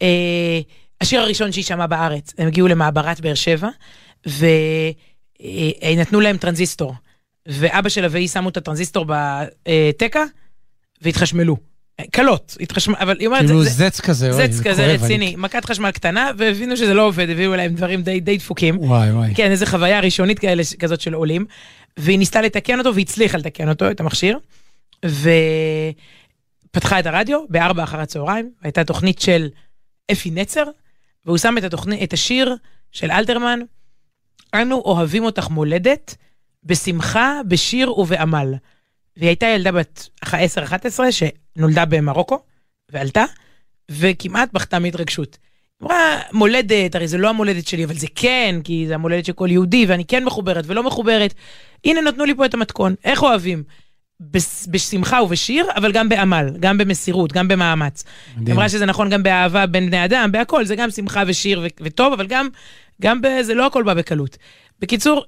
אה, 0.01 0.59
השיר 1.01 1.21
הראשון 1.21 1.51
שהיא 1.51 1.63
שמעה 1.63 1.87
בארץ, 1.87 2.33
הם 2.37 2.47
הגיעו 2.47 2.67
למעברת 2.67 3.19
באר 3.21 3.33
שבע, 3.35 3.69
ונתנו 5.85 6.19
להם 6.19 6.37
טרנזיסטור. 6.37 6.93
ואבא 7.47 7.89
שלה 7.89 8.07
והיא 8.11 8.27
שמו 8.27 8.49
את 8.49 8.57
הטרנזיסטור 8.57 9.05
בתקע, 9.07 10.23
והתחשמלו. 11.01 11.57
קלות, 12.11 12.57
התחשמל, 12.59 12.95
אבל 12.99 13.15
היא 13.19 13.27
אומרת, 13.27 13.45
כאילו 13.45 13.63
זץ 13.63 14.01
כזה, 14.01 14.31
אוי, 14.31 14.47
זץ 14.47 14.53
זה 14.53 14.63
כזה 14.63 14.85
כואב, 14.97 15.03
רציני, 15.03 15.35
מכת 15.37 15.65
חשמל 15.65 15.91
קטנה, 15.91 16.31
והבינו 16.37 16.77
שזה 16.77 16.93
לא 16.93 17.07
עובד, 17.07 17.29
הביאו 17.29 17.55
להם 17.55 17.73
דברים 17.73 18.01
די, 18.01 18.19
די 18.19 18.37
דפוקים. 18.37 18.77
וואי, 18.79 19.11
וואי. 19.11 19.35
כן, 19.35 19.51
איזו 19.51 19.65
חוויה 19.65 19.99
ראשונית 19.99 20.39
כאלה, 20.39 20.63
כזאת 20.79 21.01
של 21.01 21.13
עולים. 21.13 21.45
והיא 21.97 22.19
ניסתה 22.19 22.41
לתקן 22.41 22.79
אותו 22.79 22.95
והצליחה 22.95 23.37
לתקן 23.37 23.69
אותו, 23.69 23.91
את 23.91 23.99
המכשיר. 23.99 24.37
ופתחה 25.05 26.99
את 26.99 27.05
הרדיו 27.05 27.39
בארבע 27.49 27.83
אחר 27.83 27.99
הצהריים, 27.99 28.51
הייתה 28.61 28.83
תוכנית 28.83 29.19
של 29.21 29.49
אפי 30.11 30.31
נצר, 30.31 30.63
והוא 31.25 31.37
שם 31.37 31.55
את, 31.57 31.63
התוכנית, 31.63 32.03
את 32.03 32.13
השיר 32.13 32.55
של 32.91 33.11
אלתרמן, 33.11 33.59
אנו 34.53 34.75
אוהבים 34.75 35.23
אותך 35.23 35.49
מולדת, 35.49 36.15
בשמחה, 36.63 37.41
בשיר 37.47 37.99
ובעמל. 37.99 38.53
והיא 39.17 39.29
הייתה 39.29 39.45
ילדה 39.47 39.71
בת 39.71 40.09
10-11 40.25 40.29
שנולדה 41.11 41.85
במרוקו, 41.85 42.39
ועלתה, 42.91 43.23
וכמעט 43.91 44.53
בכתה 44.53 44.79
מהתרגשות. 44.79 45.37
היא 45.81 45.85
אמרה, 45.87 46.19
מולדת, 46.33 46.95
הרי 46.95 47.07
זה 47.07 47.17
לא 47.17 47.29
המולדת 47.29 47.67
שלי, 47.67 47.85
אבל 47.85 47.93
זה 47.93 48.07
כן, 48.15 48.55
כי 48.63 48.85
זה 48.87 48.95
המולדת 48.95 49.25
של 49.25 49.33
כל 49.33 49.47
יהודי, 49.51 49.85
ואני 49.87 50.05
כן 50.05 50.23
מחוברת 50.23 50.63
ולא 50.67 50.83
מחוברת. 50.83 51.33
הנה, 51.85 52.01
נתנו 52.01 52.25
לי 52.25 52.35
פה 52.35 52.45
את 52.45 52.53
המתכון. 52.53 52.95
איך 53.03 53.23
אוהבים? 53.23 53.63
בשמחה 54.67 55.21
ובשיר, 55.21 55.65
אבל 55.75 55.91
גם 55.91 56.09
בעמל, 56.09 56.49
גם 56.59 56.77
במסירות, 56.77 57.33
גם 57.33 57.47
במאמץ. 57.47 58.03
היא 58.03 58.41
מדהים. 58.41 58.55
אמרה 58.57 58.69
שזה 58.69 58.85
נכון 58.85 59.09
גם 59.09 59.23
באהבה 59.23 59.65
בין 59.65 59.87
בני 59.87 60.05
אדם, 60.05 60.31
בהכל, 60.31 60.65
זה 60.65 60.75
גם 60.75 60.91
שמחה 60.91 61.23
ושיר 61.27 61.59
ו- 61.59 61.83
וטוב, 61.85 62.13
אבל 62.13 62.27
גם, 62.27 62.47
גם 63.01 63.21
ב- 63.21 63.41
זה 63.41 63.53
לא 63.53 63.65
הכל 63.65 63.83
בא 63.83 63.93
בקלות. 63.93 64.37
בקיצור, 64.79 65.25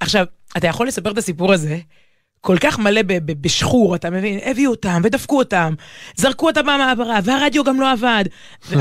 עכשיו, 0.00 0.26
אתה 0.56 0.66
יכול 0.66 0.88
לספר 0.88 1.10
את 1.10 1.18
הסיפור 1.18 1.52
הזה, 1.52 1.78
כל 2.40 2.56
כך 2.60 2.78
מלא 2.78 3.00
בשחור, 3.40 3.94
אתה 3.94 4.10
מבין? 4.10 4.38
הביאו 4.44 4.70
אותם 4.70 5.00
ודפקו 5.04 5.38
אותם, 5.38 5.74
זרקו 6.16 6.46
אותם 6.46 6.66
מהמעברה, 6.66 7.18
והרדיו 7.24 7.64
גם 7.64 7.80
לא 7.80 7.92
עבד. 7.92 8.24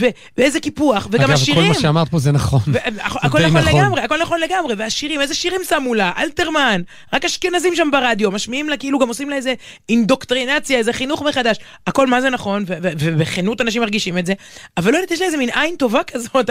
ו- 0.00 0.06
ואיזה 0.38 0.60
קיפוח, 0.60 1.08
וגם 1.10 1.24
אגב, 1.24 1.30
השירים. 1.30 1.62
כל 1.62 1.68
מה 1.68 1.74
שאמרת 1.74 2.08
פה 2.08 2.18
זה 2.18 2.32
נכון. 2.32 2.60
הכל 2.96 3.38
נכון 3.46 3.60
נכון. 3.60 3.80
לגמרי, 3.80 4.00
הכל 4.00 4.22
נכון 4.22 4.40
לגמרי, 4.40 4.74
והשירים, 4.78 5.20
איזה 5.20 5.34
שירים 5.34 5.60
שמו 5.68 5.94
לה? 5.94 6.12
אלתרמן, 6.18 6.82
רק 7.12 7.24
אשכנזים 7.24 7.76
שם 7.76 7.88
ברדיו, 7.92 8.30
משמיעים 8.30 8.68
לה, 8.68 8.76
כאילו 8.76 8.98
גם 8.98 9.08
עושים 9.08 9.30
לה 9.30 9.36
איזה 9.36 9.54
אינדוקטרינציה, 9.88 10.78
איזה 10.78 10.92
חינוך 10.92 11.22
מחדש, 11.22 11.56
הכל 11.86 12.06
מה 12.06 12.20
זה 12.20 12.30
נכון, 12.30 12.64
ובכנות 12.98 13.60
אנשים 13.60 13.82
מרגישים 13.82 14.18
את 14.18 14.26
זה, 14.26 14.32
אבל 14.76 14.92
לא 14.92 14.96
יודעת, 14.96 15.10
יש 15.10 15.20
לה 15.20 15.26
איזה 15.26 15.36
מין 15.36 15.50
עין 15.54 15.76
טובה 15.76 16.04
כזאת 16.12 16.50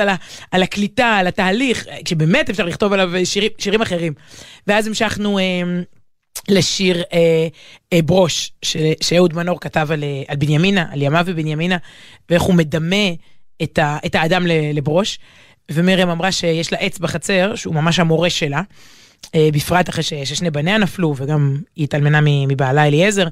על, 0.52 0.64
הקליטה, 0.64 1.08
על 1.08 1.28
התהליך, 1.28 1.86
כשבאמת 2.06 2.50
אפשר 2.50 2.66
לכתוב 2.66 2.94
עליו 2.94 3.12
שירים, 3.24 3.52
שירים 3.58 3.82
אחרים. 3.82 4.14
ואז 4.68 4.88
המשכנו... 4.88 5.40
לשיר 6.50 7.04
אה, 7.14 7.48
אה, 7.94 8.02
ברוש, 8.02 8.52
ש- 8.62 8.78
שאהוד 9.04 9.34
מנור 9.34 9.60
כתב 9.60 9.88
על, 9.92 10.04
אה, 10.04 10.24
על 10.28 10.36
בנימינה, 10.38 10.86
על 10.92 11.02
ימיו 11.02 11.24
ובנימינה, 11.28 11.78
ואיך 12.30 12.42
הוא 12.42 12.56
מדמה 12.56 13.06
את, 13.64 13.80
ה, 13.80 13.98
את 14.06 14.16
האדם 14.16 14.44
לברוש. 14.48 15.20
ומרים 15.72 16.10
אמרה 16.10 16.32
שיש 16.32 16.72
לה 16.72 16.78
עץ 16.78 16.98
בחצר, 17.00 17.56
שהוא 17.56 17.76
ממש 17.76 18.00
המורה 18.00 18.30
שלה, 18.30 18.62
אה, 19.36 19.50
בפרט 19.54 19.90
אחרי 19.90 20.04
ש- 20.04 20.14
ששני 20.14 20.50
בניה 20.52 20.78
נפלו, 20.78 21.14
וגם 21.18 21.58
היא 21.76 21.84
התאלמנה 21.84 22.20
מבעלה 22.22 22.88
אליעזר. 22.88 23.28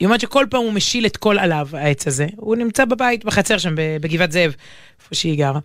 היא 0.00 0.06
אומרת 0.06 0.20
שכל 0.20 0.46
פעם 0.50 0.62
הוא 0.62 0.72
משיל 0.72 1.06
את 1.06 1.16
כל 1.16 1.38
עליו, 1.38 1.68
העץ 1.72 2.06
הזה. 2.06 2.26
הוא 2.36 2.56
נמצא 2.56 2.84
בבית, 2.84 3.24
בחצר 3.24 3.58
שם, 3.58 3.74
בגבעת 4.00 4.32
זאב, 4.32 4.54
איפה 5.00 5.14
שהיא 5.14 5.38
גרה. 5.38 5.58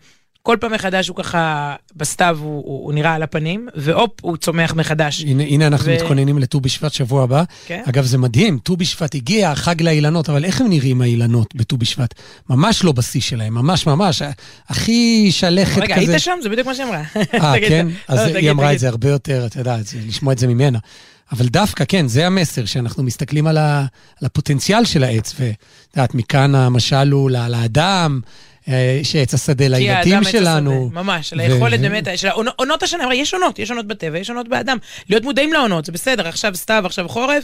כל 0.43 0.57
פעם 0.59 0.73
מחדש 0.73 1.07
הוא 1.07 1.15
ככה, 1.15 1.75
בסתיו 1.95 2.37
הוא, 2.41 2.63
הוא, 2.65 2.85
הוא 2.85 2.93
נראה 2.93 3.13
על 3.13 3.23
הפנים, 3.23 3.67
והופ, 3.75 4.11
הוא 4.21 4.37
צומח 4.37 4.73
מחדש. 4.73 5.23
הנה, 5.23 5.43
הנה 5.43 5.67
אנחנו 5.67 5.85
ו- 5.85 5.95
מתכוננים 5.95 6.37
לט"ו 6.37 6.59
בשבט 6.59 6.93
שבוע 6.93 7.23
הבא. 7.23 7.43
כן. 7.65 7.83
אגב, 7.89 8.05
זה 8.05 8.17
מדהים, 8.17 8.59
ט"ו 8.63 8.77
בשבט 8.77 9.15
הגיע, 9.15 9.55
חג 9.55 9.81
לאילנות, 9.81 10.29
אבל 10.29 10.45
איך 10.45 10.61
הם 10.61 10.69
נראים 10.69 11.01
האילנות 11.01 11.55
בט"ו 11.55 11.77
בשבט? 11.77 12.13
ממש 12.49 12.83
לא 12.83 12.91
בשיא 12.91 13.21
שלהם, 13.21 13.53
ממש 13.53 13.87
ממש, 13.87 14.21
הכי 14.69 15.27
שלכת 15.31 15.81
רגע, 15.81 15.95
כזה. 15.95 16.11
היית 16.11 16.21
שם? 16.21 16.37
זה 16.43 16.49
בדיוק 16.49 16.67
מה 16.67 16.75
שהיא 16.75 16.87
אמרה. 16.87 17.01
אה, 17.15 17.53
תגיד, 17.55 17.69
כן? 17.69 17.87
לא, 17.87 17.93
אז 18.07 18.19
תגיד, 18.19 18.35
היא 18.35 18.51
אמרה 18.51 18.65
תגיד. 18.65 18.75
את 18.75 18.79
זה 18.79 18.87
הרבה 18.87 19.09
יותר, 19.09 19.45
אתה 19.45 19.59
יודע, 19.59 19.77
לשמוע 20.07 20.33
את 20.33 20.37
זה 20.37 20.47
ממנה. 20.47 20.79
אבל 21.31 21.47
דווקא, 21.47 21.83
כן, 21.87 22.07
זה 22.07 22.27
המסר, 22.27 22.65
שאנחנו 22.65 23.03
מסתכלים 23.03 23.47
על, 23.47 23.57
ה, 23.57 23.79
על 24.21 24.25
הפוטנציאל 24.25 24.85
של 24.85 25.03
העץ, 25.03 25.35
ואת 25.39 25.55
יודעת, 25.95 26.15
מכאן 26.15 26.55
המשל 26.55 27.11
הוא 27.11 27.29
לאדם, 27.29 28.19
אה, 28.69 28.99
שעץ 29.03 29.33
השדה 29.33 29.67
לילדים 29.67 30.23
שלנו. 30.23 30.71
השדה, 30.71 31.01
ממש, 31.01 31.33
ו- 31.37 31.81
באמת, 31.81 32.07
של 32.15 32.27
עונות 32.57 32.83
השנה, 32.83 33.15
יש 33.15 33.33
עונות, 33.33 33.59
יש 33.59 33.69
עונות 33.69 33.87
בטבע, 33.87 34.17
יש 34.17 34.29
עונות 34.29 34.47
באדם. 34.47 34.77
להיות 35.09 35.23
מודעים 35.23 35.53
לעונות, 35.53 35.85
זה 35.85 35.91
בסדר, 35.91 36.27
עכשיו 36.27 36.55
סתיו, 36.55 36.83
עכשיו 36.85 37.09
חורף, 37.09 37.43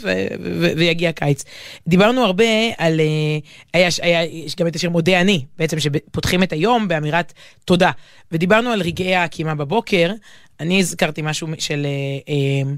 ויגיע 0.78 1.12
קיץ. 1.12 1.44
דיברנו 1.88 2.26
הרבה 2.26 2.46
על, 2.78 3.00
אה, 3.00 3.86
היה, 4.04 4.24
יש 4.24 4.56
גם 4.56 4.68
את 4.68 4.76
השיר 4.76 4.90
מודה 4.90 5.22
אני, 5.22 5.46
בעצם 5.58 5.80
שפותחים 5.80 6.44
את 6.44 6.54
היום 6.54 6.88
באמירת 6.88 7.34
תודה. 7.66 7.92
ודיברנו 8.32 8.70
על 8.70 8.82
רגעי 8.82 9.16
הקימה 9.16 9.56
בבוקר, 9.56 10.12
אני 10.60 10.80
הזכרתי 10.80 11.22
משהו 11.22 11.48
של... 11.60 11.88
אה, 12.30 12.72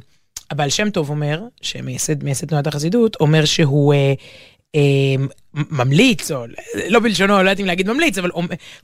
הבעל 0.52 0.70
שם 0.70 0.90
טוב 0.90 1.10
אומר, 1.10 1.42
שמייסד 1.62 2.24
מייסד 2.24 2.48
תנועת 2.48 2.68
החסידות, 2.68 3.18
אומר 3.20 3.46
שהוא 3.46 3.94
אה, 3.94 4.14
ממליץ, 5.54 6.32
או 6.32 6.46
לא 6.90 7.00
בלשונו, 7.00 7.34
לא 7.34 7.40
יודעת 7.40 7.60
אם 7.60 7.66
להגיד 7.66 7.92
ממליץ, 7.92 8.18
אבל 8.18 8.32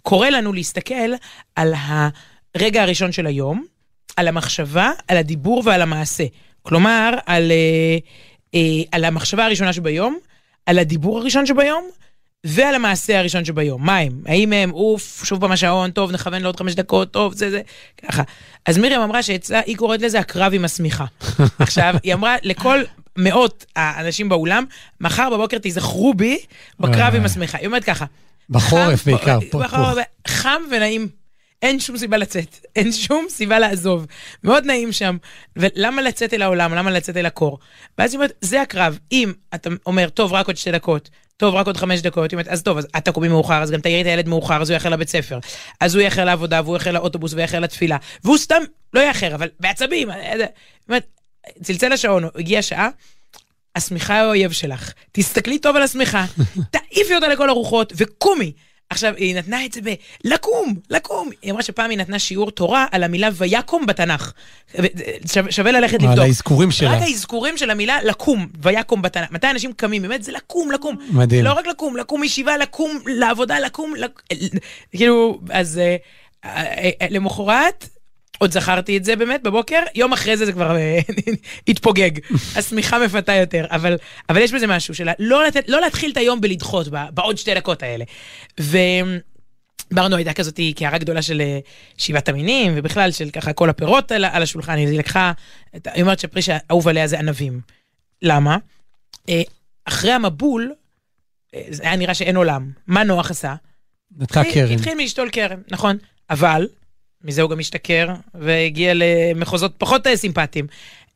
קורא 0.02 0.30
לנו 0.30 0.54
להסתכל 0.54 1.12
על 1.56 1.74
הרגע 1.78 2.82
הראשון 2.82 3.12
של 3.12 3.28
היום, 3.28 3.66
על 4.16 4.28
המחשבה, 4.28 4.92
על 5.08 5.18
הדיבור 5.18 5.62
ועל 5.66 5.82
המעשה. 5.82 6.24
כלומר, 6.62 7.14
על, 7.26 7.52
אה, 7.52 7.98
אה, 8.56 8.84
על 8.92 9.06
המחשבה 9.06 9.46
הראשונה 9.46 9.74
שביום, 9.74 10.18
על 10.66 10.80
הדיבור 10.80 11.20
הראשון 11.20 11.46
שביום, 11.46 11.90
ועל 12.44 12.76
המעשה 12.76 13.20
הראשון 13.20 13.46
שביום. 13.46 13.86
מה 13.86 13.98
הם? 13.98 14.22
האם 14.26 14.54
הם, 14.54 14.72
אוף, 14.72 15.22
שוב 15.26 15.40
פעם 15.40 15.52
השעון, 15.52 15.92
טוב, 15.92 16.12
נכוון 16.12 16.42
לעוד 16.42 16.58
חמש 16.58 16.76
דקות, 16.76 17.12
טוב, 17.12 17.34
זה 17.34 17.50
זה, 17.50 17.62
ככה. 18.08 18.24
אז 18.66 18.78
מרים 18.78 19.02
אמרה 19.02 19.24
שאצלה, 19.24 19.62
היא 19.66 19.78
קוראת 19.78 20.02
לזה 20.02 20.20
הקרב 20.20 20.54
עם 20.54 20.66
השמיכה. 20.66 21.06
עכשיו, 21.60 21.96
היא 22.04 22.14
אמרה 22.14 22.36
לכל 22.44 22.84
מאות 23.18 23.66
האנשים 23.76 24.30
באולם, 24.30 24.64
מחר 25.02 25.30
בבוקר 25.30 25.58
תיזכרו 25.58 26.14
בי 26.14 26.40
בקרב 26.80 27.14
אה. 27.14 27.18
עם 27.18 27.26
השמיכה. 27.26 27.58
היא 27.58 27.68
אומרת 27.68 27.84
ככה, 27.84 28.06
בחורף 28.50 29.06
בעיקר, 29.06 29.40
בחורף. 29.54 29.98
חם 30.28 30.62
ונעים. 30.72 31.08
אין 31.62 31.80
שום 31.80 31.98
סיבה 31.98 32.18
לצאת, 32.18 32.66
אין 32.76 32.92
שום 32.92 33.26
סיבה 33.30 33.60
לעזוב. 33.60 34.06
מאוד 34.44 34.66
נעים 34.66 34.92
שם. 34.92 35.18
ולמה 35.56 36.02
לצאת 36.02 36.34
אל 36.34 36.42
העולם? 36.42 36.74
למה 36.74 36.92
לצאת 36.92 37.18
אל 37.18 37.26
הקור? 37.26 37.60
ואז 37.98 38.14
היא 38.14 38.18
אומרת, 38.18 38.32
זה 38.42 38.62
הקרב. 38.62 39.00
אם 39.12 39.34
אתה 39.56 39.70
אומר, 39.86 40.10
טוב, 40.10 40.34
רק 40.34 40.48
עוד 40.48 40.58
שתי 40.58 40.72
דקות, 40.72 41.10
טוב, 41.38 41.56
רק 41.56 41.68
עוד 41.68 41.78
חמש 41.78 42.02
דקות, 42.02 42.32
היא 42.32 42.38
אומרת, 42.38 42.48
אז 42.48 42.64
טוב, 42.64 42.78
אז 42.78 42.88
אתה 42.98 43.12
קומי 43.12 43.28
מאוחר, 43.28 43.62
אז 43.62 43.72
גם 43.72 43.82
תעירי 43.82 44.02
את 44.02 44.06
הילד 44.06 44.28
מאוחר, 44.28 44.62
אז 44.62 44.70
הוא 44.70 44.74
יאחר 44.74 44.90
לבית 44.90 45.10
ספר. 45.10 45.40
אז 45.80 45.96
הוא 45.96 46.04
יאחר 46.04 46.26
לעבודה, 46.26 46.62
והוא 46.64 46.76
יאחר 46.76 46.92
לאוטובוס, 46.92 47.34
ויאחר 47.34 47.60
לתפילה. 47.60 47.98
והוא 48.24 48.38
סתם 48.38 48.62
לא 48.94 49.00
יאחר, 49.00 49.36
אבל 49.36 49.50
בעצבים. 49.60 50.10
אה, 50.10 50.16
אה, 50.16 50.34
היא 50.34 50.46
אומרת, 50.90 51.08
צלצל 51.64 51.92
השעון, 51.92 52.24
הגיעה 52.36 52.62
שעה, 52.62 52.90
השמיכה 53.76 54.14
היא 54.14 54.24
האויב 54.24 54.52
שלך. 54.52 54.94
תסתכלי 55.12 55.60
טוב 55.60 55.76
על 55.76 55.82
השמיכה, 55.82 56.26
תעיפי 56.72 57.16
אותה 57.16 57.28
לכל 57.28 57.50
הרוחות, 57.50 57.94
וקומי. 57.96 58.52
עכשיו, 58.90 59.14
היא 59.18 59.36
נתנה 59.36 59.66
את 59.66 59.74
זה 59.74 59.82
ב... 59.84 59.94
לקום, 60.24 60.76
לקום. 60.90 61.30
היא 61.42 61.52
אמרה 61.52 61.64
שפעם 61.64 61.90
היא 61.90 61.98
נתנה 61.98 62.20
שיעור 62.20 62.52
תורה 62.52 62.86
על 62.92 63.04
המילה 63.04 63.30
ויקום 63.34 63.86
בתנ"ך. 63.86 64.34
שווה, 65.34 65.52
שווה 65.52 65.72
ללכת 65.72 66.00
על 66.02 66.10
לבדוק. 66.10 66.26
האזכורים 66.26 66.72
שלה. 66.72 66.96
רק 66.96 67.02
האזכורים 67.02 67.58
של 67.58 67.70
המילה 67.70 68.04
לקום, 68.04 68.48
ויקום 68.62 69.02
בתנ"ך. 69.02 69.32
מתי 69.32 69.50
אנשים 69.50 69.74
קמים? 69.74 70.02
באמת 70.02 70.24
זה 70.24 70.32
לקום, 70.32 70.72
לקום. 70.72 70.96
מדהים. 71.10 71.46
לא 71.46 71.54
רק 71.54 71.68
לקום, 71.68 71.98
לקום 71.98 72.22
מישיבה, 72.22 72.58
לקום 72.58 73.00
לעבודה, 73.06 73.60
לקום, 73.60 73.94
לק... 73.96 74.22
כאילו, 74.92 75.40
אז 75.50 75.78
אה, 75.78 75.96
אה, 76.46 76.90
אה, 77.02 77.08
למחרת, 77.10 77.90
עוד 78.38 78.52
זכרתי 78.52 78.98
את 78.98 79.06
זה 79.06 79.16
באמת 79.16 79.44
בבוקר, 79.44 79.80
יום 79.96 80.14
אחרי 80.14 80.38
זה 80.38 80.46
זה 80.46 80.52
כבר 80.54 80.76
אה, 80.76 81.00
התפוגג. 81.68 82.12
השמיכה 82.58 83.00
מפתה 83.06 83.34
יותר, 83.34 83.66
אבל, 83.70 83.98
אבל 84.30 84.42
יש 84.42 84.54
בזה 84.54 84.68
משהו 84.68 84.96
של 84.96 85.10
לא, 85.20 85.46
לתת, 85.46 85.70
לא 85.70 85.82
להתחיל 85.82 86.12
את 86.12 86.18
היום 86.18 86.42
בלדחות, 86.42 86.88
בעוד 86.88 87.38
שתי 87.38 87.54
דקות 87.56 87.84
האלה. 87.84 88.06
ו... 88.60 88.78
ברנו 89.92 90.16
הייתה 90.16 90.34
כזאת 90.34 90.60
קערה 90.76 90.98
גדולה 90.98 91.22
של 91.22 91.42
אה, 91.42 91.60
שבעת 91.98 92.30
המינים, 92.30 92.74
ובכלל 92.76 93.12
של 93.12 93.30
ככה 93.30 93.54
כל 93.54 93.70
הפירות 93.70 94.12
על, 94.12 94.26
על 94.26 94.44
השולחן, 94.44 94.78
היא 94.78 95.00
לקחה, 95.00 95.32
את- 95.76 95.88
היא 95.94 96.02
אומרת 96.04 96.20
שהפרי 96.20 96.42
שהאהוב 96.42 96.88
עליה 96.88 97.08
זה 97.08 97.20
ענבים. 97.20 97.62
למה? 98.22 98.58
אה, 99.30 99.42
אחרי 99.86 100.12
המבול, 100.12 100.74
זה 101.70 101.84
היה 101.84 101.96
נראה 101.96 102.14
שאין 102.14 102.36
עולם. 102.38 102.72
מה 102.88 103.04
נוח 103.04 103.32
עשה? 103.32 103.56
נתקע 104.18 104.44
קרן. 104.54 104.72
התחיל 104.72 104.94
מלשתול 104.98 105.30
כרם, 105.32 105.60
נכון. 105.72 105.98
אבל, 106.30 106.68
מזה 107.24 107.42
הוא 107.42 107.50
גם 107.52 107.60
השתכר, 107.60 108.08
והגיע 108.36 108.92
למחוזות 108.96 109.74
פחות 109.78 110.08
אה, 110.08 110.18
סימפטיים. 110.18 110.68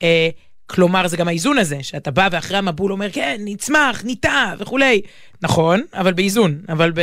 אה, 0.03 0.29
כלומר, 0.67 1.07
זה 1.07 1.17
גם 1.17 1.27
האיזון 1.27 1.57
הזה, 1.57 1.77
שאתה 1.83 2.11
בא 2.11 2.27
ואחרי 2.31 2.57
המבול 2.57 2.91
אומר, 2.91 3.11
כן, 3.11 3.41
נצמח, 3.45 4.03
ניטע 4.03 4.53
וכולי. 4.59 5.01
נכון, 5.41 5.81
אבל 5.93 6.13
באיזון. 6.13 6.61
אבל 6.69 6.91
ב... 6.95 7.01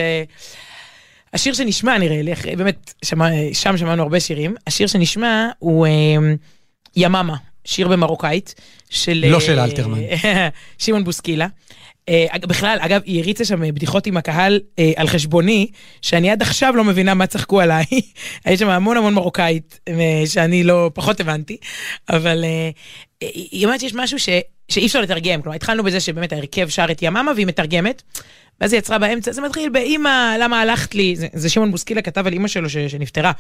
השיר 1.32 1.54
שנשמע 1.54 1.98
נראה 1.98 2.22
לי, 2.22 2.32
אחרי- 2.32 2.56
באמת, 2.56 2.94
שמע, 3.04 3.28
שם 3.52 3.76
שמענו 3.76 4.02
הרבה 4.02 4.20
שירים, 4.20 4.54
השיר 4.66 4.86
שנשמע 4.86 5.48
הוא 5.58 5.86
אה, 5.86 5.92
יממה, 6.96 7.36
שיר 7.64 7.88
במרוקאית, 7.88 8.54
של... 8.90 9.24
לא 9.28 9.36
אה, 9.36 9.40
של 9.40 9.58
אלתרמן. 9.58 9.98
שמעון 10.78 11.04
בוסקילה. 11.04 11.46
אה, 12.08 12.26
בכלל, 12.42 12.78
אגב, 12.80 13.00
היא 13.04 13.22
הריצה 13.22 13.44
שם 13.44 13.74
בדיחות 13.74 14.06
עם 14.06 14.16
הקהל 14.16 14.60
אה, 14.78 14.92
על 14.96 15.06
חשבוני, 15.08 15.66
שאני 16.02 16.30
עד 16.30 16.42
עכשיו 16.42 16.76
לא 16.76 16.84
מבינה 16.84 17.14
מה 17.14 17.26
צחקו 17.26 17.60
עליי. 17.60 17.84
היה 18.44 18.56
שם 18.56 18.68
המון 18.68 18.96
המון 18.96 19.14
מרוקאית, 19.14 19.80
אה, 19.88 20.22
שאני 20.26 20.64
לא, 20.64 20.90
פחות 20.94 21.20
הבנתי, 21.20 21.56
אבל 22.10 22.44
אה, 22.44 22.70
אה, 23.22 23.28
היא 23.34 23.64
אומרת 23.64 23.80
שיש 23.80 23.94
משהו 23.94 24.18
ש, 24.18 24.28
שאי 24.68 24.86
אפשר 24.86 25.00
לתרגם. 25.00 25.42
כלומר, 25.42 25.56
התחלנו 25.56 25.82
בזה 25.82 26.00
שבאמת 26.00 26.32
ההרכב 26.32 26.68
שר 26.68 26.86
את 26.90 27.02
יממה 27.02 27.32
והיא 27.34 27.46
מתרגמת, 27.46 28.02
ואז 28.60 28.72
היא 28.72 28.78
יצרה 28.78 28.98
באמצע, 28.98 29.32
זה 29.32 29.42
מתחיל 29.42 29.68
באמא, 29.68 30.36
למה 30.40 30.60
הלכת 30.60 30.94
לי? 30.94 31.16
זה, 31.16 31.26
זה 31.32 31.50
שמעון 31.50 31.70
בוסקילה 31.70 32.02
כתב 32.02 32.26
על 32.26 32.34
אמא 32.34 32.48
שלו 32.48 32.70
ש, 32.70 32.76
שנפטרה. 32.76 33.32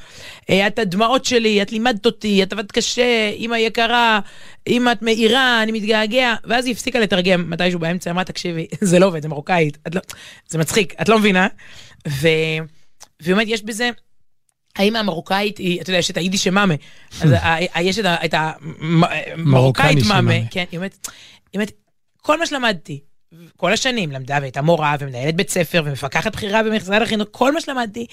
אה, 0.50 0.66
את 0.66 0.78
הדמעות 0.78 1.24
שלי, 1.24 1.62
את 1.62 1.72
לימדת 1.72 2.06
אותי, 2.06 2.42
את 2.42 2.52
עבדת 2.52 2.72
קשה, 2.72 3.30
אמא 3.38 3.56
יקרה, 3.56 4.20
אמא 4.68 4.92
את 4.92 5.02
מאירה, 5.02 5.62
אני 5.62 5.72
מתגעגע. 5.72 6.34
ואז 6.44 6.66
היא 6.66 6.72
הפסיקה 6.72 6.98
לתרגם 6.98 7.50
מתישהו 7.50 7.80
באמצע, 7.80 8.10
אמרה, 8.10 8.24
תקשיבי, 8.24 8.66
זה 8.80 8.98
לא 8.98 9.06
עובד, 9.06 9.22
זה 9.22 9.28
מרוקאית, 9.28 9.78
לא, 9.94 10.00
זה 10.48 10.58
מצחיק, 10.58 10.94
את 11.02 11.08
לא 11.08 11.18
מבינה. 11.18 11.48
ו... 12.08 12.28
ובאמת 13.22 13.46
יש 13.48 13.62
בזה, 13.62 13.90
האמא 14.76 14.98
המרוקאית 14.98 15.58
היא, 15.58 15.80
אתה 15.80 15.90
יודע, 15.90 15.98
יש 15.98 16.10
את 16.10 16.16
היידיש 16.16 16.48
מאמה, 16.48 16.74
אז 17.20 17.34
יש 17.80 17.98
את 17.98 18.34
המרוקאית 18.34 19.98
מאמה, 19.98 20.04
שמאמה. 20.04 20.34
כן, 20.50 20.64
היא 20.72 20.80
אומרת, 21.54 21.72
כל 22.22 22.38
מה 22.38 22.46
שלמדתי, 22.46 23.00
כל 23.56 23.72
השנים 23.72 24.12
למדה 24.12 24.38
והייתה 24.40 24.62
מורה 24.62 24.96
ומנהלת 24.98 25.36
בית 25.36 25.50
ספר 25.50 25.82
ומפקחת 25.84 26.32
בכירה 26.32 26.62
במשרד 26.62 27.02
החינוך, 27.02 27.28
כל 27.30 27.52
מה 27.52 27.60
שלמדתי 27.60 28.06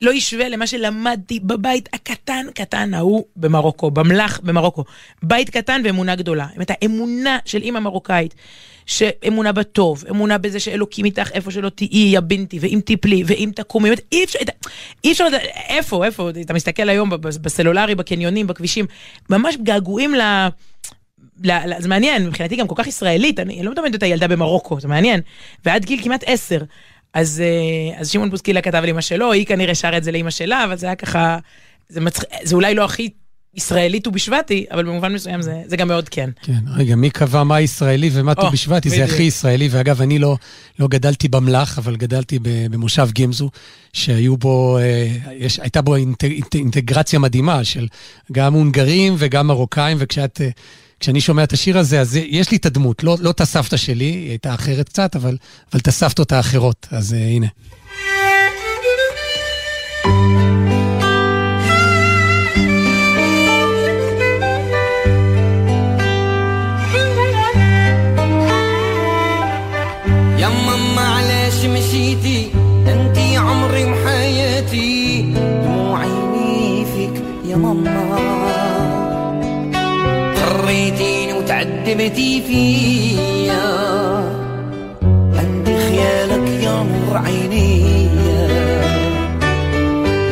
לא 0.00 0.10
ישווה 0.10 0.48
למה 0.48 0.66
שלמדתי 0.66 1.40
בבית 1.40 1.88
הקטן 1.92 2.46
קטן 2.54 2.94
ההוא 2.94 3.24
במרוקו, 3.36 3.90
במלח 3.90 4.40
במרוקו. 4.42 4.84
בית 5.22 5.50
קטן 5.50 5.82
ואמונה 5.84 6.14
גדולה. 6.14 6.46
באמת 6.56 6.70
האמונה 6.70 7.38
של 7.44 7.62
אימא 7.62 7.80
מרוקאית, 7.80 8.34
שאמונה 8.86 9.52
בטוב, 9.52 10.04
אמונה 10.10 10.38
בזה 10.38 10.60
שאלוקים 10.60 11.04
איתך 11.04 11.30
איפה 11.32 11.50
שלא 11.50 11.68
תהיי, 11.68 12.14
יא 12.14 12.20
בינתי, 12.20 12.58
ואם 12.60 12.80
תיפלי, 12.84 13.22
ואם 13.26 13.50
תקומי, 13.54 13.90
אי 14.12 14.24
אפשר, 14.24 14.38
אי 15.04 15.12
אפשר, 15.12 15.26
איפה, 15.68 16.04
איפה, 16.04 16.30
אתה 16.40 16.54
מסתכל 16.54 16.88
היום 16.88 17.10
בסלולרי, 17.20 17.94
בקניונים, 17.94 18.46
בכבישים, 18.46 18.86
ממש 19.30 19.56
געגועים 19.62 20.14
ל... 20.14 20.48
ל- 21.44 21.80
זה 21.80 21.88
מעניין, 21.88 22.26
מבחינתי 22.26 22.56
גם 22.56 22.66
כל 22.66 22.74
כך 22.78 22.86
ישראלית, 22.86 23.40
אני 23.40 23.62
לא 23.62 23.70
מדמיינת 23.70 23.94
אותה 23.94 24.06
ילדה 24.06 24.28
במרוקו, 24.28 24.80
זה 24.80 24.88
מעניין. 24.88 25.20
ועד 25.64 25.84
גיל 25.84 26.00
כמעט 26.02 26.24
עשר. 26.26 26.58
אז, 27.14 27.42
אה, 27.44 28.00
אז 28.00 28.10
שמעון 28.10 28.30
בוסקילה 28.30 28.60
כתב 28.60 28.82
לאמא 28.86 29.00
שלו, 29.00 29.32
היא 29.32 29.46
כנראה 29.46 29.74
שרה 29.74 29.96
את 29.96 30.04
זה 30.04 30.12
לאמא 30.12 30.30
שלה, 30.30 30.64
אבל 30.64 30.76
זה 30.76 30.86
היה 30.86 30.94
ככה, 30.94 31.38
זה, 31.88 32.00
מצח... 32.00 32.22
זה 32.42 32.54
אולי 32.54 32.74
לא 32.74 32.84
הכי 32.84 33.08
ישראלית 33.56 34.06
ובשבטי, 34.06 34.64
אבל 34.70 34.84
במובן 34.84 35.12
מסוים 35.12 35.42
זה, 35.42 35.62
זה 35.66 35.76
גם 35.76 35.88
מאוד 35.88 36.08
כן. 36.08 36.30
כן, 36.42 36.58
רגע, 36.76 36.96
מי 36.96 37.10
קבע 37.10 37.44
מה 37.44 37.60
ישראלי 37.60 38.10
ומה 38.12 38.34
ט"ו 38.34 38.42
או, 38.42 38.50
בשבט? 38.50 38.88
זה. 38.88 39.04
הכי 39.04 39.22
ישראלי, 39.22 39.68
ואגב, 39.70 40.02
אני 40.02 40.18
לא, 40.18 40.36
לא 40.78 40.88
גדלתי 40.88 41.28
במלח, 41.28 41.78
אבל 41.78 41.96
גדלתי 41.96 42.38
במושב 42.42 43.08
גמזו, 43.20 43.50
שהיו 43.92 44.36
בו, 44.36 44.78
אה, 44.78 45.08
יש, 45.38 45.60
הייתה 45.60 45.82
בו 45.82 45.96
אינט, 45.96 46.24
אינט, 46.24 46.54
אינטגרציה 46.54 47.18
מדהימה 47.18 47.64
של 47.64 47.86
גם 48.32 48.54
הונגרים 48.54 49.14
וגם 49.18 49.46
מרוקאים, 49.46 49.96
וכשאת... 50.00 50.40
כשאני 51.04 51.20
שומע 51.20 51.44
את 51.44 51.52
השיר 51.52 51.78
הזה, 51.78 52.00
אז 52.00 52.16
יש 52.16 52.50
לי 52.50 52.56
את 52.56 52.66
הדמות, 52.66 53.04
לא, 53.04 53.16
לא 53.20 53.30
את 53.30 53.40
הסבתא 53.40 53.76
שלי, 53.76 54.04
היא 54.04 54.28
הייתה 54.28 54.54
אחרת 54.54 54.88
קצת, 54.88 55.16
אבל, 55.16 55.36
אבל 55.72 55.80
את 55.80 55.88
הסבתות 55.88 56.32
האחרות, 56.32 56.86
אז 56.90 57.12
uh, 57.12 57.16
הנה. 57.16 57.46
وتعذبتي 81.94 82.42
فيا. 82.42 83.64
عندي 85.38 85.76
خيالك 85.78 86.48
يا 86.62 86.82
نور 86.82 87.16
عيني 87.16 88.08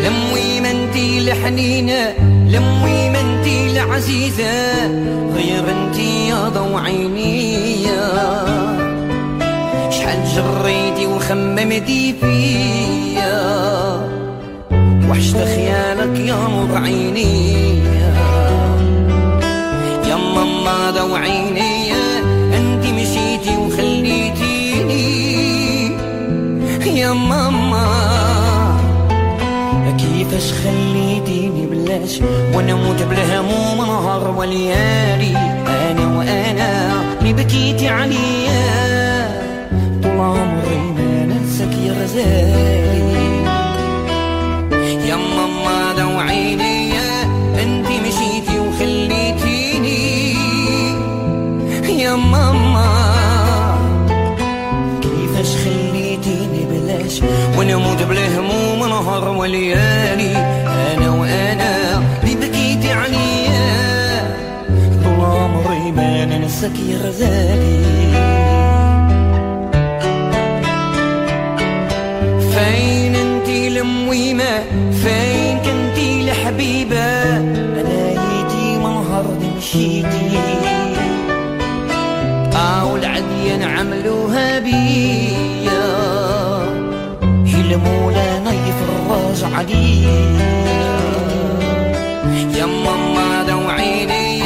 لموي 0.05 0.61
ما 0.61 0.71
انتي 0.71 1.19
الحنينة 1.19 2.15
لموي 2.49 3.11
ما 3.11 3.21
انتي 3.21 3.71
العزيزة 3.71 4.87
غير 5.35 5.65
انتي 5.71 6.29
يا 6.29 6.49
ضو 6.49 6.77
عيني 6.79 7.87
شحال 9.91 10.25
جريتي 10.35 11.07
وخممتي 11.07 12.15
فيا. 12.21 13.43
وحشت 15.11 15.37
خيالك 15.37 16.19
يا 16.19 16.35
يا 17.97 18.02
ضو 20.91 21.15
عيني 21.15 21.93
أنت 22.57 22.87
مشيتي 22.87 23.57
وخليتيني. 23.57 25.13
يا 26.87 27.13
ماما 27.13 27.87
كيفاش 29.99 30.53
خليتيني 30.53 31.67
بلاش؟ 31.67 32.21
وأنا 32.55 32.75
موت 32.75 33.03
بالهموم 33.03 33.79
نهار 33.79 34.35
وليالي. 34.39 35.37
أنا 35.67 36.17
وأنا 36.17 36.93
اللي 37.21 37.33
بكيتي 37.33 37.89
عليا. 37.89 38.63
طول 40.03 40.11
عمري 40.11 40.77
ما 40.97 41.25
ننساك 41.25 41.73
يا 41.87 41.93
غزالي 41.93 42.82
وليالي 59.53 60.37
أنا 60.37 61.11
وأنا 61.11 62.03
اللي 62.23 62.35
بكيتي 62.35 62.93
عليا. 62.93 64.37
طول 65.05 65.25
عمري 65.25 65.93
ما 65.93 66.25
ننساك 66.25 66.73
يا 66.89 66.97
غزالي. 66.97 67.83
فين 72.53 73.15
انتي 73.15 73.69
المويمة 73.69 74.65
فين 75.03 75.59
كنتي 75.59 76.23
الحبيبة 76.23 77.37
أنا 77.37 78.11
يدي 78.11 78.79
ما 78.79 78.89
نهار 78.89 79.27
مشيتي. 79.59 80.39
أو 82.55 82.97
العديان 82.97 83.63
عملوها 83.63 84.59
بيا 84.59 85.02
عليا 89.55 90.23
يا 92.57 92.67
ماما 92.67 93.45
دو 93.49 93.69
عيني 93.69 94.43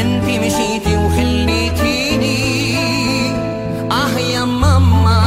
أنت 0.00 0.24
مشيتي 0.24 0.96
وخليتيني 0.96 2.38
آه 3.92 4.18
يا 4.18 4.44
ماما 4.44 5.20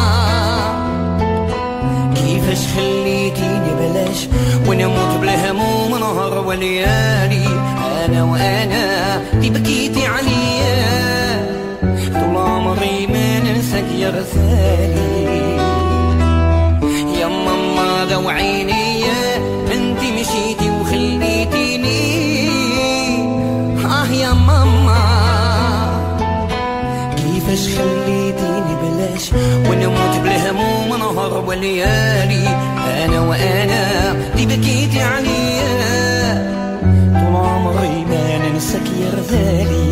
كيفاش 2.16 2.68
خليتيني 2.76 3.74
بلاش؟ 3.80 4.28
ونموت 4.68 5.20
بالهموم 5.22 5.92
نهار 6.00 6.48
وليالي. 6.48 7.46
أنا 8.06 8.24
وأنا 8.24 9.22
دي 9.34 9.50
بكيتي 9.50 10.08
عليا. 10.08 11.54
طول 12.14 12.38
عمري 12.38 13.08
ما 13.08 13.40
ننساك 13.40 13.86
يا 13.96 14.10
غزالي. 14.10 15.23
كيفاش 27.54 27.78
خليتيني 27.78 28.76
بلاش 28.82 29.34
ونموت 29.70 30.16
بالهموم 30.24 30.90
نهار 30.90 31.46
وليالي. 31.48 32.48
أنا 33.06 33.20
وأنا 33.22 34.12
اللي 34.12 34.46
بكيتي 34.46 35.02
عليا. 35.02 35.74
طول 37.14 37.36
عمري 37.36 38.06
ما 38.10 38.38
ننساك 38.38 38.88
يا 39.02 39.10
غزالي 39.18 39.83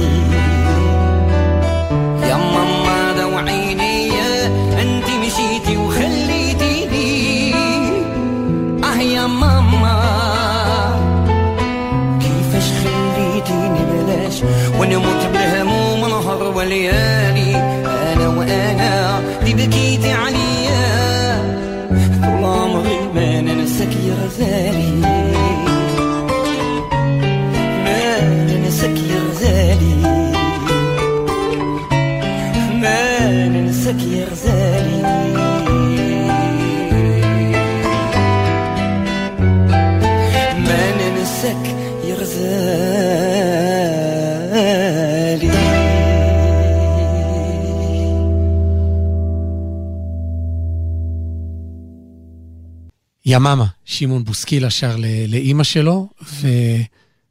יממה, 53.32 53.66
שמעון 53.86 54.24
בוסקילה 54.24 54.70
שר 54.70 54.96
לאימא 55.28 55.64
שלו, 55.64 56.10
ואת 56.22 56.50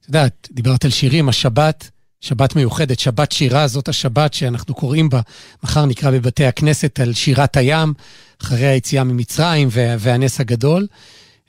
יודעת, 0.09 0.49
דיברת 0.53 0.85
על 0.85 0.91
שירים, 0.91 1.29
השבת, 1.29 1.91
שבת 2.21 2.57
מיוחדת, 2.57 2.99
שבת 2.99 3.33
שירה, 3.33 3.67
זאת 3.67 3.89
השבת 3.89 4.35
שאנחנו 4.35 4.75
קוראים 4.75 5.09
בה, 5.09 5.21
מחר 5.63 5.87
נקרא 5.87 6.11
בבתי 6.11 6.47
הכנסת 6.47 7.01
על 7.01 7.13
שירת 7.13 7.57
הים, 7.57 7.95
אחרי 8.43 8.67
היציאה 8.67 9.05
ממצרים 9.05 9.69
וה- 9.71 9.97
והנס 9.99 10.41
הגדול, 10.41 10.87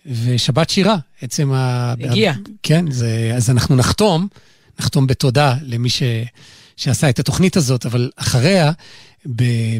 ושבת 0.06 0.70
שירה, 0.70 0.95
עצם 1.22 1.52
ה... 1.54 1.93
הגיע. 2.04 2.34
כן, 2.64 2.91
זה, 2.91 3.32
אז 3.36 3.49
אנחנו 3.49 3.76
נחתום, 3.76 4.28
נחתום 4.80 5.08
בתודה 5.08 5.56
למי 5.62 5.89
ש, 5.89 6.04
שעשה 6.78 7.10
את 7.10 7.20
התוכנית 7.20 7.58
הזאת, 7.58 7.86
אבל 7.86 8.10
אחריה, 8.16 8.72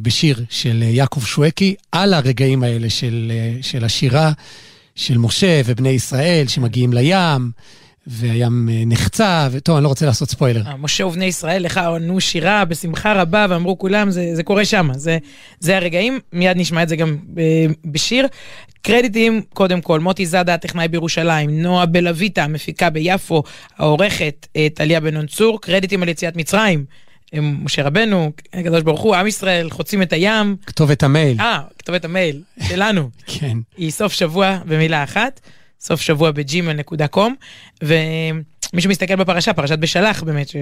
בשיר 0.02 0.46
של 0.50 0.84
יעקב 0.84 1.22
שואקי, 1.22 1.76
על 1.92 2.14
הרגעים 2.14 2.64
האלה 2.64 2.90
של, 2.90 3.32
של 3.62 3.86
השירה 3.86 4.32
של 4.96 5.18
משה 5.18 5.62
ובני 5.66 5.90
ישראל 5.90 6.48
שמגיעים 6.48 6.94
לים, 6.94 7.52
והים 8.08 8.70
אה, 8.72 8.84
נחצה, 8.86 9.48
וטוב, 9.52 9.76
אני 9.76 9.84
לא 9.84 9.90
רוצה 9.90 10.06
לעשות 10.06 10.30
ספוילר. 10.30 10.62
אה, 10.68 10.78
משה 10.78 11.06
ובני 11.06 11.26
ישראל, 11.26 11.64
לך 11.64 11.78
ענו 11.78 12.22
שירה 12.22 12.66
בשמחה 12.66 13.14
רבה, 13.14 13.46
ואמרו 13.50 13.78
כולם, 13.78 14.12
זה, 14.12 14.36
זה 14.36 14.44
קורה 14.44 14.66
שם, 14.66 14.90
זה, 14.94 15.18
זה 15.60 15.78
הרגעים, 15.78 16.20
מיד 16.34 16.58
נשמע 16.58 16.84
את 16.84 16.90
זה 16.90 16.96
גם 16.96 17.18
ב- 17.34 17.72
בשיר. 17.86 18.28
קרדיטים, 18.82 19.42
קודם 19.54 19.82
כל, 19.82 20.00
מוטי 20.00 20.26
זאדה, 20.26 20.54
הטכנאי 20.54 20.88
בירושלים, 20.88 21.62
נועה 21.62 21.86
בלויטה, 21.86 22.44
המפיקה 22.44 22.90
ביפו, 22.90 23.44
העורכת 23.78 24.48
אה, 24.56 24.68
טליה 24.74 25.00
בן 25.00 25.14
נון 25.14 25.28
צור, 25.28 25.62
קרדיטים 25.62 26.04
על 26.04 26.10
יציאת 26.10 26.36
מצרים. 26.36 26.86
אה, 27.34 27.42
משה 27.42 27.84
רבנו, 27.84 28.32
הקדוש 28.54 28.84
ברוך 28.84 29.02
הוא, 29.02 29.16
עם 29.16 29.28
ישראל, 29.28 29.70
חוצים 29.70 30.02
את 30.02 30.14
הים. 30.14 30.56
כתובת 30.66 31.04
המייל, 31.04 31.40
אה, 31.40 31.62
כתובת 31.80 32.06
המייל 32.06 32.42
שלנו. 32.68 33.10
כן. 33.40 33.58
היא 33.78 33.92
סוף 33.92 34.14
שבוע 34.14 34.58
במילה 34.66 35.04
אחת, 35.04 35.40
סוף 35.80 36.02
שבוע 36.02 36.32
בג'ימל.קום, 36.32 37.36
ומי 37.84 38.82
שמסתכל 38.82 39.16
בפרשה, 39.16 39.54
פרשת 39.54 39.80
בשלח 39.80 40.24
באמת, 40.24 40.50
ש, 40.50 40.56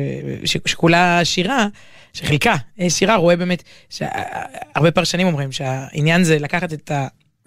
ש, 0.45 0.57
שכולה 0.65 1.25
שירה, 1.25 1.67
שחלקה 2.13 2.55
אה, 2.79 2.89
שירה, 2.89 3.15
רואה 3.15 3.35
באמת, 3.35 3.63
שהרבה 3.89 4.91
פרשנים 4.93 5.27
אומרים 5.27 5.51
שהעניין 5.51 6.23
זה 6.23 6.39
לקחת 6.39 6.73
את 6.73 6.91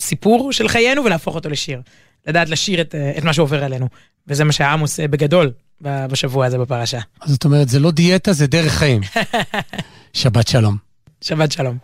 הסיפור 0.00 0.52
של 0.52 0.68
חיינו 0.68 1.04
ולהפוך 1.04 1.34
אותו 1.34 1.48
לשיר. 1.48 1.80
לדעת 2.26 2.48
לשיר 2.48 2.80
את, 2.80 2.94
אה, 2.94 3.12
את 3.18 3.24
מה 3.24 3.32
שעובר 3.32 3.64
עלינו, 3.64 3.88
וזה 4.26 4.44
מה 4.44 4.52
שהעם 4.52 4.80
עושה 4.80 5.08
בגדול 5.08 5.52
בשבוע 5.82 6.46
הזה 6.46 6.58
בפרשה. 6.58 7.00
אז 7.20 7.30
זאת 7.30 7.44
אומרת, 7.44 7.68
זה 7.68 7.80
לא 7.80 7.90
דיאטה, 7.90 8.32
זה 8.32 8.46
דרך 8.46 8.72
חיים. 8.72 9.00
שבת 10.12 10.48
שלום. 10.48 10.76
שבת 11.20 11.52
שלום. 11.52 11.78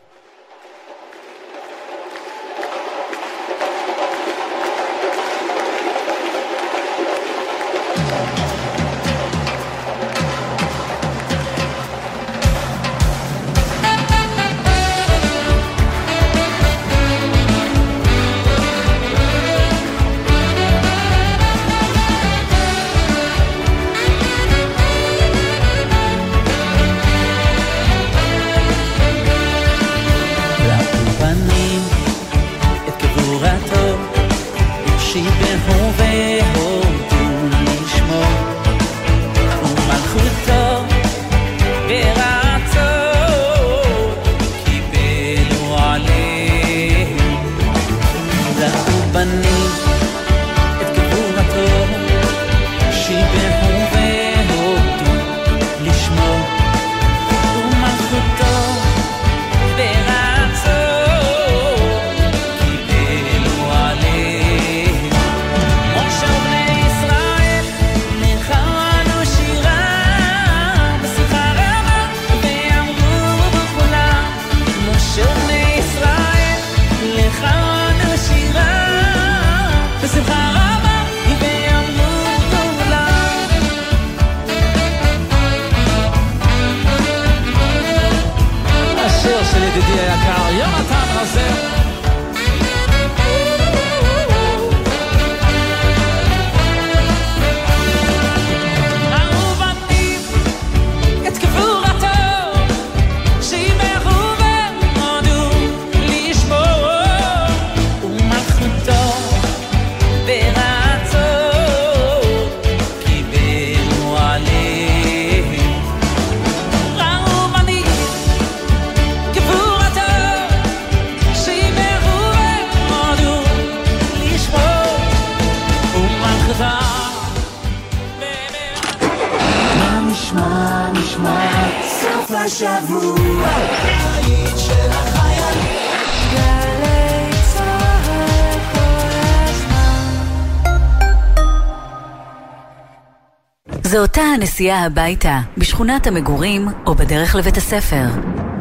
אותה 144.59 144.65
הנסיעה 144.65 144.87
הביתה, 144.87 145.41
בשכונת 145.57 146.07
המגורים 146.07 146.69
או 146.87 146.95
בדרך 146.95 147.35
לבית 147.35 147.57
הספר. 147.57 148.07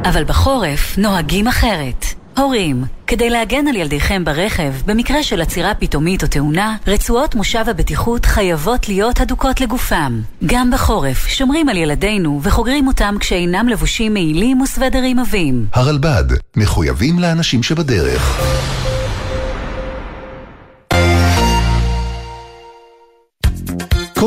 אבל 0.06 0.24
בחורף 0.24 0.98
נוהגים 0.98 1.48
אחרת. 1.48 2.06
הורים, 2.38 2.84
כדי 3.08 3.30
להגן 3.30 3.68
על 3.68 3.76
ילדיכם 3.76 4.26
ברכב, 4.26 4.74
במקרה 4.86 5.24
של 5.24 5.42
עצירה 5.42 5.74
פתאומית 5.76 6.24
או 6.24 6.28
תאונה, 6.28 6.76
רצועות 6.88 7.36
מושב 7.36 7.64
הבטיחות 7.68 8.26
חייבות 8.26 8.90
להיות 8.90 9.20
הדוקות 9.20 9.62
לגופם. 9.62 10.22
גם 10.46 10.72
בחורף 10.72 11.28
שומרים 11.28 11.70
על 11.70 11.78
ילדינו 11.78 12.40
וחוגרים 12.44 12.88
אותם 12.88 13.16
כשאינם 13.20 13.68
לבושים 13.70 14.14
מעילים 14.14 14.62
וסוודרים 14.62 15.20
עבים. 15.20 15.66
הרלב"ד, 15.74 16.26
מחויבים 16.56 17.20
לאנשים 17.20 17.64
שבדרך. 17.64 18.42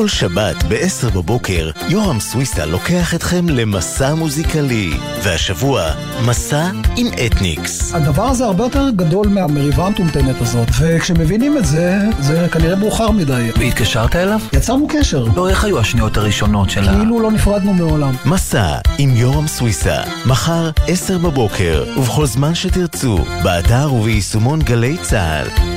כל 0.01 0.09
שבת 0.09 0.63
ב-10 0.69 1.11
בבוקר, 1.15 1.71
יורם 1.89 2.21
סוויסה 2.21 2.67
לוקח 2.67 3.15
אתכם 3.15 3.49
למסע 3.49 4.15
מוזיקלי. 4.15 4.91
והשבוע, 5.23 5.91
מסע 6.27 6.71
עם 6.97 7.07
אתניקס. 7.27 7.95
הדבר 7.95 8.23
הזה 8.23 8.45
הרבה 8.45 8.65
יותר 8.65 8.91
גדול 8.91 9.29
מהמריבה 9.29 9.87
המטומטמת 9.87 10.41
הזאת, 10.41 10.69
וכשמבינים 10.81 11.59
את 11.59 11.65
זה, 11.65 11.99
זה 12.21 12.49
כנראה 12.53 12.77
מאוחר 12.77 13.11
מדי. 13.11 13.51
והתקשרת 13.59 14.17
אליו? 14.17 14.41
יצרנו 14.53 14.87
קשר. 14.89 15.25
לא, 15.37 15.49
איך 15.49 15.65
היו 15.65 15.79
השניות 15.79 16.17
הראשונות 16.17 16.71
של 16.71 16.89
ה... 16.89 16.93
כאילו 16.93 17.21
לא 17.21 17.31
נפרדנו 17.31 17.75
מעולם. 17.75 18.15
מסע 18.25 18.79
עם 18.99 19.17
יורם 19.17 19.47
סוויסה, 19.47 20.03
מחר 20.27 20.71
10 20.89 21.19
בבוקר, 21.19 21.85
ובכל 21.97 22.27
זמן 22.27 22.55
שתרצו, 22.55 23.19
באתר 23.43 23.93
וביישומון 23.95 24.59
גלי 24.63 24.97
צה"ל. 25.03 25.70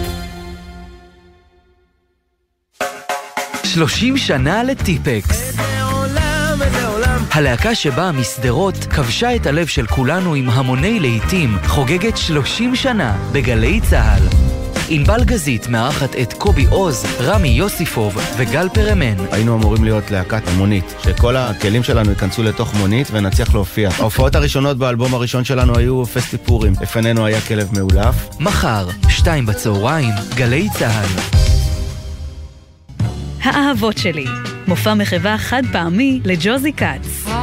30 3.74 4.18
שנה 4.18 4.64
לטיפקס. 4.64 5.58
הלהקה 7.32 7.76
שבאה 7.76 8.12
משדרות 8.12 8.76
כבשה 8.76 9.36
את 9.36 9.46
הלב 9.46 9.68
של 9.68 9.88
כולנו 9.88 10.34
עם 10.34 10.50
המוני 10.50 11.00
להיטים, 11.00 11.58
חוגגת 11.68 12.18
30 12.18 12.76
שנה 12.76 13.18
בגלי 13.32 13.82
צה"ל. 13.82 14.28
ענבל 14.90 15.24
גזית 15.24 15.68
מארחת 15.68 16.16
את 16.16 16.34
קובי 16.34 16.66
עוז, 16.70 17.06
רמי 17.20 17.48
יוסיפוב 17.48 18.18
וגל 18.38 18.70
פרמן. 18.70 19.26
היינו 19.32 19.56
אמורים 19.56 19.84
להיות 19.84 20.12
להקת 20.12 20.44
מונית, 20.58 20.96
שכל 21.04 21.36
הכלים 21.36 21.84
שלנו 21.84 22.10
ייכנסו 22.10 22.44
לתוך 22.44 22.74
מונית 22.74 23.08
ונצליח 23.12 23.54
להופיע. 23.54 23.90
ההופעות 24.00 24.36
הראשונות 24.36 24.78
באלבום 24.78 25.14
הראשון 25.14 25.44
שלנו 25.44 25.78
היו 25.78 26.06
פסטיפורים. 26.06 26.74
לפנינו 26.82 27.26
היה 27.26 27.42
כלב 27.42 27.70
מאולף. 27.80 28.16
מחר, 28.40 28.88
שתיים 29.10 29.46
בצהריים, 29.46 30.14
גלי 30.36 30.68
צה"ל. 30.80 31.43
האהבות 33.44 33.98
שלי, 33.98 34.26
מופע 34.68 34.94
מחווה 34.94 35.38
חד 35.38 35.62
פעמי 35.72 36.20
לג'וזי 36.26 36.74
כץ. 36.74 37.43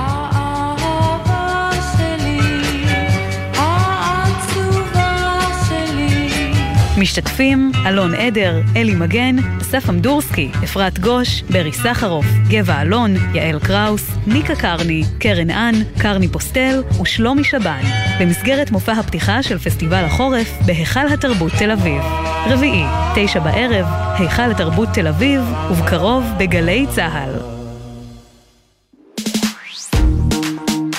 משתתפים 7.00 7.72
אלון 7.86 8.14
עדר, 8.14 8.60
אלי 8.76 8.94
מגן, 8.94 9.36
אסף 9.62 9.90
אמדורסקי, 9.90 10.50
אפרת 10.64 10.98
גוש, 10.98 11.42
ברי 11.50 11.72
סחרוף, 11.72 12.26
גבע 12.48 12.82
אלון, 12.82 13.14
יעל 13.34 13.58
קראוס, 13.58 14.10
ניקה 14.26 14.56
קרני, 14.56 15.02
קרן 15.18 15.50
אן, 15.50 15.74
קרני 15.98 16.28
פוסטל 16.28 16.82
ושלומי 17.02 17.44
שבן, 17.44 17.80
במסגרת 18.20 18.70
מופע 18.70 18.92
הפתיחה 18.92 19.42
של 19.42 19.58
פסטיבל 19.58 20.04
החורף 20.04 20.58
בהיכל 20.66 21.08
התרבות 21.12 21.52
תל 21.58 21.70
אביב. 21.70 22.02
רביעי, 22.46 22.84
תשע 23.14 23.40
בערב, 23.40 23.86
היכל 24.18 24.50
התרבות 24.50 24.88
תל 24.94 25.06
אביב, 25.06 25.40
ובקרוב 25.70 26.24
בגלי 26.38 26.86
צה"ל. 26.94 27.60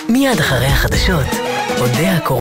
מיד 0.10 0.40
אחרי 0.40 0.68
החדשות, 0.68 1.28
אודה 1.80 2.18
הקורא 2.18 2.40